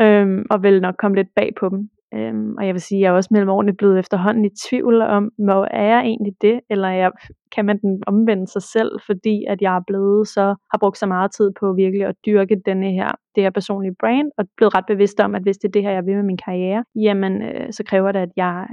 Øh, 0.00 0.44
og 0.50 0.62
vil 0.62 0.80
nok 0.80 0.94
komme 0.98 1.16
lidt 1.16 1.34
bag 1.36 1.52
på 1.60 1.68
dem. 1.68 1.90
Øhm, 2.16 2.54
og 2.58 2.66
jeg 2.66 2.74
vil 2.74 2.80
sige, 2.80 2.98
at 2.98 3.02
jeg 3.02 3.08
er 3.08 3.16
også 3.16 3.28
mellem 3.32 3.50
årene 3.50 3.74
blevet 3.74 3.98
efterhånden 3.98 4.44
i 4.44 4.50
tvivl 4.68 5.02
om, 5.02 5.30
hvor 5.38 5.64
er 5.64 5.86
jeg 5.94 6.00
egentlig 6.00 6.32
det, 6.40 6.60
eller 6.70 6.88
jeg, 6.88 7.10
kan 7.54 7.64
man 7.64 7.78
den 7.80 8.02
omvende 8.06 8.46
sig 8.46 8.62
selv, 8.62 8.90
fordi 9.06 9.44
at 9.48 9.62
jeg 9.62 9.76
er 9.76 9.84
blevet 9.86 10.28
så, 10.28 10.44
har 10.72 10.78
brugt 10.80 10.98
så 10.98 11.06
meget 11.06 11.30
tid 11.32 11.52
på 11.60 11.72
virkelig 11.72 12.06
at 12.06 12.14
dyrke 12.26 12.56
denne 12.66 12.92
her, 12.92 13.10
det 13.34 13.42
her 13.42 13.50
personlige 13.50 13.96
brand, 14.00 14.30
og 14.38 14.44
blevet 14.56 14.74
ret 14.74 14.86
bevidst 14.86 15.20
om, 15.20 15.34
at 15.34 15.42
hvis 15.42 15.56
det 15.56 15.68
er 15.68 15.72
det 15.72 15.82
her, 15.82 15.90
jeg 15.90 16.06
vil 16.06 16.14
med 16.14 16.22
min 16.22 16.44
karriere, 16.46 16.84
jamen 16.94 17.42
øh, 17.42 17.72
så 17.72 17.84
kræver 17.84 18.12
det, 18.12 18.20
at 18.20 18.32
jeg, 18.36 18.66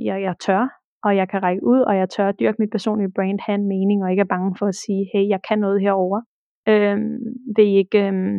jeg, 0.00 0.22
jeg 0.22 0.34
tør, 0.40 0.78
og 1.04 1.16
jeg 1.16 1.28
kan 1.28 1.42
række 1.42 1.66
ud, 1.66 1.80
og 1.80 1.96
jeg 1.96 2.08
tør 2.08 2.28
at 2.28 2.40
dyrke 2.40 2.56
mit 2.58 2.70
personlige 2.70 3.12
brand, 3.16 3.38
have 3.46 3.58
en 3.58 3.68
mening, 3.68 4.04
og 4.04 4.10
ikke 4.10 4.20
er 4.20 4.34
bange 4.34 4.56
for 4.58 4.66
at 4.66 4.74
sige, 4.74 5.10
hey, 5.14 5.28
jeg 5.28 5.40
kan 5.48 5.58
noget 5.58 5.80
herover. 5.80 6.20
Øhm, 6.68 7.18
vil 7.56 7.66
I 7.66 7.76
ikke, 7.76 8.06
øhm, 8.06 8.38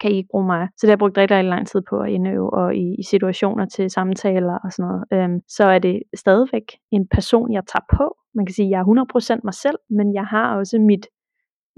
kan 0.00 0.10
I 0.12 0.16
ikke 0.16 0.28
bruge 0.30 0.46
mig? 0.46 0.68
Så 0.76 0.80
det 0.82 0.88
har 0.88 0.92
jeg 0.92 0.98
brugt 0.98 1.18
rigtig, 1.18 1.36
rigtig 1.36 1.50
lang 1.50 1.66
tid 1.66 1.80
på 1.90 2.00
at 2.00 2.10
indøve, 2.10 2.50
og 2.52 2.76
i, 2.76 2.94
i 2.98 3.02
situationer 3.02 3.66
til 3.66 3.90
samtaler 3.90 4.58
og 4.64 4.72
sådan 4.72 4.88
noget. 4.88 5.04
Øhm, 5.12 5.40
så 5.48 5.64
er 5.64 5.78
det 5.78 6.02
stadigvæk 6.16 6.66
en 6.92 7.08
person, 7.08 7.52
jeg 7.52 7.62
tager 7.72 7.86
på. 7.96 8.16
Man 8.34 8.46
kan 8.46 8.54
sige, 8.54 8.66
at 8.66 8.70
jeg 8.70 8.80
er 8.80 9.38
100% 9.38 9.40
mig 9.44 9.54
selv, 9.54 9.78
men 9.90 10.14
jeg 10.14 10.24
har 10.24 10.56
også 10.56 10.78
mit, 10.78 11.06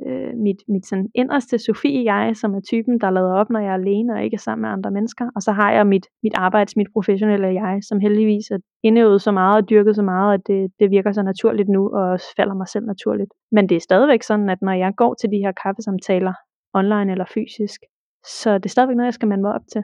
øh, 0.07 0.33
mit, 0.47 0.61
mit 0.69 0.87
sådan 0.87 1.09
inderste 1.15 1.59
Sofie 1.59 2.15
jeg, 2.15 2.37
som 2.37 2.55
er 2.55 2.61
typen, 2.61 3.01
der 3.01 3.11
lader 3.11 3.35
op, 3.41 3.51
når 3.51 3.61
jeg 3.61 3.71
er 3.71 3.81
alene 3.83 4.15
og 4.15 4.25
ikke 4.25 4.35
er 4.35 4.47
sammen 4.47 4.63
med 4.63 4.71
andre 4.71 4.91
mennesker. 4.91 5.27
Og 5.37 5.43
så 5.43 5.53
har 5.53 5.73
jeg 5.73 5.87
mit, 5.87 6.07
mit 6.23 6.35
arbejds, 6.35 6.77
mit 6.77 6.93
professionelle 6.93 7.49
jeg, 7.63 7.79
som 7.83 8.01
heldigvis 8.01 8.51
er 8.51 8.59
indøvet 8.83 9.23
så 9.23 9.33
meget 9.33 9.63
og 9.63 9.71
dyrket 9.71 9.97
så 9.97 10.03
meget, 10.03 10.35
at 10.35 10.41
det, 10.47 10.71
det 10.81 10.91
virker 10.91 11.13
så 11.13 11.23
naturligt 11.23 11.69
nu, 11.69 11.83
og 11.97 12.03
også 12.03 12.27
falder 12.37 12.55
mig 12.55 12.69
selv 12.69 12.87
naturligt. 12.87 13.33
Men 13.53 13.69
det 13.69 13.77
er 13.77 13.81
stadigvæk 13.81 14.23
sådan, 14.23 14.51
at 14.51 14.59
når 14.63 14.73
jeg 14.73 14.93
går 14.97 15.15
til 15.15 15.31
de 15.31 15.43
her 15.45 15.53
kaffesamtaler, 15.63 16.35
online 16.75 17.13
eller 17.13 17.25
fysisk, 17.35 17.81
så 18.25 18.55
det 18.55 18.65
er 18.65 18.69
stadigvæk 18.69 18.97
noget, 18.97 19.07
jeg 19.07 19.15
skal 19.15 19.29
mande 19.29 19.43
mig 19.43 19.55
op 19.55 19.67
til. 19.73 19.83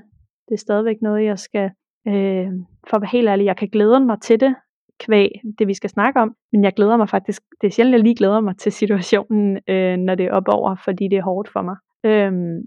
Det 0.49 0.55
er 0.55 0.59
stadigvæk 0.59 0.97
noget, 1.03 1.25
jeg 1.25 1.39
skal, 1.39 1.71
øh, 2.09 2.49
for 2.89 2.97
at 2.97 3.01
være 3.01 3.11
helt 3.13 3.29
ærlig, 3.29 3.45
jeg 3.45 3.57
kan 3.57 3.69
glæde 3.69 4.01
mig 4.01 4.21
til 4.21 4.41
det, 4.41 4.55
kvæg 4.99 5.31
det, 5.59 5.67
vi 5.67 5.75
skal 5.75 5.91
snakke 5.91 6.21
om. 6.21 6.37
Men 6.53 6.65
jeg 6.65 6.73
glæder 6.73 6.97
mig 6.97 7.09
faktisk, 7.09 7.43
det 7.61 7.67
er 7.67 7.71
sjældent, 7.71 7.93
jeg 7.95 8.03
lige 8.03 8.17
glæder 8.17 8.41
mig 8.41 8.59
til 8.59 8.73
situationen, 8.73 9.59
øh, 9.69 9.97
når 9.97 10.15
det 10.15 10.27
er 10.27 10.33
op 10.33 10.49
over, 10.49 10.77
fordi 10.85 11.09
det 11.09 11.19
er 11.19 11.23
hårdt 11.23 11.49
for 11.49 11.63
mig. 11.63 11.77
Øhm, 12.05 12.63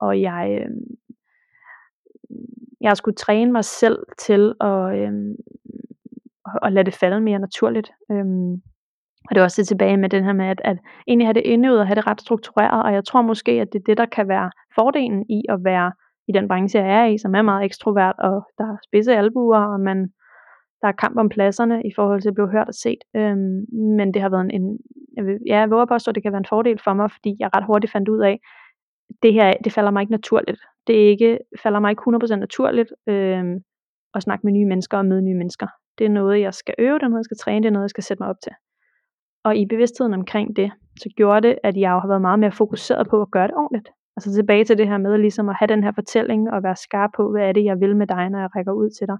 og 0.00 0.20
jeg, 0.20 0.58
øh, 0.60 0.70
jeg 2.80 2.96
skulle 2.96 3.14
træne 3.14 3.52
mig 3.52 3.64
selv 3.64 3.98
til 4.18 4.54
at, 4.60 4.98
øh, 4.98 5.12
at 6.62 6.72
lade 6.72 6.84
det 6.84 6.94
falde 6.94 7.20
mere 7.20 7.38
naturligt. 7.38 7.90
Øhm, 8.10 8.62
og 9.28 9.34
det 9.34 9.40
er 9.40 9.44
også 9.44 9.64
tilbage 9.64 9.96
med 9.96 10.08
den 10.08 10.24
her 10.24 10.32
med, 10.32 10.46
at, 10.46 10.60
at 10.64 10.78
egentlig 11.06 11.26
have 11.26 11.34
det 11.34 11.42
indøvet 11.44 11.80
og 11.80 11.86
have 11.86 11.94
det 11.94 12.06
ret 12.06 12.20
struktureret, 12.20 12.82
og 12.82 12.92
jeg 12.92 13.04
tror 13.04 13.22
måske, 13.22 13.52
at 13.52 13.72
det 13.72 13.78
er 13.78 13.84
det, 13.86 13.98
der 13.98 14.06
kan 14.06 14.28
være 14.28 14.50
fordelen 14.74 15.24
i 15.30 15.42
at 15.48 15.58
være 15.64 15.92
i 16.28 16.32
den 16.32 16.48
branche, 16.48 16.80
jeg 16.80 17.00
er 17.00 17.04
i, 17.04 17.18
som 17.18 17.34
er 17.34 17.42
meget 17.42 17.64
ekstrovert, 17.64 18.14
og 18.18 18.42
der 18.58 18.64
er 18.64 18.76
spidse 18.88 19.16
albuer, 19.16 19.58
og 19.58 19.80
man 19.80 20.08
der 20.82 20.88
er 20.88 20.92
kamp 20.92 21.16
om 21.16 21.28
pladserne 21.28 21.82
i 21.84 21.92
forhold 21.96 22.22
til 22.22 22.28
at 22.28 22.34
blive 22.34 22.50
hørt 22.50 22.68
og 22.68 22.74
set. 22.74 22.98
Øhm, 23.16 23.64
men 23.98 24.14
det 24.14 24.22
har 24.22 24.28
været 24.28 24.44
en, 24.44 24.62
en 24.62 24.78
jeg, 25.16 25.26
vil, 25.26 25.38
ja, 25.46 25.58
jeg 25.58 25.70
våger 25.70 25.84
påstå, 25.84 26.10
at 26.10 26.14
det 26.14 26.22
kan 26.22 26.32
være 26.32 26.38
en 26.38 26.52
fordel 26.54 26.78
for 26.84 26.94
mig, 26.94 27.10
fordi 27.10 27.36
jeg 27.40 27.50
ret 27.56 27.66
hurtigt 27.66 27.92
fandt 27.92 28.08
ud 28.08 28.20
af, 28.20 28.40
det 29.22 29.32
her, 29.32 29.52
det 29.64 29.72
falder 29.72 29.90
mig 29.90 30.00
ikke 30.00 30.10
naturligt. 30.10 30.60
Det 30.86 30.92
ikke, 30.92 31.38
falder 31.62 31.80
mig 31.80 31.90
ikke 31.90 32.02
100% 32.32 32.36
naturligt 32.36 32.92
øhm, 33.06 33.56
at 34.14 34.22
snakke 34.22 34.46
med 34.46 34.52
nye 34.52 34.66
mennesker 34.66 34.98
og 34.98 35.06
møde 35.06 35.22
nye 35.22 35.34
mennesker. 35.34 35.66
Det 35.98 36.04
er 36.04 36.10
noget, 36.10 36.40
jeg 36.40 36.54
skal 36.54 36.74
øve, 36.78 36.98
det 36.98 37.02
er 37.02 37.08
noget, 37.08 37.20
jeg 37.20 37.24
skal 37.24 37.36
træne, 37.36 37.62
det 37.62 37.68
er 37.68 37.72
noget, 37.72 37.84
jeg 37.84 37.90
skal 37.90 38.04
sætte 38.04 38.22
mig 38.22 38.30
op 38.30 38.40
til. 38.42 38.52
Og 39.44 39.56
i 39.56 39.66
bevidstheden 39.66 40.14
omkring 40.14 40.56
det, 40.56 40.70
så 40.96 41.08
gjorde 41.16 41.48
det, 41.48 41.58
at 41.62 41.76
jeg 41.76 41.90
har 41.90 42.08
været 42.08 42.20
meget 42.20 42.38
mere 42.38 42.52
fokuseret 42.52 43.08
på 43.10 43.22
at 43.22 43.30
gøre 43.30 43.46
det 43.46 43.54
ordentligt. 43.54 43.88
Altså 44.16 44.32
tilbage 44.34 44.64
til 44.64 44.78
det 44.78 44.88
her 44.88 44.98
med 44.98 45.18
ligesom 45.18 45.48
at 45.48 45.56
have 45.58 45.66
den 45.66 45.84
her 45.84 45.92
fortælling 45.92 46.50
og 46.50 46.62
være 46.62 46.76
skarp 46.76 47.10
på, 47.16 47.30
hvad 47.30 47.42
er 47.48 47.52
det, 47.52 47.64
jeg 47.64 47.80
vil 47.80 47.96
med 47.96 48.06
dig, 48.06 48.30
når 48.30 48.38
jeg 48.38 48.50
rækker 48.56 48.72
ud 48.72 48.90
til 48.90 49.06
dig 49.06 49.18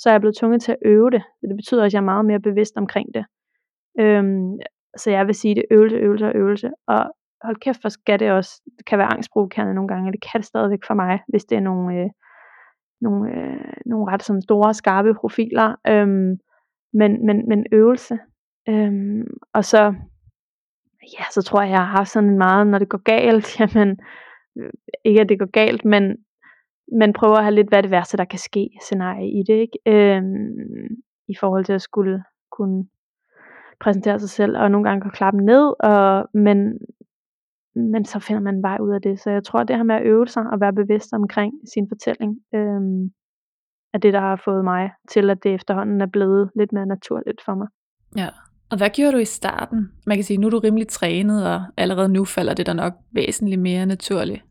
så 0.00 0.08
er 0.08 0.12
jeg 0.12 0.20
blevet 0.20 0.36
tvunget 0.36 0.62
til 0.62 0.72
at 0.72 0.78
øve 0.84 1.10
det. 1.10 1.22
Det 1.42 1.56
betyder 1.56 1.82
også, 1.82 1.86
at 1.86 1.92
jeg 1.92 2.00
er 2.00 2.12
meget 2.12 2.24
mere 2.24 2.40
bevidst 2.40 2.76
omkring 2.76 3.08
det. 3.14 3.24
Øhm, 4.00 4.58
så 4.96 5.10
jeg 5.10 5.26
vil 5.26 5.34
sige, 5.34 5.54
det 5.54 5.64
øvelse, 5.70 5.96
øvelse 5.96 6.26
og 6.26 6.34
øvelse. 6.34 6.70
Og 6.86 7.04
hold 7.42 7.56
kæft, 7.56 7.82
for 7.82 7.88
skal 7.88 8.20
det 8.20 8.30
også, 8.30 8.62
det 8.78 8.86
kan 8.86 8.98
være 8.98 9.12
angstprovokerende 9.12 9.74
nogle 9.74 9.88
gange, 9.88 10.08
og 10.08 10.12
det 10.12 10.22
kan 10.32 10.40
det 10.40 10.46
stadigvæk 10.46 10.78
for 10.86 10.94
mig, 10.94 11.20
hvis 11.28 11.44
det 11.44 11.56
er 11.56 11.60
nogle, 11.60 12.00
øh, 12.00 12.10
nogle, 13.00 13.30
øh, 13.30 13.72
nogle 13.86 14.12
ret 14.12 14.22
sådan 14.22 14.42
store, 14.42 14.74
skarpe 14.74 15.14
profiler. 15.14 15.76
Øhm, 15.88 16.38
men, 16.92 17.26
men, 17.26 17.48
men 17.48 17.66
øvelse. 17.72 18.18
Øhm, 18.70 19.26
og 19.52 19.64
så, 19.64 19.94
ja, 21.18 21.24
så 21.30 21.42
tror 21.42 21.62
jeg, 21.62 21.70
jeg 21.70 21.78
har 21.78 21.96
haft 21.96 22.10
sådan 22.10 22.28
en 22.28 22.38
meget, 22.38 22.66
når 22.66 22.78
det 22.78 22.88
går 22.88 23.02
galt, 23.02 23.46
jamen, 23.60 24.00
øh, 24.58 24.72
ikke 25.04 25.20
at 25.20 25.28
det 25.28 25.38
går 25.38 25.50
galt, 25.50 25.84
men 25.84 26.16
man 26.98 27.12
prøver 27.12 27.36
at 27.36 27.44
have 27.44 27.54
lidt, 27.54 27.68
hvad 27.68 27.78
er 27.78 27.82
det 27.82 27.90
værste, 27.90 28.16
der 28.16 28.24
kan 28.24 28.38
ske 28.38 28.70
scenarie 28.82 29.30
i 29.40 29.42
det, 29.46 29.54
ikke? 29.54 29.78
Øhm, 29.86 30.86
i 31.28 31.34
forhold 31.40 31.64
til 31.64 31.72
at 31.72 31.82
skulle 31.82 32.24
kunne 32.50 32.84
præsentere 33.80 34.18
sig 34.18 34.30
selv, 34.30 34.56
og 34.58 34.70
nogle 34.70 34.88
gange 34.88 35.02
kan 35.02 35.10
klappe 35.10 35.40
ned, 35.44 35.74
og, 35.80 36.28
men, 36.34 36.78
men 37.74 38.04
så 38.04 38.18
finder 38.18 38.42
man 38.42 38.54
en 38.54 38.62
vej 38.62 38.78
ud 38.80 38.90
af 38.94 39.02
det. 39.02 39.20
Så 39.20 39.30
jeg 39.30 39.44
tror, 39.44 39.62
det 39.62 39.76
her 39.76 39.82
med 39.82 39.94
at 39.94 40.06
øve 40.06 40.26
sig 40.26 40.42
og 40.52 40.60
være 40.60 40.72
bevidst 40.72 41.12
omkring 41.12 41.52
sin 41.74 41.88
fortælling, 41.88 42.40
øhm, 42.54 43.10
er 43.94 43.98
det, 43.98 44.12
der 44.12 44.20
har 44.20 44.42
fået 44.44 44.64
mig 44.64 44.90
til, 45.08 45.30
at 45.30 45.42
det 45.42 45.54
efterhånden 45.54 46.00
er 46.00 46.06
blevet 46.06 46.50
lidt 46.56 46.72
mere 46.72 46.86
naturligt 46.86 47.40
for 47.44 47.54
mig. 47.54 47.68
Ja, 48.16 48.28
og 48.70 48.76
hvad 48.76 48.90
gjorde 48.90 49.12
du 49.12 49.18
i 49.18 49.24
starten? 49.24 49.92
Man 50.06 50.16
kan 50.16 50.24
sige, 50.24 50.38
nu 50.38 50.46
er 50.46 50.50
du 50.50 50.58
rimelig 50.58 50.88
trænet, 50.88 51.46
og 51.46 51.62
allerede 51.76 52.08
nu 52.08 52.24
falder 52.24 52.54
det 52.54 52.66
der 52.66 52.72
nok 52.72 52.92
væsentligt 53.12 53.60
mere 53.60 53.86
naturligt. 53.86 54.42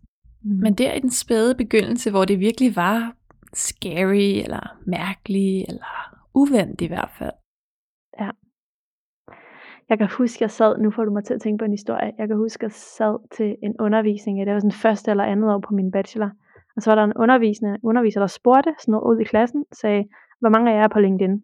Mm. 0.43 0.59
Men 0.61 0.73
der 0.73 0.93
i 0.93 0.99
den 0.99 1.11
spæde 1.11 1.55
begyndelse, 1.55 2.11
hvor 2.11 2.25
det 2.25 2.39
virkelig 2.39 2.75
var 2.75 3.13
scary, 3.53 4.43
eller 4.43 4.77
mærkeligt, 4.85 5.65
eller 5.67 6.15
uvendt 6.33 6.81
i 6.81 6.87
hvert 6.87 7.11
fald. 7.17 7.31
Ja. 8.19 8.29
Jeg 9.89 9.97
kan 9.97 10.09
huske, 10.17 10.43
jeg 10.43 10.51
sad, 10.51 10.77
nu 10.77 10.91
får 10.91 11.05
du 11.05 11.11
mig 11.11 11.23
til 11.23 11.33
at 11.33 11.41
tænke 11.41 11.57
på 11.61 11.65
en 11.65 11.71
historie, 11.71 12.11
jeg 12.17 12.27
kan 12.27 12.37
huske, 12.37 12.63
jeg 12.63 12.71
sad 12.71 13.29
til 13.37 13.55
en 13.63 13.75
undervisning, 13.79 14.45
det 14.45 14.53
var 14.53 14.59
sådan 14.59 14.81
første 14.85 15.11
eller 15.11 15.23
andet 15.23 15.53
år 15.53 15.59
på 15.67 15.73
min 15.73 15.91
bachelor, 15.91 16.31
og 16.75 16.81
så 16.81 16.91
var 16.91 16.95
der 16.95 17.03
en 17.03 17.17
undervisende, 17.17 17.77
underviser, 17.83 18.19
der 18.19 18.27
spurgte 18.27 18.71
sådan 18.79 18.91
noget 18.91 19.09
ud 19.09 19.21
i 19.21 19.23
klassen, 19.23 19.65
sagde, 19.81 20.03
hvor 20.39 20.49
mange 20.49 20.71
af 20.71 20.75
jer 20.75 20.83
er 20.83 20.87
på 20.87 20.99
LinkedIn? 20.99 21.43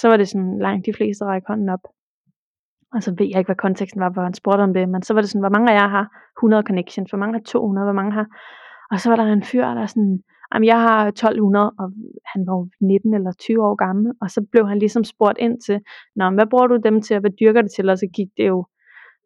Så 0.00 0.08
var 0.08 0.16
det 0.16 0.28
sådan 0.28 0.58
langt 0.58 0.86
de 0.86 0.92
fleste 0.96 1.24
række 1.24 1.48
hånden 1.48 1.68
op. 1.68 1.84
Og 2.96 3.02
så 3.02 3.10
ved 3.18 3.26
jeg 3.26 3.38
ikke, 3.38 3.48
hvad 3.48 3.64
konteksten 3.66 4.00
var, 4.00 4.10
hvor 4.10 4.22
han 4.22 4.34
spurgte 4.34 4.62
om 4.62 4.74
det, 4.74 4.88
men 4.88 5.02
så 5.02 5.14
var 5.14 5.20
det 5.20 5.30
sådan, 5.30 5.44
hvor 5.46 5.56
mange 5.56 5.70
af 5.72 5.74
jer 5.80 5.88
har 5.88 6.06
100 6.38 6.62
connections, 6.66 7.10
hvor 7.10 7.18
mange 7.18 7.34
har 7.34 7.44
200, 7.46 7.86
hvor 7.86 7.98
mange 8.00 8.12
har... 8.12 8.26
Og 8.90 9.00
så 9.00 9.08
var 9.10 9.16
der 9.16 9.24
en 9.24 9.42
fyr, 9.42 9.64
der 9.78 9.86
sådan, 9.86 10.18
jamen 10.54 10.66
jeg 10.66 10.80
har 10.80 11.06
1200, 11.06 11.74
og 11.78 11.86
han 12.32 12.40
var 12.46 12.68
19 12.80 13.14
eller 13.14 13.32
20 13.32 13.64
år 13.66 13.74
gammel, 13.74 14.12
og 14.22 14.30
så 14.30 14.40
blev 14.52 14.68
han 14.68 14.78
ligesom 14.78 15.04
spurgt 15.04 15.38
ind 15.38 15.60
til, 15.66 15.80
Nå, 16.16 16.30
hvad 16.30 16.46
bruger 16.46 16.66
du 16.66 16.76
dem 16.84 17.02
til, 17.02 17.16
og 17.16 17.20
hvad 17.20 17.30
dyrker 17.40 17.62
det 17.62 17.70
til, 17.76 17.88
og 17.88 17.98
så 17.98 18.06
gik 18.16 18.30
det 18.36 18.46
jo, 18.48 18.66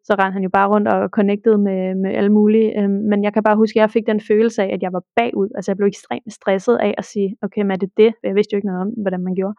så 0.03 0.11
rendte 0.19 0.33
han 0.33 0.43
jo 0.43 0.49
bare 0.49 0.69
rundt 0.69 0.87
og 0.87 1.09
connected 1.09 1.57
med, 1.57 1.95
med 1.95 2.11
alle 2.19 2.31
mulige, 2.39 2.79
øhm, 2.79 3.01
men 3.09 3.23
jeg 3.23 3.33
kan 3.33 3.43
bare 3.43 3.55
huske, 3.55 3.77
at 3.77 3.81
jeg 3.81 3.91
fik 3.91 4.05
den 4.07 4.21
følelse 4.29 4.63
af, 4.63 4.69
at 4.73 4.81
jeg 4.81 4.93
var 4.93 5.03
bagud, 5.15 5.49
altså 5.55 5.71
jeg 5.71 5.77
blev 5.77 5.87
ekstremt 5.87 6.33
stresset 6.33 6.77
af 6.77 6.93
at 6.97 7.05
sige, 7.05 7.29
okay, 7.41 7.61
men 7.61 7.71
er 7.71 7.75
det 7.75 7.91
det, 7.97 8.13
jeg 8.23 8.35
vidste 8.35 8.53
jo 8.53 8.57
ikke 8.57 8.67
noget 8.71 8.81
om, 8.81 8.89
hvordan 9.03 9.23
man 9.23 9.35
gjorde, 9.35 9.55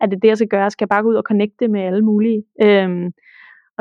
er 0.00 0.06
det 0.06 0.22
det, 0.22 0.28
jeg 0.28 0.36
skal 0.36 0.48
gøre, 0.48 0.70
skal 0.70 0.84
jeg 0.84 0.88
bare 0.94 1.02
gå 1.02 1.08
ud 1.08 1.14
og 1.14 1.28
connecte 1.30 1.68
med 1.68 1.80
alle 1.80 2.04
mulige, 2.04 2.42
øhm, 2.62 3.12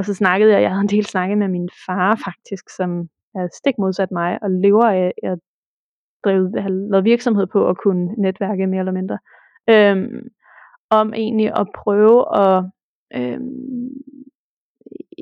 og 0.01 0.05
så 0.05 0.13
snakkede 0.13 0.53
jeg, 0.53 0.61
jeg 0.61 0.69
havde 0.69 0.81
en 0.81 0.87
del 0.87 1.05
snakket 1.05 1.37
med 1.37 1.47
min 1.47 1.69
far 1.85 2.15
faktisk, 2.25 2.69
som 2.69 3.09
er 3.35 3.47
stik 3.53 3.77
modsat 3.77 4.11
mig, 4.11 4.39
og 4.43 4.51
lever 4.51 4.85
af 4.85 5.13
at 5.23 5.39
drive, 6.25 6.61
have 6.61 6.89
lavet 6.91 7.05
virksomhed 7.05 7.47
på 7.47 7.69
at 7.69 7.77
kunne 7.77 8.15
netværke 8.17 8.67
mere 8.67 8.79
eller 8.79 8.91
mindre. 8.91 9.17
Øhm, 9.69 10.27
om 10.89 11.13
egentlig 11.13 11.59
at 11.59 11.67
prøve 11.75 12.39
at 12.39 12.63
øhm, 13.15 13.89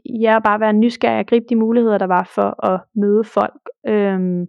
ja, 0.05 0.39
bare 0.39 0.59
være 0.59 0.73
nysgerrig 0.73 1.19
og 1.19 1.25
gribe 1.25 1.45
de 1.49 1.55
muligheder, 1.55 1.97
der 1.97 2.07
var 2.07 2.31
for 2.35 2.65
at 2.65 2.81
møde 2.95 3.23
folk. 3.23 3.61
Øhm, 3.87 4.47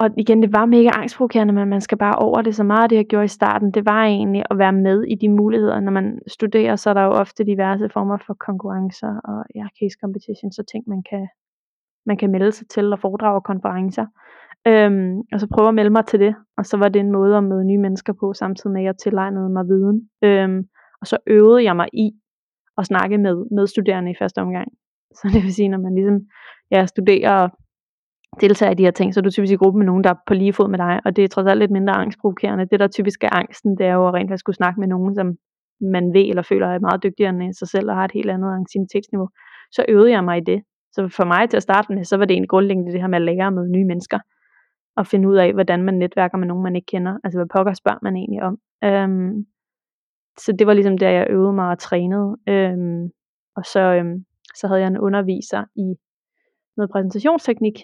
og 0.00 0.10
igen, 0.16 0.42
det 0.42 0.52
var 0.52 0.66
mega 0.66 0.90
angstprovokerende, 0.94 1.54
men 1.54 1.68
man 1.68 1.80
skal 1.80 1.98
bare 1.98 2.16
over 2.16 2.42
det. 2.42 2.54
Så 2.54 2.64
meget 2.64 2.82
af 2.82 2.88
det, 2.88 2.96
jeg 2.96 3.06
gjorde 3.06 3.24
i 3.24 3.36
starten, 3.38 3.70
det 3.70 3.86
var 3.86 4.04
egentlig 4.04 4.42
at 4.50 4.58
være 4.58 4.72
med 4.72 5.02
i 5.02 5.14
de 5.14 5.28
muligheder. 5.28 5.80
Når 5.80 5.92
man 5.92 6.18
studerer, 6.26 6.76
så 6.76 6.90
er 6.90 6.94
der 6.94 7.02
jo 7.02 7.10
ofte 7.10 7.44
diverse 7.44 7.88
former 7.92 8.18
for 8.26 8.34
konkurrencer 8.34 9.20
og 9.24 9.44
ja, 9.54 9.66
case 9.78 9.96
competition, 10.00 10.52
så 10.52 10.62
ting, 10.72 10.84
man 10.86 11.02
kan, 11.10 11.28
man 12.06 12.16
kan 12.16 12.30
melde 12.30 12.52
sig 12.52 12.68
til 12.68 12.92
og 12.92 13.00
foredrage 13.00 13.34
og 13.34 13.44
konferencer. 13.44 14.06
Øhm, 14.66 15.18
og 15.32 15.40
så 15.40 15.46
prøve 15.54 15.68
at 15.68 15.74
melde 15.74 15.90
mig 15.90 16.06
til 16.06 16.20
det. 16.20 16.34
Og 16.58 16.66
så 16.66 16.76
var 16.76 16.88
det 16.88 17.00
en 17.00 17.12
måde 17.12 17.36
at 17.36 17.44
møde 17.44 17.64
nye 17.64 17.78
mennesker 17.78 18.12
på, 18.20 18.32
samtidig 18.32 18.72
med 18.72 18.80
at 18.80 18.86
jeg 18.86 18.94
tilegnede 19.02 19.50
mig 19.50 19.64
viden. 19.66 20.08
Øhm, 20.24 20.68
og 21.00 21.06
så 21.06 21.16
øvede 21.26 21.64
jeg 21.64 21.76
mig 21.76 21.88
i 21.92 22.10
at 22.78 22.86
snakke 22.86 23.18
med 23.18 23.46
medstuderende 23.56 24.10
i 24.10 24.18
første 24.18 24.38
omgang. 24.38 24.68
Så 25.18 25.30
det 25.34 25.42
vil 25.42 25.54
sige, 25.54 25.68
når 25.68 25.78
man 25.78 25.94
ligesom 25.94 26.18
ja, 26.70 26.86
studerer 26.86 27.48
deltager 28.40 28.72
i 28.72 28.74
de 28.74 28.82
her 28.82 28.90
ting, 28.90 29.14
så 29.14 29.20
er 29.20 29.22
du 29.22 29.30
typisk 29.30 29.52
i 29.52 29.56
gruppe 29.56 29.78
med 29.78 29.86
nogen, 29.86 30.04
der 30.04 30.10
er 30.10 30.14
på 30.26 30.34
lige 30.34 30.52
fod 30.52 30.68
med 30.68 30.78
dig, 30.78 31.00
og 31.04 31.16
det 31.16 31.24
er 31.24 31.28
trods 31.28 31.46
alt 31.46 31.58
lidt 31.58 31.70
mindre 31.70 31.94
angstprovokerende. 31.94 32.66
Det, 32.70 32.80
der 32.80 32.88
typisk 32.88 33.24
er 33.24 33.28
angsten, 33.32 33.78
det 33.78 33.86
er 33.86 33.94
jo 33.94 34.08
at 34.08 34.14
rent 34.14 34.30
faktisk 34.30 34.40
skulle 34.40 34.56
snakke 34.56 34.80
med 34.80 34.88
nogen, 34.88 35.14
som 35.14 35.36
man 35.80 36.12
ved 36.14 36.28
eller 36.28 36.42
føler 36.42 36.66
er 36.66 36.78
meget 36.78 37.02
dygtigere 37.02 37.30
end 37.30 37.54
sig 37.54 37.68
selv, 37.68 37.90
og 37.90 37.96
har 37.96 38.04
et 38.04 38.12
helt 38.12 38.30
andet 38.30 38.54
anciennitetsniveau. 38.54 39.28
Så 39.72 39.84
øvede 39.88 40.10
jeg 40.10 40.24
mig 40.24 40.38
i 40.38 40.40
det. 40.40 40.62
Så 40.92 41.08
for 41.08 41.24
mig 41.24 41.50
til 41.50 41.56
at 41.56 41.62
starte 41.62 41.92
med, 41.92 42.04
så 42.04 42.16
var 42.16 42.24
det 42.24 42.34
egentlig 42.34 42.48
grundlæggende 42.48 42.92
det 42.92 43.00
her 43.00 43.08
med 43.08 43.18
at 43.18 43.22
lære 43.22 43.50
med 43.52 43.68
nye 43.68 43.84
mennesker, 43.84 44.18
og 44.96 45.06
finde 45.06 45.28
ud 45.28 45.36
af, 45.36 45.52
hvordan 45.52 45.82
man 45.82 45.94
netværker 45.94 46.38
med 46.38 46.46
nogen, 46.46 46.62
man 46.62 46.76
ikke 46.76 46.86
kender. 46.86 47.18
Altså, 47.24 47.38
hvad 47.38 47.46
pokker 47.56 47.72
spørger 47.72 47.98
man 48.02 48.16
egentlig 48.16 48.42
om. 48.42 48.58
Øhm, 48.84 49.46
så 50.38 50.52
det 50.58 50.66
var 50.66 50.74
ligesom 50.74 50.98
der, 50.98 51.10
jeg 51.10 51.26
øvede 51.30 51.52
mig 51.52 51.68
og 51.70 51.78
trænede. 51.78 52.36
Øhm, 52.48 53.10
og 53.56 53.64
så, 53.64 53.80
øhm, 53.80 54.24
så 54.54 54.66
havde 54.66 54.80
jeg 54.80 54.88
en 54.88 54.98
underviser 54.98 55.64
i 55.76 55.86
noget 56.76 56.90
præsentationsteknik, 56.90 57.74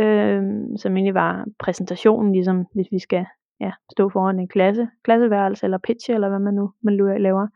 øh, 0.00 0.42
som 0.76 0.96
egentlig 0.96 1.14
var 1.14 1.46
præsentationen, 1.58 2.32
ligesom 2.32 2.66
hvis 2.74 2.86
vi 2.92 2.98
skal 2.98 3.26
ja, 3.60 3.72
stå 3.92 4.08
foran 4.08 4.40
en 4.40 4.48
klasse, 4.48 4.88
klasseværelse 5.04 5.64
eller 5.66 5.78
pitch, 5.78 6.10
eller 6.10 6.28
hvad 6.28 6.38
man 6.38 6.54
nu 6.54 6.72
man 6.82 6.96
laver. 7.22 7.46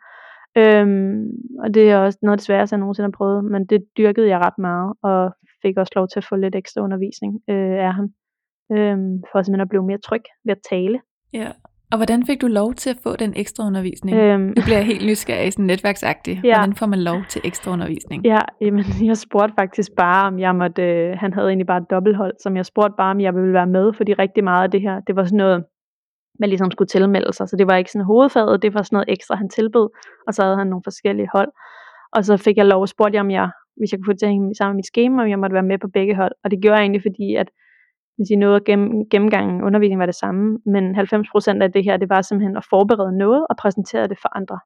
Øhm, 0.56 1.26
og 1.58 1.74
det 1.74 1.90
er 1.90 1.98
også 1.98 2.18
noget 2.22 2.32
af 2.32 2.38
det 2.38 2.46
sværeste, 2.46 2.74
jeg 2.74 2.80
nogensinde 2.80 3.06
har 3.06 3.16
prøvet, 3.16 3.44
men 3.44 3.66
det 3.66 3.84
dyrkede 3.98 4.28
jeg 4.28 4.38
ret 4.38 4.58
meget, 4.58 4.92
og 5.02 5.34
fik 5.62 5.76
også 5.76 5.92
lov 5.96 6.08
til 6.08 6.20
at 6.20 6.26
få 6.28 6.36
lidt 6.36 6.54
ekstra 6.54 6.82
undervisning 6.82 7.40
øh, 7.50 7.84
af 7.86 7.94
ham, 7.94 8.08
øhm, 8.72 9.22
for 9.32 9.42
simpelthen 9.42 9.60
at 9.60 9.68
blive 9.68 9.86
mere 9.86 9.98
tryg 9.98 10.22
ved 10.44 10.52
at 10.52 10.62
tale. 10.70 11.00
Ja, 11.32 11.52
og 11.92 11.98
hvordan 11.98 12.26
fik 12.26 12.40
du 12.40 12.46
lov 12.46 12.74
til 12.74 12.90
at 12.90 12.98
få 13.02 13.16
den 13.16 13.32
ekstra 13.36 13.66
undervisning? 13.66 14.16
Øhm, 14.16 14.40
nu 14.40 14.62
bliver 14.64 14.76
jeg 14.76 14.86
helt 14.86 15.06
nysgerrig, 15.06 15.52
sådan 15.52 15.64
netværksagtig. 15.64 16.40
Ja. 16.44 16.54
Hvordan 16.54 16.74
får 16.74 16.86
man 16.86 17.02
lov 17.02 17.18
til 17.28 17.40
ekstra 17.44 17.72
undervisning? 17.72 18.24
Ja, 18.24 18.40
jamen, 18.60 18.84
jeg 19.10 19.16
spurgte 19.16 19.54
faktisk 19.58 19.90
bare, 19.96 20.26
om 20.26 20.38
jeg 20.38 20.54
måtte, 20.54 20.82
øh, 20.82 21.18
han 21.18 21.32
havde 21.32 21.48
egentlig 21.48 21.66
bare 21.66 21.78
et 21.78 21.90
dobbelthold, 21.90 22.34
som 22.42 22.56
jeg 22.56 22.66
spurgte 22.66 22.94
bare, 22.98 23.10
om 23.10 23.20
jeg 23.20 23.34
ville 23.34 23.52
være 23.52 23.66
med, 23.66 23.92
fordi 23.92 24.12
rigtig 24.14 24.44
meget 24.44 24.62
af 24.64 24.70
det 24.70 24.80
her, 24.80 25.00
det 25.06 25.16
var 25.16 25.24
sådan 25.24 25.36
noget, 25.36 25.64
man 26.40 26.48
ligesom 26.48 26.70
skulle 26.70 26.88
tilmelde 26.88 27.32
sig, 27.32 27.48
så 27.48 27.56
det 27.56 27.66
var 27.66 27.76
ikke 27.76 27.90
sådan 27.90 28.06
hovedfaget, 28.06 28.62
det 28.62 28.74
var 28.74 28.82
sådan 28.82 28.96
noget 28.96 29.08
ekstra, 29.08 29.34
han 29.34 29.48
tilbød, 29.48 29.88
og 30.26 30.34
så 30.34 30.42
havde 30.42 30.56
han 30.56 30.66
nogle 30.66 30.82
forskellige 30.84 31.28
hold. 31.32 31.50
Og 32.12 32.24
så 32.24 32.36
fik 32.36 32.56
jeg 32.56 32.66
lov 32.66 32.82
at 32.82 32.88
spørge 32.88 33.20
om 33.20 33.30
jeg, 33.30 33.50
hvis 33.76 33.92
jeg 33.92 33.98
kunne 33.98 34.08
få 34.08 34.12
det 34.12 34.18
til 34.18 34.26
at 34.26 34.32
hænge 34.32 34.54
sammen 34.54 34.72
med 34.74 34.78
mit 34.78 34.90
schema, 34.92 35.22
om 35.22 35.28
jeg 35.28 35.38
måtte 35.38 35.54
være 35.54 35.70
med 35.70 35.78
på 35.78 35.88
begge 35.88 36.14
hold. 36.14 36.32
Og 36.44 36.50
det 36.50 36.58
gjorde 36.62 36.76
jeg 36.76 36.82
egentlig, 36.82 37.02
fordi 37.02 37.34
at 37.34 37.48
hvis 38.16 38.30
I 38.30 38.36
noget 38.36 38.64
gennem, 38.64 39.08
gennemgangen 39.10 39.62
undervisning 39.62 39.98
var 39.98 40.06
det 40.06 40.14
samme, 40.14 40.58
men 40.66 40.96
90% 40.96 41.62
af 41.62 41.72
det 41.72 41.84
her, 41.84 41.96
det 41.96 42.08
var 42.08 42.22
simpelthen 42.22 42.56
at 42.56 42.66
forberede 42.70 43.18
noget 43.18 43.46
og 43.50 43.56
præsentere 43.56 44.08
det 44.08 44.18
for 44.22 44.36
andre. 44.36 44.58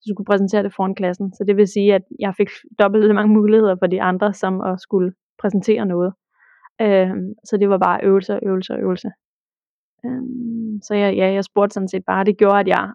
Så 0.00 0.06
du 0.08 0.14
kunne 0.14 0.30
præsentere 0.32 0.62
det 0.62 0.74
foran 0.74 0.94
klassen. 0.94 1.34
Så 1.34 1.44
det 1.44 1.56
vil 1.56 1.68
sige, 1.68 1.94
at 1.94 2.02
jeg 2.18 2.34
fik 2.34 2.48
dobbelt 2.78 3.06
så 3.06 3.12
mange 3.12 3.34
muligheder 3.34 3.76
for 3.78 3.86
de 3.86 4.02
andre, 4.02 4.32
som 4.34 4.60
at 4.60 4.80
skulle 4.80 5.12
præsentere 5.38 5.86
noget. 5.86 6.12
Øhm, 6.80 7.34
så 7.44 7.56
det 7.56 7.68
var 7.68 7.78
bare 7.78 8.04
øvelse 8.04 8.34
og 8.34 8.40
øvelse 8.42 8.72
og 8.72 8.80
øvelse. 8.80 9.10
Øhm, 10.04 10.80
så 10.82 10.94
jeg, 10.94 11.16
ja, 11.16 11.32
jeg 11.32 11.44
spurgte 11.44 11.74
sådan 11.74 11.88
set 11.88 12.04
bare, 12.04 12.24
det 12.24 12.38
gjorde, 12.38 12.60
at 12.60 12.68
jeg 12.68 12.92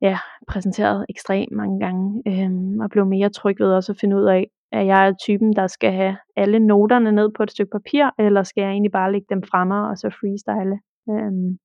ja, 0.00 0.18
præsenterede 0.48 1.06
ekstremt 1.08 1.52
mange 1.52 1.80
gange, 1.80 2.22
øhm, 2.26 2.80
og 2.80 2.90
blev 2.90 3.06
mere 3.06 3.28
tryg 3.28 3.56
ved 3.60 3.72
også 3.72 3.92
at 3.92 3.98
finde 4.00 4.16
ud 4.16 4.24
af, 4.24 4.50
at 4.72 4.86
jeg 4.86 5.08
er 5.08 5.12
typen, 5.26 5.56
der 5.56 5.66
skal 5.66 5.92
have 5.92 6.16
alle 6.36 6.58
noterne 6.58 7.12
ned 7.12 7.30
på 7.36 7.42
et 7.42 7.50
stykke 7.50 7.70
papir, 7.70 8.10
eller 8.18 8.42
skal 8.42 8.62
jeg 8.62 8.70
egentlig 8.70 8.92
bare 8.92 9.12
lægge 9.12 9.26
dem 9.30 9.42
fremme 9.42 9.88
og 9.88 9.98
så 9.98 10.08
freestyle. 10.20 10.78
Øhm, 11.10 11.58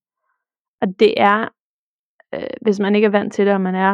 og 0.80 0.88
det 1.00 1.14
er, 1.16 1.48
øh, 2.34 2.56
hvis 2.60 2.80
man 2.80 2.94
ikke 2.94 3.06
er 3.06 3.10
vant 3.18 3.32
til 3.32 3.46
det, 3.46 3.54
og 3.54 3.60
man 3.60 3.74
er 3.74 3.92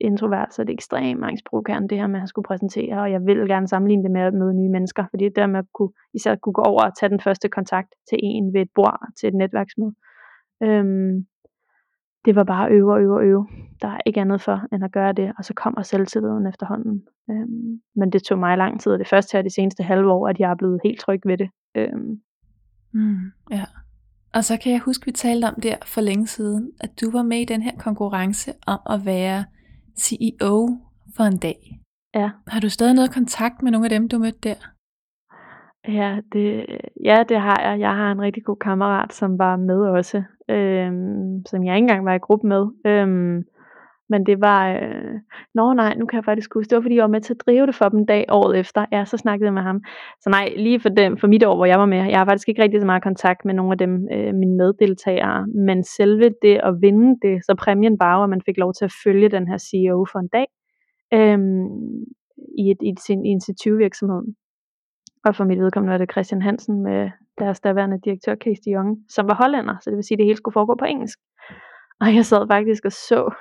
introvert, 0.00 0.54
så 0.54 0.62
er 0.62 0.66
det 0.66 0.72
ekstremt 0.72 1.24
angstprovokerende, 1.24 1.88
det 1.88 1.98
her 1.98 2.06
med 2.06 2.22
at 2.22 2.28
skulle 2.28 2.48
præsentere, 2.50 3.00
og 3.02 3.10
jeg 3.12 3.20
vil 3.26 3.48
gerne 3.48 3.68
sammenligne 3.68 4.02
det 4.02 4.10
med 4.10 4.20
at 4.20 4.34
møde 4.34 4.54
nye 4.54 4.72
mennesker, 4.76 5.04
fordi 5.10 5.24
det 5.24 5.36
der 5.36 5.46
med 5.46 5.58
at 5.58 5.66
kunne, 5.74 5.92
især 6.14 6.34
kunne 6.34 6.52
gå 6.52 6.62
over 6.62 6.82
og 6.82 6.96
tage 6.98 7.10
den 7.10 7.20
første 7.20 7.48
kontakt 7.48 7.90
til 8.08 8.18
en 8.22 8.54
ved 8.54 8.60
et 8.60 8.70
bord, 8.74 8.98
til 9.20 9.28
et 9.28 9.34
netværksmøde. 9.34 9.94
Øhm, 10.62 11.26
det 12.24 12.36
var 12.36 12.44
bare 12.44 12.70
øve 12.70 12.92
og 12.92 13.00
øve 13.00 13.14
og 13.14 13.24
øve. 13.24 13.48
Der 13.82 13.88
er 13.88 13.98
ikke 14.06 14.20
andet 14.20 14.40
for, 14.40 14.66
end 14.72 14.84
at 14.84 14.92
gøre 14.92 15.12
det, 15.12 15.32
og 15.38 15.44
så 15.44 15.54
kommer 15.54 15.82
selvtilliden 15.82 16.46
efterhånden. 16.46 17.02
Øhm, 17.30 17.80
men 17.96 18.12
det 18.12 18.22
tog 18.22 18.38
mig 18.38 18.58
lang 18.58 18.80
tid, 18.80 18.92
og 18.92 18.98
det 18.98 19.08
første 19.08 19.36
her 19.36 19.42
de 19.42 19.54
seneste 19.54 19.82
halve 19.82 20.12
år, 20.12 20.28
at 20.28 20.38
jeg 20.38 20.50
er 20.50 20.54
blevet 20.54 20.80
helt 20.84 21.00
tryg 21.00 21.20
ved 21.24 21.38
det. 21.38 21.50
Øhm. 21.74 22.20
Mm, 22.92 23.32
ja. 23.50 23.64
Og 24.34 24.44
så 24.44 24.56
kan 24.56 24.72
jeg 24.72 24.80
huske, 24.80 25.06
vi 25.06 25.12
talte 25.12 25.44
om 25.44 25.60
der 25.60 25.76
for 25.86 26.00
længe 26.00 26.26
siden, 26.26 26.70
at 26.80 27.00
du 27.00 27.10
var 27.10 27.22
med 27.22 27.38
i 27.38 27.44
den 27.44 27.62
her 27.62 27.76
konkurrence 27.78 28.52
om 28.66 28.78
at 28.90 29.06
være 29.06 29.44
CEO 29.98 30.78
for 31.16 31.24
en 31.24 31.38
dag. 31.38 31.80
Ja. 32.14 32.30
Har 32.46 32.60
du 32.60 32.68
stadig 32.68 32.94
noget 32.94 33.12
kontakt 33.12 33.62
med 33.62 33.72
nogle 33.72 33.86
af 33.86 33.90
dem, 33.90 34.08
du 34.08 34.18
mødte 34.18 34.38
der? 34.42 34.54
Ja, 35.88 36.18
det, 36.32 36.66
ja, 37.04 37.24
det 37.28 37.40
har 37.40 37.60
jeg. 37.70 37.80
Jeg 37.80 37.96
har 37.96 38.12
en 38.12 38.20
rigtig 38.20 38.44
god 38.44 38.56
kammerat, 38.56 39.12
som 39.12 39.38
var 39.38 39.56
med 39.56 39.80
også, 39.80 40.22
øhm, 40.48 41.46
som 41.46 41.64
jeg 41.64 41.76
ikke 41.76 41.84
engang 41.84 42.04
var 42.04 42.14
i 42.14 42.18
gruppe 42.18 42.46
med. 42.46 42.66
Øhm, 42.86 43.44
men 44.08 44.26
det 44.26 44.40
var, 44.40 44.72
øh, 44.72 45.14
nå 45.54 45.72
nej, 45.72 45.94
nu 45.94 46.06
kan 46.06 46.16
jeg 46.16 46.24
faktisk 46.24 46.54
huske, 46.54 46.70
det 46.70 46.76
var 46.76 46.82
fordi 46.82 46.94
jeg 46.94 47.02
var 47.02 47.08
med 47.08 47.20
til 47.20 47.34
at 47.34 47.42
drive 47.46 47.66
det 47.66 47.74
for 47.74 47.88
dem 47.88 48.06
dag 48.06 48.24
året 48.28 48.58
efter. 48.58 48.86
Ja, 48.92 49.04
så 49.04 49.16
snakkede 49.16 49.46
jeg 49.46 49.54
med 49.54 49.62
ham. 49.62 49.80
Så 50.20 50.30
nej, 50.30 50.52
lige 50.56 50.80
for, 50.80 50.88
dem, 50.88 51.16
for 51.16 51.26
mit 51.26 51.44
år, 51.44 51.56
hvor 51.56 51.64
jeg 51.64 51.78
var 51.78 51.86
med, 51.86 51.98
jeg 51.98 52.18
har 52.18 52.24
faktisk 52.24 52.48
ikke 52.48 52.62
rigtig 52.62 52.80
så 52.80 52.86
meget 52.86 53.02
kontakt 53.02 53.44
med 53.44 53.54
nogle 53.54 53.72
af 53.72 53.78
dem, 53.78 54.08
øh, 54.12 54.34
mine 54.34 54.56
meddeltagere, 54.56 55.46
men 55.46 55.84
selve 55.84 56.30
det 56.42 56.60
at 56.64 56.74
vinde 56.80 57.18
det, 57.22 57.44
så 57.44 57.54
præmien 57.58 57.96
var, 58.00 58.22
at 58.22 58.30
man 58.30 58.42
fik 58.46 58.58
lov 58.58 58.72
til 58.74 58.84
at 58.84 58.92
følge 59.04 59.28
den 59.28 59.48
her 59.48 59.58
CEO 59.58 60.06
for 60.12 60.18
en 60.18 60.28
dag, 60.28 60.46
øhm, 61.14 61.68
i, 62.58 62.70
et, 62.70 62.78
i, 62.82 62.94
sin, 63.06 63.26
i 63.26 63.28
en 63.28 63.40
C20-virksomhed. 63.44 64.22
Og 65.24 65.36
for 65.36 65.44
mit 65.44 65.60
vedkommende 65.60 65.92
var 65.92 65.98
det 65.98 66.12
Christian 66.12 66.42
Hansen 66.42 66.82
med 66.82 67.10
deres 67.38 67.60
daværende 67.60 68.00
direktør, 68.04 68.34
Case 68.34 68.62
de 68.64 68.70
Jong, 68.70 68.98
som 69.08 69.28
var 69.28 69.34
hollænder, 69.34 69.76
så 69.80 69.90
det 69.90 69.96
vil 69.96 70.04
sige, 70.04 70.16
at 70.16 70.18
det 70.18 70.26
hele 70.26 70.36
skulle 70.36 70.52
foregå 70.52 70.74
på 70.78 70.84
engelsk. 70.84 71.18
Og 72.00 72.14
jeg 72.14 72.24
sad 72.26 72.46
faktisk 72.50 72.84
og 72.84 72.92
så, 72.92 73.34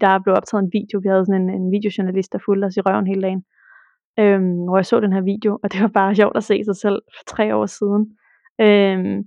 der 0.00 0.22
blev 0.22 0.34
optaget 0.34 0.62
en 0.62 0.70
video, 0.72 1.00
vi 1.02 1.08
havde 1.08 1.26
sådan 1.26 1.42
en, 1.42 1.50
en 1.50 1.70
videojournalist, 1.72 2.32
der 2.32 2.38
fulgte 2.44 2.66
os 2.66 2.76
i 2.76 2.80
røven 2.80 3.06
hele 3.06 3.22
dagen, 3.22 3.42
øhm, 4.18 4.58
hvor 4.66 4.76
jeg 4.76 4.86
så 4.86 5.00
den 5.00 5.12
her 5.12 5.20
video, 5.20 5.58
og 5.62 5.72
det 5.72 5.80
var 5.82 5.88
bare 5.88 6.14
sjovt 6.14 6.36
at 6.36 6.44
se 6.44 6.64
sig 6.64 6.76
selv 6.76 6.98
for 7.16 7.24
tre 7.34 7.56
år 7.56 7.66
siden. 7.66 8.02
Øhm, 8.60 9.18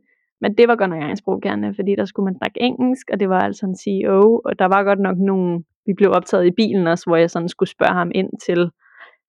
men 0.42 0.58
det 0.58 0.68
var 0.68 0.76
godt 0.76 0.90
nok 0.90 1.04
angstprovokerende, 1.04 1.74
fordi 1.76 1.96
der 1.96 2.06
skulle 2.06 2.26
man 2.26 2.38
snakke 2.38 2.62
engelsk, 2.62 3.06
og 3.14 3.20
det 3.20 3.30
var 3.30 3.40
altså 3.40 3.66
en 3.66 3.78
CEO, 3.84 4.42
og 4.46 4.60
der 4.60 4.66
var 4.66 4.84
godt 4.84 5.00
nok 5.00 5.18
nogle, 5.18 5.64
vi 5.86 5.94
blev 5.98 6.12
optaget 6.12 6.46
i 6.46 6.52
bilen 6.52 6.88
også, 6.88 7.06
hvor 7.08 7.16
jeg 7.16 7.30
sådan 7.30 7.50
skulle 7.50 7.70
spørge 7.70 7.94
ham 7.94 8.12
ind 8.16 8.30
til, 8.46 8.72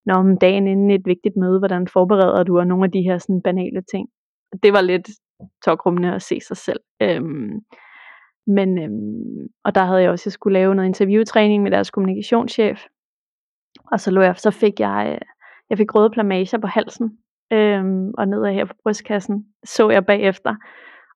når 0.07 0.15
om 0.15 0.37
dagen 0.39 0.67
inden 0.67 0.91
et 0.91 1.03
vigtigt 1.05 1.37
møde, 1.37 1.59
hvordan 1.59 1.89
forbereder 1.89 2.43
du, 2.43 2.59
og 2.59 2.67
nogle 2.67 2.85
af 2.85 2.91
de 2.91 3.03
her 3.03 3.19
sådan 3.19 3.43
banale 3.43 3.83
ting. 3.93 4.09
Det 4.63 4.73
var 4.73 4.81
lidt 4.81 5.09
tokrummende 5.65 6.15
at 6.15 6.23
se 6.23 6.41
sig 6.41 6.57
selv. 6.57 6.81
Øhm, 7.03 7.61
men, 8.47 8.79
øhm, 8.79 9.49
og 9.65 9.75
der 9.75 9.85
havde 9.85 10.03
jeg 10.03 10.11
også, 10.11 10.23
jeg 10.27 10.33
skulle 10.33 10.59
lave 10.59 10.75
noget 10.75 10.89
interviewtræning 10.89 11.63
med 11.63 11.71
deres 11.71 11.91
kommunikationschef. 11.91 12.85
Og 13.93 14.01
så, 14.01 14.11
lå 14.11 14.21
jeg, 14.21 14.37
så 14.37 14.51
fik 14.51 14.81
jeg, 14.81 15.13
øh, 15.15 15.29
jeg 15.71 15.79
fik 15.79 15.95
røde 15.95 16.11
plamager 16.11 16.59
på 16.59 16.67
halsen, 16.67 17.19
øhm, 17.53 18.11
og 18.19 18.29
nedad 18.29 18.53
her 18.53 18.65
på 18.65 18.75
brystkassen, 18.83 19.47
så 19.65 19.91
jeg 19.91 20.07
bagefter. 20.07 20.55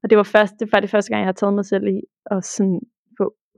Og 0.03 0.11
det 0.11 0.18
var, 0.18 0.22
først, 0.22 0.55
det 0.61 0.68
var 0.72 0.80
det 0.80 0.91
første 0.91 1.11
gang, 1.11 1.20
jeg 1.20 1.26
har 1.26 1.32
taget 1.32 1.55
mig 1.55 1.64
selv 1.64 1.87
i 1.87 2.01
at 2.30 2.45
sådan 2.45 2.80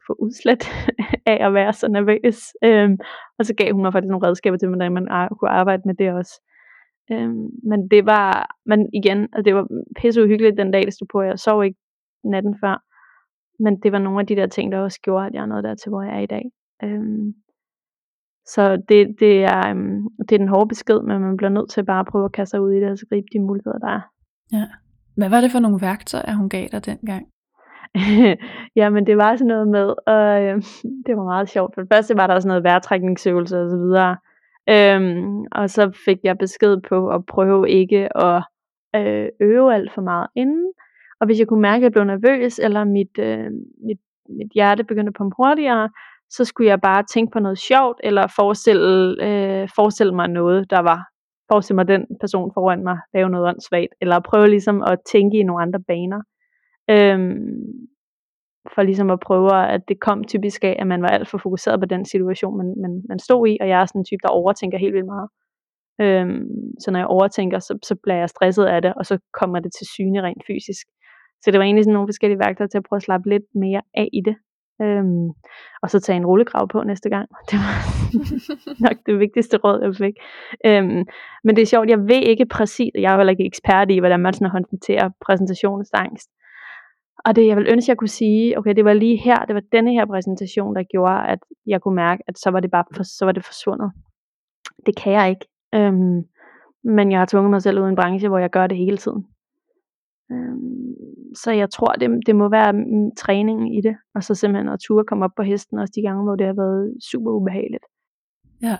få, 0.09 0.17
udslet 0.19 0.63
af 1.33 1.39
at 1.47 1.55
være 1.55 1.73
så 1.73 1.89
nervøs. 1.89 2.39
Øhm, 2.65 2.97
og 3.39 3.47
så 3.47 3.55
gav 3.55 3.73
hun 3.73 3.83
mig 3.83 3.93
faktisk 3.93 4.11
nogle 4.11 4.27
redskaber 4.27 4.57
til, 4.59 4.69
hvordan 4.69 4.93
man 4.93 5.07
kunne 5.39 5.51
arbejde 5.51 5.83
med 5.87 5.95
det 5.95 6.13
også. 6.13 6.35
Øhm, 7.13 7.49
men 7.71 7.89
det 7.91 8.07
var, 8.07 8.57
men 8.67 8.89
igen, 8.93 9.19
altså 9.33 9.43
det 9.45 9.55
var 9.55 9.67
pisse 10.01 10.23
uhyggeligt 10.25 10.59
den 10.59 10.71
dag, 10.71 10.83
det 10.87 10.95
stod 10.95 11.07
på. 11.13 11.23
Jeg 11.23 11.39
sov 11.39 11.65
ikke 11.65 11.79
natten 12.25 12.57
før. 12.63 12.85
Men 13.63 13.81
det 13.83 13.93
var 13.93 13.99
nogle 13.99 14.21
af 14.21 14.27
de 14.27 14.37
der 14.37 14.47
ting, 14.47 14.73
der 14.73 14.79
også 14.79 15.01
gjorde, 15.01 15.27
at 15.27 15.35
jeg 15.35 15.43
er 15.43 15.47
nået 15.47 15.65
der 15.65 15.75
til, 15.75 15.91
hvor 15.91 16.03
jeg 16.03 16.17
er 16.17 16.21
i 16.21 16.27
dag. 16.27 16.45
Øhm, 16.83 17.35
så 18.47 18.83
det, 18.89 19.17
det, 19.21 19.45
er, 19.45 19.69
øhm, 19.71 20.03
det 20.29 20.33
er 20.33 20.39
den 20.39 20.49
hårde 20.49 20.69
besked, 20.69 21.03
men 21.03 21.21
man 21.21 21.37
bliver 21.37 21.51
nødt 21.51 21.71
til 21.71 21.85
bare 21.85 22.01
at 22.01 22.07
prøve 22.07 22.25
at 22.25 22.33
kaste 22.33 22.51
sig 22.51 22.61
ud 22.61 22.73
i 22.73 22.81
det, 22.81 22.91
og 22.91 22.99
så 22.99 23.07
gribe 23.09 23.27
de 23.33 23.41
muligheder, 23.41 23.79
der 23.79 23.89
er. 23.89 24.01
Ja. 24.53 24.67
Hvad 25.17 25.31
var 25.31 25.41
det 25.41 25.51
for 25.51 25.59
nogle 25.59 25.81
værktøjer, 25.81 26.35
hun 26.35 26.49
gav 26.49 26.69
dig 26.73 26.87
dengang? 26.87 27.27
ja, 28.81 28.91
men 28.91 29.07
det 29.07 29.17
var 29.17 29.37
sådan 29.37 29.47
noget 29.47 29.69
med, 29.69 29.95
og 30.07 30.43
øh, 30.43 30.63
det 31.07 31.17
var 31.17 31.25
meget 31.25 31.49
sjovt. 31.49 31.75
For 31.75 31.81
det 31.81 31.91
første 31.93 32.17
var 32.17 32.27
der 32.27 32.41
sådan 32.41 32.49
noget 32.49 32.65
vejrtrækningsøvelse 32.65 33.63
og 33.63 33.71
så 33.71 33.77
videre. 33.77 34.17
Øhm, 34.71 35.45
og 35.53 35.71
så 35.71 35.91
fik 36.05 36.19
jeg 36.25 36.39
besked 36.39 36.77
på 36.89 37.09
at 37.09 37.27
prøve 37.27 37.71
ikke 37.71 38.17
at 38.17 38.43
øh, 38.97 39.29
øve 39.41 39.75
alt 39.75 39.93
for 39.93 40.03
meget 40.03 40.27
inden, 40.37 40.73
og 41.21 41.27
hvis 41.27 41.39
jeg 41.39 41.47
kunne 41.47 41.61
mærke, 41.61 41.77
at 41.77 41.83
jeg 41.83 41.93
blev 41.93 42.05
nervøs, 42.05 42.59
eller 42.59 42.85
mit, 42.85 43.19
øh, 43.19 43.51
mit, 43.87 44.01
mit 44.29 44.51
hjerte 44.55 44.85
begyndte 44.85 45.11
at 45.11 45.15
pumpe 45.19 45.35
hurtigere, 45.37 45.91
så 46.31 46.45
skulle 46.45 46.71
jeg 46.71 46.81
bare 46.81 47.03
tænke 47.03 47.33
på 47.33 47.39
noget 47.39 47.59
sjovt, 47.59 48.01
eller 48.05 48.27
forestille, 48.37 49.25
øh, 49.27 49.69
forestille 49.77 50.15
mig 50.15 50.29
noget, 50.29 50.71
der 50.71 50.81
var, 50.81 51.01
forestille 51.53 51.77
mig 51.77 51.89
den 51.89 52.07
person 52.21 52.51
foran 52.55 52.83
mig, 52.83 52.99
lave 53.15 53.31
noget 53.31 53.49
åndssvagt, 53.49 53.95
eller 54.01 54.21
prøve 54.21 54.49
ligesom 54.49 54.83
at 54.83 54.99
tænke 55.13 55.39
i 55.39 55.43
nogle 55.43 55.63
andre 55.63 55.81
baner. 55.81 56.21
Øhm, 56.91 57.89
for 58.75 58.83
ligesom 58.83 59.11
at 59.11 59.21
prøve, 59.21 59.67
at 59.75 59.89
det 59.89 60.01
kom 60.01 60.25
typisk 60.25 60.65
af, 60.65 60.77
at 60.79 60.87
man 60.87 61.03
var 61.03 61.09
alt 61.09 61.29
for 61.29 61.39
fokuseret 61.39 61.81
på 61.81 61.87
den 61.87 62.05
situation, 62.05 62.57
man, 62.57 62.75
man, 62.83 63.03
man 63.09 63.19
stod 63.19 63.49
i, 63.49 63.59
og 63.61 63.69
jeg 63.69 63.81
er 63.81 63.87
sådan 63.87 64.01
en 64.01 64.05
type, 64.05 64.23
der 64.23 64.29
overtænker 64.29 64.79
helt 64.79 64.95
vildt 64.95 65.07
meget. 65.07 65.29
Øhm, 66.01 66.49
så 66.81 66.91
når 66.91 66.99
jeg 66.99 67.07
overtænker, 67.07 67.59
så, 67.59 67.79
så 67.83 67.95
bliver 68.03 68.17
jeg 68.17 68.29
stresset 68.29 68.65
af 68.65 68.83
det, 68.83 68.95
og 68.95 69.07
så 69.07 69.19
kommer 69.33 69.59
det 69.61 69.73
til 69.79 69.87
syne 69.87 70.23
rent 70.23 70.43
fysisk. 70.47 70.87
Så 71.43 71.51
det 71.51 71.59
var 71.59 71.65
egentlig 71.65 71.85
sådan 71.85 71.95
nogle 71.95 72.09
forskellige 72.09 72.39
værktøjer 72.39 72.69
til 72.69 72.79
at 72.79 72.87
prøve 72.89 72.99
at 72.99 73.03
slappe 73.03 73.29
lidt 73.29 73.45
mere 73.55 73.83
af 73.95 74.09
i 74.13 74.21
det. 74.25 74.37
Øhm, 74.83 75.29
og 75.83 75.91
så 75.91 76.01
tage 76.01 76.17
en 76.17 76.27
rullegrav 76.27 76.69
på 76.69 76.83
næste 76.83 77.09
gang. 77.11 77.29
Det 77.51 77.59
var 77.65 77.77
nok 78.87 78.97
det 79.07 79.19
vigtigste 79.19 79.57
råd, 79.57 79.81
jeg 79.83 79.95
fik. 79.97 80.17
Øhm, 80.67 81.03
men 81.45 81.57
det 81.57 81.63
er 81.63 81.67
sjovt, 81.67 81.91
jeg 81.91 81.99
ved 81.99 82.23
ikke 82.33 82.47
præcis, 82.47 82.91
jeg 82.95 83.13
er 83.13 83.17
heller 83.17 83.31
ikke 83.31 83.47
ekspert 83.47 83.91
i, 83.91 83.99
hvordan 83.99 84.21
man 84.21 84.33
sådan 84.33 84.51
håndterer 84.51 85.11
præsentationsangst. 85.27 86.31
Og 87.25 87.37
det 87.37 87.47
jeg 87.47 87.57
vil 87.57 87.67
ønske, 87.69 87.91
jeg 87.91 87.97
kunne 87.97 88.09
sige, 88.09 88.59
okay, 88.59 88.75
det 88.75 88.85
var 88.85 88.93
lige 88.93 89.17
her, 89.17 89.45
det 89.45 89.55
var 89.55 89.63
denne 89.73 89.93
her 89.93 90.07
præsentation, 90.07 90.75
der 90.75 90.83
gjorde, 90.83 91.27
at 91.29 91.39
jeg 91.67 91.81
kunne 91.81 91.95
mærke, 91.95 92.23
at 92.29 92.39
så 92.39 92.51
var 92.51 92.61
det 92.61 92.71
bare 92.71 92.85
for, 92.97 93.03
så 93.03 93.25
var 93.25 93.33
det 93.33 93.45
forsvundet. 93.45 93.93
Det 94.87 94.97
kan 94.97 95.13
jeg 95.13 95.31
ikke. 95.31 95.47
Øhm, 95.75 96.23
men 96.85 97.11
jeg 97.13 97.19
har 97.19 97.27
tvunget 97.27 97.51
mig 97.51 97.63
selv 97.63 97.81
ud 97.81 97.87
i 97.87 97.89
en 97.89 97.97
branche, 97.97 98.29
hvor 98.29 98.39
jeg 98.39 98.51
gør 98.51 98.67
det 98.67 98.77
hele 98.77 98.97
tiden. 98.97 99.27
Øhm, 100.33 100.95
så 101.35 101.51
jeg 101.53 101.71
tror, 101.71 101.93
det, 101.93 102.11
det 102.27 102.37
må 102.37 102.49
være 102.49 102.75
træningen 103.19 103.75
i 103.75 103.81
det, 103.81 103.97
og 104.15 104.25
så 104.25 104.35
simpelthen 104.35 104.69
at 104.69 104.81
ture 104.81 105.05
komme 105.05 105.25
op 105.25 105.31
på 105.37 105.43
hesten, 105.43 105.79
også 105.79 105.93
de 105.97 106.03
gange, 106.03 106.23
hvor 106.23 106.37
det 106.37 106.47
har 106.47 106.55
været 106.55 106.95
super 107.11 107.31
ubehageligt. 107.31 107.85
Ja, 108.63 108.77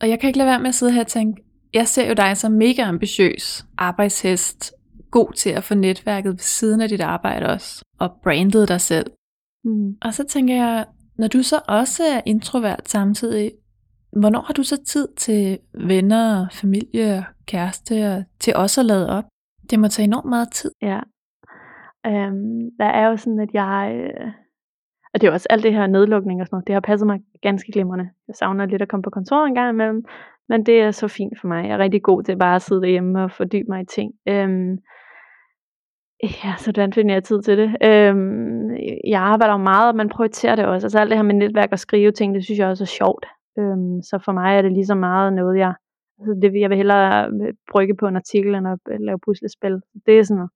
og 0.00 0.08
jeg 0.08 0.20
kan 0.20 0.28
ikke 0.28 0.38
lade 0.38 0.48
være 0.48 0.60
med 0.60 0.68
at 0.68 0.74
sidde 0.74 0.92
her 0.92 1.00
og 1.00 1.06
tænke, 1.06 1.44
jeg 1.74 1.88
ser 1.88 2.08
jo 2.08 2.14
dig 2.14 2.36
som 2.36 2.52
mega 2.52 2.82
ambitiøs 2.82 3.66
arbejdshest, 3.78 4.72
god 5.10 5.32
til 5.32 5.50
at 5.50 5.64
få 5.64 5.74
netværket 5.74 6.30
ved 6.30 6.38
siden 6.38 6.80
af 6.80 6.88
dit 6.88 7.00
arbejde 7.00 7.46
også, 7.46 7.84
og 8.00 8.10
brandet 8.22 8.68
dig 8.68 8.80
selv. 8.80 9.10
Mm. 9.64 9.96
Og 10.02 10.14
så 10.14 10.24
tænker 10.24 10.54
jeg, 10.54 10.86
når 11.18 11.28
du 11.28 11.42
så 11.42 11.60
også 11.68 12.02
er 12.02 12.20
introvert 12.26 12.88
samtidig, 12.88 13.52
hvornår 14.12 14.40
har 14.40 14.54
du 14.54 14.62
så 14.62 14.84
tid 14.84 15.08
til 15.16 15.58
venner, 15.74 16.48
familie, 16.52 17.24
kæreste 17.46 18.12
og 18.12 18.24
til 18.40 18.56
også 18.56 18.80
at 18.80 18.86
lade 18.86 19.18
op? 19.18 19.24
Det 19.70 19.78
må 19.80 19.88
tage 19.88 20.04
enormt 20.04 20.28
meget 20.28 20.52
tid. 20.52 20.70
Ja. 20.82 21.00
Øhm, 22.06 22.70
der 22.78 22.84
er 22.84 23.08
jo 23.08 23.16
sådan, 23.16 23.40
at 23.40 23.50
jeg... 23.52 23.92
Øh, 23.94 24.30
og 25.14 25.20
det 25.20 25.26
er 25.26 25.30
jo 25.30 25.34
også 25.34 25.46
alt 25.50 25.62
det 25.62 25.72
her 25.72 25.86
nedlukning 25.86 26.40
og 26.40 26.46
sådan 26.46 26.54
noget, 26.56 26.66
det 26.66 26.72
har 26.72 26.80
passet 26.80 27.06
mig 27.06 27.20
ganske 27.42 27.72
glimrende. 27.72 28.08
Jeg 28.28 28.34
savner 28.34 28.66
lidt 28.66 28.82
at 28.82 28.88
komme 28.88 29.02
på 29.02 29.10
kontor 29.10 29.46
en 29.46 29.54
gang 29.54 29.70
imellem, 29.70 30.04
men 30.48 30.66
det 30.66 30.80
er 30.80 30.90
så 30.90 31.08
fint 31.08 31.40
for 31.40 31.48
mig. 31.48 31.64
Jeg 31.64 31.74
er 31.74 31.78
rigtig 31.78 32.02
god 32.02 32.22
til 32.22 32.38
bare 32.38 32.56
at 32.56 32.62
sidde 32.62 32.82
derhjemme 32.82 33.24
og 33.24 33.30
fordybe 33.30 33.68
mig 33.68 33.80
i 33.82 33.86
ting. 33.86 34.12
Øhm, 34.28 34.78
ja, 36.22 36.54
så 36.58 36.66
hvordan 36.72 36.92
finder 36.92 37.14
jeg 37.14 37.24
tid 37.24 37.42
til 37.42 37.58
det? 37.58 37.76
Øhm, 37.84 38.70
jeg 39.06 39.20
arbejder 39.20 39.52
jo 39.52 39.58
meget, 39.58 39.88
og 39.88 39.96
man 39.96 40.08
prioriterer 40.08 40.56
det 40.56 40.66
også. 40.66 40.86
Altså 40.86 40.98
alt 40.98 41.10
det 41.10 41.18
her 41.18 41.22
med 41.22 41.34
netværk 41.34 41.68
og 41.72 41.78
skrive 41.78 42.12
ting, 42.12 42.34
det 42.34 42.44
synes 42.44 42.58
jeg 42.58 42.68
også 42.68 42.84
er 42.84 42.96
sjovt. 43.00 43.26
Øhm, 43.58 44.02
så 44.02 44.18
for 44.24 44.32
mig 44.32 44.56
er 44.56 44.62
det 44.62 44.72
lige 44.72 44.86
så 44.86 44.94
meget 44.94 45.32
noget, 45.32 45.58
jeg, 45.58 45.74
altså 46.20 46.38
det, 46.42 46.60
jeg 46.60 46.70
vil 46.70 46.76
hellere 46.76 47.28
øh, 47.28 47.54
brygge 47.72 47.96
på 47.96 48.06
en 48.06 48.16
artikel, 48.16 48.54
end 48.54 48.68
at 48.68 48.78
øh, 48.90 49.00
lave 49.00 49.18
puslespil. 49.24 49.80
Det 50.06 50.18
er 50.18 50.22
sådan 50.22 50.36
noget, 50.36 50.50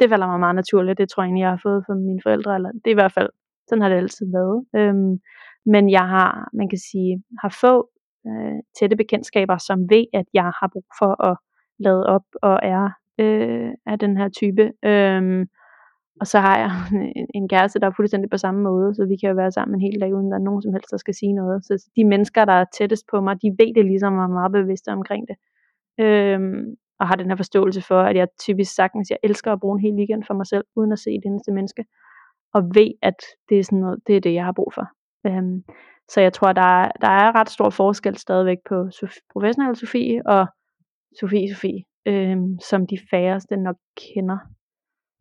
det 0.00 0.10
falder 0.10 0.26
mig 0.26 0.40
meget 0.40 0.54
naturligt. 0.54 0.98
Det 0.98 1.08
tror 1.08 1.22
jeg 1.22 1.26
egentlig, 1.26 1.42
jeg 1.42 1.50
har 1.50 1.60
fået 1.62 1.84
fra 1.86 1.94
mine 1.94 2.20
forældre, 2.22 2.54
eller 2.54 2.70
det 2.72 2.86
er 2.86 2.96
i 2.96 3.00
hvert 3.02 3.12
fald, 3.18 3.30
sådan 3.68 3.82
har 3.82 3.88
det 3.88 3.96
altid 3.96 4.26
været. 4.38 4.58
Øhm, 4.76 5.18
men 5.66 5.90
jeg 5.90 6.06
har, 6.14 6.48
man 6.52 6.68
kan 6.68 6.78
sige, 6.78 7.22
har 7.42 7.56
få 7.60 7.74
øh, 8.28 8.58
tætte 8.78 8.96
bekendtskaber, 8.96 9.56
som 9.68 9.78
ved, 9.90 10.04
at 10.12 10.26
jeg 10.34 10.48
har 10.58 10.68
brug 10.72 10.86
for 10.98 11.12
at 11.28 11.36
lade 11.78 12.06
op 12.06 12.26
og 12.42 12.58
er 12.62 12.90
øh, 13.18 13.70
af 13.86 13.98
den 13.98 14.16
her 14.16 14.28
type. 14.28 14.72
Øhm, 14.84 15.46
og 16.20 16.26
så 16.26 16.38
har 16.38 16.58
jeg 16.58 16.70
en, 17.16 17.26
en 17.34 17.48
kæreste, 17.48 17.80
der 17.80 17.86
er 17.86 17.96
fuldstændig 17.96 18.30
på 18.30 18.36
samme 18.36 18.60
måde, 18.62 18.94
så 18.94 19.06
vi 19.06 19.16
kan 19.16 19.30
jo 19.30 19.36
være 19.36 19.52
sammen 19.52 19.74
en 19.74 19.80
hel 19.80 20.00
dag, 20.00 20.14
uden 20.14 20.30
der 20.30 20.38
er 20.38 20.42
nogen 20.48 20.62
som 20.62 20.72
helst, 20.72 20.90
der 20.90 20.96
skal 20.96 21.14
sige 21.14 21.32
noget. 21.32 21.64
Så 21.64 21.90
de 21.96 22.04
mennesker, 22.04 22.44
der 22.44 22.52
er 22.52 22.64
tættest 22.78 23.04
på 23.10 23.20
mig, 23.20 23.42
de 23.42 23.50
ved 23.58 23.74
det 23.74 23.84
ligesom, 23.84 24.18
og 24.18 24.24
er 24.24 24.28
meget 24.28 24.52
bevidste 24.52 24.88
omkring 24.88 25.26
det. 25.28 25.36
Øhm, 26.04 26.76
og 27.00 27.08
har 27.08 27.16
den 27.16 27.28
her 27.28 27.36
forståelse 27.36 27.82
for, 27.82 28.00
at 28.00 28.16
jeg 28.16 28.28
typisk 28.40 28.74
sagtens, 28.74 29.10
jeg 29.10 29.18
elsker 29.22 29.52
at 29.52 29.60
bruge 29.60 29.78
en 29.78 29.84
hel 29.84 29.94
weekend 29.94 30.24
for 30.26 30.34
mig 30.34 30.46
selv, 30.46 30.64
uden 30.76 30.92
at 30.92 30.98
se 30.98 31.10
det 31.10 31.24
eneste 31.26 31.52
menneske. 31.52 31.84
Og 32.54 32.62
ved, 32.74 32.90
at 33.02 33.20
det 33.48 33.58
er, 33.58 33.64
sådan 33.64 33.78
noget, 33.78 33.98
det 34.06 34.16
er 34.16 34.20
det, 34.20 34.34
jeg 34.34 34.44
har 34.44 34.52
brug 34.52 34.72
for. 34.74 34.86
Øhm, 35.26 35.62
så 36.08 36.20
jeg 36.20 36.32
tror, 36.32 36.52
der 36.52 36.70
er, 36.82 36.92
der 37.00 37.08
er 37.08 37.34
ret 37.40 37.50
stor 37.50 37.70
forskel 37.70 38.16
stadigvæk 38.16 38.58
på 38.68 38.82
Sof- 38.82 39.26
professionel 39.32 39.76
Sofie 39.76 40.26
og 40.26 40.46
Sofie 41.20 41.54
Sofie, 41.54 41.82
øhm, 42.08 42.58
som 42.70 42.86
de 42.86 42.98
færreste 43.10 43.56
nok 43.56 43.76
kender. 43.96 44.38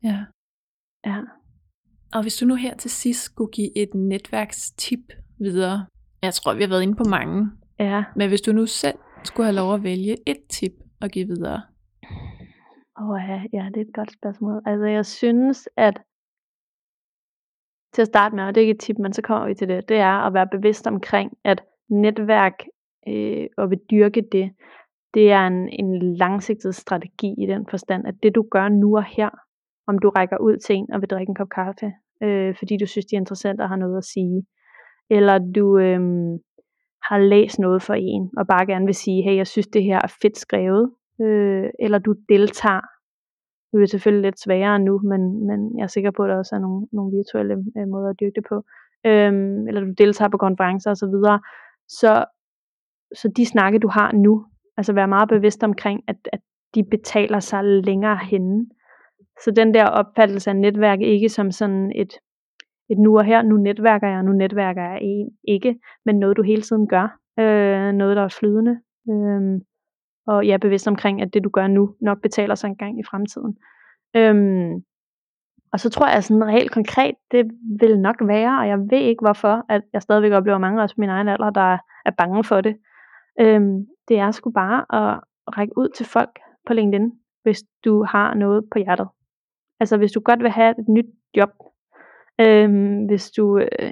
Ja. 0.03 0.19
Ja. 1.05 1.21
Og 2.13 2.21
hvis 2.21 2.38
du 2.38 2.45
nu 2.45 2.55
her 2.55 2.75
til 2.75 2.91
sidst 2.91 3.21
skulle 3.23 3.51
give 3.51 3.77
et 3.77 3.93
netværkstip 3.93 4.99
videre, 5.39 5.85
jeg 6.21 6.33
tror, 6.33 6.53
vi 6.53 6.61
har 6.61 6.69
været 6.69 6.83
inde 6.83 6.95
på 6.95 7.03
mange, 7.03 7.51
Ja. 7.79 8.03
men 8.15 8.29
hvis 8.29 8.41
du 8.41 8.51
nu 8.51 8.65
selv 8.65 8.97
skulle 9.23 9.45
have 9.45 9.55
lov 9.55 9.73
at 9.73 9.83
vælge 9.83 10.15
et 10.29 10.41
tip 10.49 10.71
at 11.01 11.11
give 11.11 11.27
videre, 11.27 11.61
Åh 13.01 13.19
ja, 13.29 13.41
ja, 13.53 13.69
det 13.73 13.77
er 13.77 13.85
et 13.85 13.93
godt 13.93 14.13
spørgsmål. 14.13 14.61
Altså 14.65 14.85
jeg 14.85 15.05
synes, 15.05 15.69
at 15.77 16.01
til 17.93 18.01
at 18.01 18.07
starte 18.07 18.35
med, 18.35 18.43
og 18.43 18.55
det 18.55 18.61
er 18.61 18.65
ikke 18.65 18.73
et 18.73 18.79
tip, 18.79 18.97
men 18.99 19.13
så 19.13 19.21
kommer 19.21 19.47
vi 19.47 19.53
til 19.55 19.67
det, 19.67 19.89
det 19.89 19.97
er 19.97 20.25
at 20.27 20.33
være 20.33 20.47
bevidst 20.51 20.88
omkring, 20.88 21.31
at 21.43 21.63
netværk 21.89 22.53
øh, 23.07 23.47
og 23.57 23.69
vil 23.69 23.79
dyrke 23.91 24.23
det, 24.31 24.51
det 25.18 25.32
er 25.32 25.47
en, 25.47 25.70
en 25.70 26.15
langsigtet 26.15 26.76
strategi 26.76 27.30
i 27.43 27.45
den 27.53 27.65
forstand, 27.70 28.07
at 28.07 28.15
det 28.24 28.36
du 28.36 28.43
gør 28.51 28.70
nu 28.70 28.97
og 28.97 29.03
her, 29.03 29.30
om 29.88 29.99
du 29.99 30.09
rækker 30.09 30.38
ud 30.38 30.57
til 30.57 30.76
en 30.76 30.91
og 30.93 31.01
vil 31.01 31.09
drikke 31.09 31.30
en 31.30 31.36
kop 31.36 31.49
kaffe, 31.49 31.88
øh, 32.24 32.55
fordi 32.59 32.78
du 32.78 32.86
synes, 32.86 33.05
de 33.05 33.15
er 33.15 33.20
interessante 33.20 33.61
og 33.61 33.70
har 33.70 33.76
noget 33.76 33.97
at 33.97 34.03
sige, 34.03 34.45
eller 35.09 35.38
du 35.55 35.78
øh, 35.78 35.99
har 37.09 37.18
læst 37.18 37.59
noget 37.59 37.82
for 37.84 37.93
en, 37.93 38.30
og 38.38 38.47
bare 38.47 38.65
gerne 38.65 38.86
vil 38.86 38.95
sige, 38.95 39.24
hey, 39.24 39.36
jeg 39.36 39.47
synes, 39.47 39.68
det 39.68 39.84
her 39.84 39.99
er 40.03 40.13
fedt 40.22 40.38
skrevet, 40.38 40.91
øh, 41.22 41.70
eller 41.80 41.99
du 41.99 42.15
deltager. 42.30 42.82
Nu 43.70 43.80
er 43.80 43.82
det 43.82 43.89
selvfølgelig 43.89 44.28
lidt 44.28 44.39
sværere 44.39 44.80
nu, 44.80 44.99
men, 44.99 45.47
men 45.47 45.59
jeg 45.78 45.84
er 45.84 45.93
sikker 45.95 46.11
på, 46.11 46.24
at 46.24 46.30
der 46.30 46.38
også 46.38 46.55
er 46.55 46.59
nogle, 46.59 46.88
nogle 46.91 47.18
virtuelle 47.18 47.55
øh, 47.78 47.88
måder 47.88 48.09
at 48.09 48.20
dyrke 48.20 48.36
det 48.36 48.45
på. 48.49 48.57
Øhm, 49.05 49.68
eller 49.68 49.82
du 49.82 49.91
deltager 49.97 50.30
på 50.30 50.38
konferencer 50.38 50.91
osv. 50.91 51.15
Så, 51.28 51.39
så, 51.88 52.26
så 53.20 53.28
de 53.38 53.45
snakke, 53.45 53.80
du 53.80 53.88
har 53.88 54.11
nu, 54.11 54.45
altså 54.78 54.93
være 54.93 55.07
meget 55.07 55.30
bevidst 55.30 55.63
omkring, 55.63 56.03
at, 56.07 56.15
at 56.34 56.39
de 56.75 56.84
betaler 56.84 57.39
sig 57.39 57.63
længere 57.63 58.17
henne. 58.17 58.65
Så 59.43 59.51
den 59.51 59.73
der 59.73 59.86
opfattelse 59.86 60.49
af 60.49 60.55
netværk 60.55 61.01
ikke 61.01 61.30
som 61.30 61.51
sådan 61.51 61.91
et, 61.95 62.13
et 62.89 62.97
nu 62.97 63.17
og 63.17 63.25
her, 63.25 63.41
nu 63.41 63.57
netværker 63.57 64.07
jeg, 64.07 64.23
nu 64.23 64.32
netværker 64.32 64.82
jeg 64.82 64.99
en, 65.01 65.30
ikke, 65.47 65.80
men 66.05 66.19
noget 66.19 66.38
du 66.38 66.41
hele 66.41 66.61
tiden 66.61 66.88
gør, 66.88 67.17
øh, 67.39 67.91
noget 67.93 68.17
der 68.17 68.23
er 68.23 68.36
flydende, 68.39 68.80
øh, 69.09 69.61
og 70.28 70.47
jeg 70.47 70.53
er 70.53 70.57
bevidst 70.57 70.88
omkring, 70.88 71.21
at 71.21 71.34
det 71.34 71.43
du 71.43 71.49
gør 71.49 71.67
nu, 71.67 71.95
nok 72.01 72.21
betaler 72.21 72.55
sig 72.55 72.67
en 72.67 72.75
gang 72.75 72.99
i 72.99 73.03
fremtiden. 73.03 73.57
Øh, 74.15 74.71
og 75.73 75.80
så 75.80 75.89
tror 75.89 76.07
jeg 76.07 76.23
sådan 76.23 76.49
helt 76.49 76.71
konkret, 76.71 77.15
det 77.32 77.51
vil 77.80 77.99
nok 77.99 78.15
være, 78.21 78.59
og 78.59 78.67
jeg 78.67 78.80
ved 78.80 78.99
ikke 78.99 79.21
hvorfor, 79.21 79.65
at 79.69 79.82
jeg 79.93 80.01
stadigvæk 80.01 80.32
oplever 80.32 80.57
mange 80.57 80.82
også 80.82 80.95
på 80.95 81.01
min 81.01 81.09
egen 81.09 81.28
alder, 81.28 81.49
der 81.49 81.78
er 82.05 82.11
bange 82.17 82.43
for 82.43 82.61
det. 82.61 82.78
Øhm, 83.39 83.86
det 84.07 84.19
er 84.19 84.31
sgu 84.31 84.51
bare 84.51 84.79
at 84.79 85.19
række 85.57 85.77
ud 85.77 85.89
til 85.89 86.05
folk 86.05 86.39
på 86.67 86.73
LinkedIn, 86.73 87.11
hvis 87.43 87.63
du 87.85 88.03
har 88.03 88.33
noget 88.33 88.65
på 88.71 88.79
hjertet. 88.79 89.07
Altså 89.79 89.97
hvis 89.97 90.11
du 90.11 90.19
godt 90.19 90.43
vil 90.43 90.51
have 90.51 90.71
et 90.79 90.87
nyt 90.89 91.05
job, 91.37 91.49
øhm, 92.41 93.05
hvis 93.05 93.31
du 93.31 93.57
øh, 93.57 93.91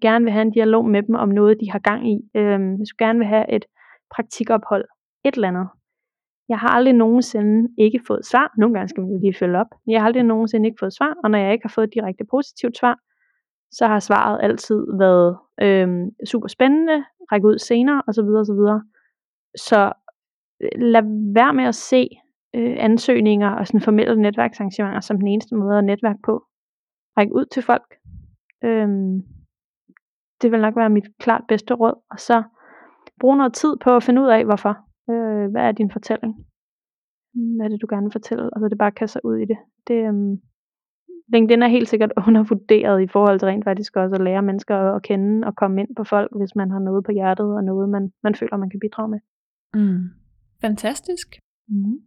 gerne 0.00 0.24
vil 0.24 0.32
have 0.32 0.42
en 0.42 0.50
dialog 0.50 0.84
med 0.84 1.02
dem 1.02 1.14
om 1.14 1.28
noget, 1.28 1.60
de 1.60 1.70
har 1.70 1.78
gang 1.78 2.12
i, 2.12 2.16
øhm, 2.36 2.74
hvis 2.74 2.88
du 2.88 3.04
gerne 3.04 3.18
vil 3.18 3.28
have 3.28 3.52
et 3.52 3.64
praktikophold, 4.14 4.84
et 5.24 5.34
eller 5.34 5.48
andet. 5.48 5.68
Jeg 6.48 6.58
har 6.58 6.68
aldrig 6.68 6.94
nogensinde 6.94 7.68
ikke 7.78 8.00
fået 8.06 8.26
svar. 8.26 8.54
Nogle 8.58 8.74
gange 8.74 8.88
skal 8.88 9.02
man 9.02 9.12
jo 9.12 9.18
lige 9.22 9.34
følge 9.34 9.58
op. 9.58 9.66
Men 9.86 9.92
jeg 9.92 10.00
har 10.00 10.06
aldrig 10.06 10.22
nogensinde 10.22 10.66
ikke 10.66 10.80
fået 10.80 10.92
svar, 10.92 11.14
og 11.24 11.30
når 11.30 11.38
jeg 11.38 11.52
ikke 11.52 11.64
har 11.64 11.74
fået 11.74 11.86
et 11.86 11.94
direkte 11.94 12.24
positivt 12.30 12.78
svar, 12.78 12.96
så 13.70 13.86
har 13.86 13.98
svaret 13.98 14.38
altid 14.42 14.86
været 14.98 15.38
øhm, 15.62 16.10
super 16.26 16.48
spændende, 16.48 17.04
række 17.32 17.46
ud 17.46 17.58
senere, 17.58 18.02
osv. 18.08 18.28
osv. 18.42 18.62
Så 19.56 19.92
øh, 20.60 20.68
lad 20.76 21.02
være 21.34 21.54
med 21.54 21.64
at 21.64 21.74
se 21.74 22.08
øh, 22.54 22.76
ansøgninger 22.78 23.50
og 23.50 23.66
sådan 23.66 23.80
formelle 23.80 24.22
netværksarrangementer 24.22 25.00
som 25.00 25.18
den 25.18 25.28
eneste 25.28 25.54
måde 25.54 25.78
at 25.78 25.84
netværke 25.84 26.22
på. 26.24 26.44
Ræk 27.16 27.28
ud 27.32 27.46
til 27.46 27.62
folk. 27.62 27.94
Øhm, 28.64 29.22
det 30.42 30.52
vil 30.52 30.60
nok 30.60 30.76
være 30.76 30.90
mit 30.90 31.08
klart 31.18 31.44
bedste 31.48 31.74
råd. 31.74 31.94
Og 32.10 32.18
så 32.18 32.42
brug 33.20 33.36
noget 33.36 33.54
tid 33.54 33.76
på 33.84 33.96
at 33.96 34.02
finde 34.02 34.22
ud 34.22 34.28
af, 34.28 34.44
hvorfor. 34.44 34.74
Øh, 35.10 35.50
hvad 35.50 35.62
er 35.62 35.72
din 35.72 35.90
fortælling? 35.90 36.34
Hvad 37.56 37.66
er 37.66 37.68
det, 37.68 37.82
du 37.82 37.86
gerne 37.90 38.06
vil 38.06 38.12
fortælle? 38.12 38.50
Og 38.54 38.60
så 38.60 38.68
det 38.68 38.78
bare 38.78 38.92
kaster 38.92 39.20
ud 39.24 39.36
i 39.36 39.44
det. 39.44 39.58
det 39.88 40.08
øhm, 40.08 40.40
LinkedIn 41.32 41.62
er 41.62 41.68
helt 41.68 41.88
sikkert 41.88 42.12
undervurderet 42.26 43.02
i 43.02 43.06
forhold 43.06 43.38
til 43.38 43.48
rent 43.48 43.64
faktisk 43.64 43.96
også 43.96 44.14
at 44.14 44.20
lære 44.20 44.42
mennesker 44.42 44.76
at 44.76 45.02
kende 45.02 45.46
og 45.46 45.56
komme 45.56 45.80
ind 45.80 45.96
på 45.96 46.04
folk, 46.04 46.30
hvis 46.36 46.56
man 46.56 46.70
har 46.70 46.78
noget 46.78 47.04
på 47.04 47.12
hjertet 47.12 47.56
og 47.56 47.64
noget, 47.64 47.88
man, 47.88 48.12
man 48.22 48.34
føler, 48.34 48.56
man 48.56 48.70
kan 48.70 48.80
bidrage 48.80 49.08
med. 49.08 49.20
Mm. 49.74 50.10
Fantastisk. 50.60 51.38
Mm. 51.68 51.98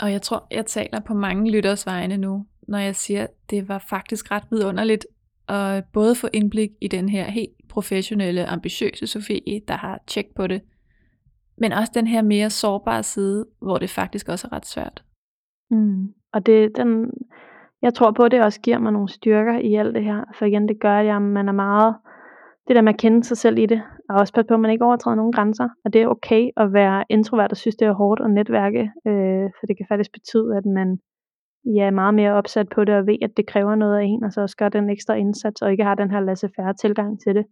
Og 0.00 0.12
jeg 0.12 0.22
tror, 0.22 0.46
jeg 0.50 0.66
taler 0.66 1.00
på 1.00 1.14
mange 1.14 1.50
lytters 1.50 1.86
vegne 1.86 2.16
nu, 2.16 2.46
når 2.68 2.78
jeg 2.78 2.96
siger, 2.96 3.22
at 3.22 3.30
det 3.50 3.68
var 3.68 3.78
faktisk 3.78 4.30
ret 4.30 4.44
vidunderligt 4.50 5.06
at 5.48 5.84
både 5.92 6.14
få 6.14 6.28
indblik 6.32 6.70
i 6.80 6.88
den 6.88 7.08
her 7.08 7.24
helt 7.24 7.68
professionelle, 7.68 8.46
ambitiøse 8.46 9.06
Sofie, 9.06 9.60
der 9.68 9.74
har 9.74 10.00
tjek 10.06 10.26
på 10.36 10.46
det, 10.46 10.62
men 11.58 11.72
også 11.72 11.92
den 11.94 12.06
her 12.06 12.22
mere 12.22 12.50
sårbare 12.50 13.02
side, 13.02 13.46
hvor 13.62 13.78
det 13.78 13.90
faktisk 13.90 14.28
også 14.28 14.48
er 14.52 14.56
ret 14.56 14.66
svært. 14.66 15.04
Mm. 15.70 16.14
Og 16.32 16.46
det, 16.46 16.76
den, 16.76 17.10
jeg 17.82 17.94
tror 17.94 18.10
på, 18.10 18.22
at 18.22 18.30
det 18.30 18.42
også 18.42 18.60
giver 18.60 18.78
mig 18.78 18.92
nogle 18.92 19.08
styrker 19.08 19.58
i 19.58 19.74
alt 19.74 19.94
det 19.94 20.04
her. 20.04 20.24
For 20.38 20.44
igen, 20.44 20.68
det 20.68 20.80
gør, 20.80 21.16
at 21.16 21.22
man 21.22 21.48
er 21.48 21.52
meget, 21.52 21.94
det 22.68 22.76
der 22.76 22.82
med 22.82 22.94
at 22.94 23.00
kende 23.00 23.24
sig 23.24 23.36
selv 23.36 23.58
i 23.58 23.66
det, 23.66 23.82
og 24.08 24.16
også 24.16 24.32
passe 24.32 24.48
på, 24.48 24.54
at 24.54 24.60
man 24.60 24.70
ikke 24.70 24.84
overtræder 24.84 25.16
nogen 25.16 25.32
grænser. 25.32 25.68
Og 25.84 25.92
det 25.92 26.02
er 26.02 26.06
okay 26.06 26.50
at 26.56 26.72
være 26.72 27.04
introvert 27.08 27.50
og 27.50 27.56
synes, 27.56 27.76
det 27.76 27.88
er 27.88 27.92
hårdt 27.92 28.20
at 28.20 28.30
netværke, 28.30 28.82
øh, 29.06 29.46
for 29.58 29.66
det 29.66 29.76
kan 29.76 29.86
faktisk 29.88 30.12
betyde, 30.12 30.56
at 30.56 30.66
man 30.66 30.98
ja, 31.64 31.86
er 31.86 31.90
meget 31.90 32.14
mere 32.14 32.32
opsat 32.32 32.68
på 32.74 32.84
det, 32.84 32.94
og 32.94 33.06
ved, 33.06 33.16
at 33.22 33.36
det 33.36 33.46
kræver 33.46 33.74
noget 33.74 33.98
af 33.98 34.04
en, 34.04 34.24
og 34.24 34.32
så 34.32 34.40
også 34.40 34.56
gør 34.56 34.68
den 34.68 34.90
ekstra 34.90 35.14
indsats, 35.14 35.62
og 35.62 35.70
ikke 35.70 35.84
har 35.84 35.94
den 35.94 36.10
her 36.10 36.20
laissez-faire 36.20 36.72
tilgang 36.72 37.20
til 37.20 37.34
det. 37.34 37.46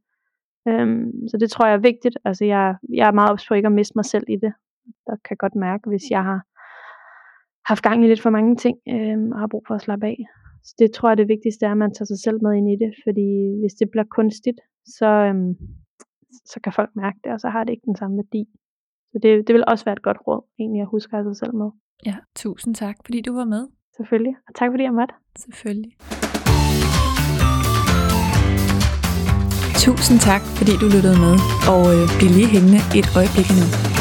Øhm, 0.69 1.29
så 1.29 1.37
det 1.41 1.51
tror 1.51 1.67
jeg 1.67 1.75
er 1.75 1.89
vigtigt. 1.91 2.19
Altså 2.25 2.45
jeg, 2.45 2.75
jeg 2.95 3.07
er 3.09 3.13
meget 3.13 3.31
ops 3.31 3.49
på 3.49 3.55
ikke 3.55 3.67
at 3.67 3.73
miste 3.73 3.93
mig 3.97 4.05
selv 4.05 4.25
i 4.29 4.37
det. 4.37 4.53
Der 5.07 5.17
kan 5.29 5.37
godt 5.37 5.55
mærke, 5.55 5.89
hvis 5.91 6.11
jeg 6.11 6.23
har 6.25 6.41
haft 7.71 7.83
gang 7.83 8.05
i 8.05 8.09
lidt 8.09 8.23
for 8.23 8.31
mange 8.31 8.57
ting, 8.57 8.77
øhm, 8.89 9.33
og 9.33 9.39
har 9.39 9.47
brug 9.47 9.65
for 9.67 9.75
at 9.75 9.81
slappe 9.81 10.07
af. 10.07 10.19
Så 10.65 10.75
det 10.79 10.91
tror 10.93 11.09
jeg 11.09 11.19
det 11.19 11.29
vigtigste 11.29 11.67
er, 11.67 11.71
at 11.71 11.77
man 11.85 11.95
tager 11.95 12.11
sig 12.13 12.21
selv 12.25 12.39
med 12.43 12.53
ind 12.59 12.69
i 12.71 12.77
det, 12.85 12.93
fordi 13.05 13.29
hvis 13.61 13.75
det 13.81 13.91
bliver 13.91 14.05
kunstigt, 14.19 14.59
så, 14.87 15.07
øhm, 15.07 15.55
så 16.45 16.61
kan 16.65 16.73
folk 16.73 16.91
mærke 16.95 17.19
det, 17.25 17.33
og 17.33 17.41
så 17.41 17.49
har 17.49 17.65
det 17.65 17.73
ikke 17.73 17.87
den 17.87 17.97
samme 17.97 18.17
værdi. 18.17 18.49
Så 19.13 19.19
det, 19.23 19.47
det 19.47 19.55
vil 19.55 19.65
også 19.67 19.85
være 19.85 19.93
et 19.93 20.03
godt 20.03 20.19
råd, 20.27 20.43
egentlig 20.59 20.81
at 20.81 20.89
huske 20.89 21.11
have 21.17 21.25
sig 21.25 21.37
selv 21.37 21.55
med. 21.55 21.71
Ja, 22.07 22.17
tusind 22.37 22.75
tak, 22.75 22.97
fordi 23.05 23.21
du 23.21 23.33
var 23.35 23.45
med. 23.45 23.69
Selvfølgelig. 23.97 24.35
Og 24.49 24.55
tak 24.55 24.71
fordi 24.73 24.83
jeg 24.83 24.95
måtte. 24.95 25.15
Selvfølgelig. 25.37 25.93
Tusind 29.85 30.19
tak, 30.21 30.43
fordi 30.59 30.73
du 30.81 30.87
lyttede 30.95 31.19
med, 31.27 31.35
og 31.73 31.83
øh, 31.95 32.05
bliv 32.19 32.31
lige 32.39 32.51
hængende 32.55 32.81
et 32.99 33.09
øjeblik 33.19 33.49
nu. 33.59 33.96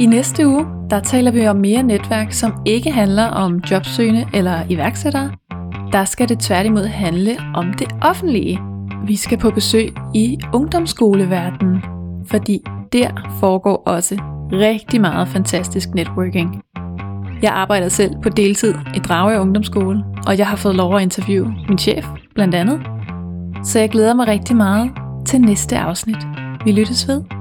I 0.00 0.06
næste 0.06 0.46
uge, 0.46 0.66
der 0.90 1.00
taler 1.00 1.30
vi 1.30 1.46
om 1.46 1.56
mere 1.56 1.82
netværk, 1.82 2.32
som 2.32 2.52
ikke 2.66 2.90
handler 2.90 3.26
om 3.26 3.58
jobsøgende 3.70 4.26
eller 4.34 4.62
iværksættere. 4.68 5.30
Der 5.92 6.04
skal 6.04 6.28
det 6.28 6.38
tværtimod 6.38 6.84
handle 6.84 7.36
om 7.54 7.72
det 7.72 7.88
offentlige. 8.02 8.60
Vi 9.06 9.16
skal 9.16 9.38
på 9.38 9.50
besøg 9.50 9.94
i 10.14 10.38
ungdomsskoleverdenen, 10.54 11.82
fordi 12.26 12.60
der 12.92 13.36
foregår 13.40 13.82
også 13.86 14.16
rigtig 14.52 15.00
meget 15.00 15.28
fantastisk 15.28 15.88
networking. 15.94 16.62
Jeg 17.42 17.52
arbejder 17.52 17.88
selv 17.88 18.12
på 18.22 18.28
deltid 18.28 18.74
i 18.94 18.98
Drage 18.98 19.40
Ungdomsskole, 19.40 20.04
og 20.26 20.38
jeg 20.38 20.46
har 20.46 20.56
fået 20.56 20.74
lov 20.74 20.96
at 20.96 21.02
interviewe 21.02 21.54
min 21.68 21.78
chef, 21.78 22.06
blandt 22.34 22.54
andet. 22.54 22.80
Så 23.64 23.78
jeg 23.78 23.90
glæder 23.90 24.14
mig 24.14 24.28
rigtig 24.28 24.56
meget 24.56 24.90
til 25.26 25.40
næste 25.40 25.78
afsnit. 25.78 26.26
Vi 26.64 26.72
lyttes 26.72 27.08
ved. 27.08 27.37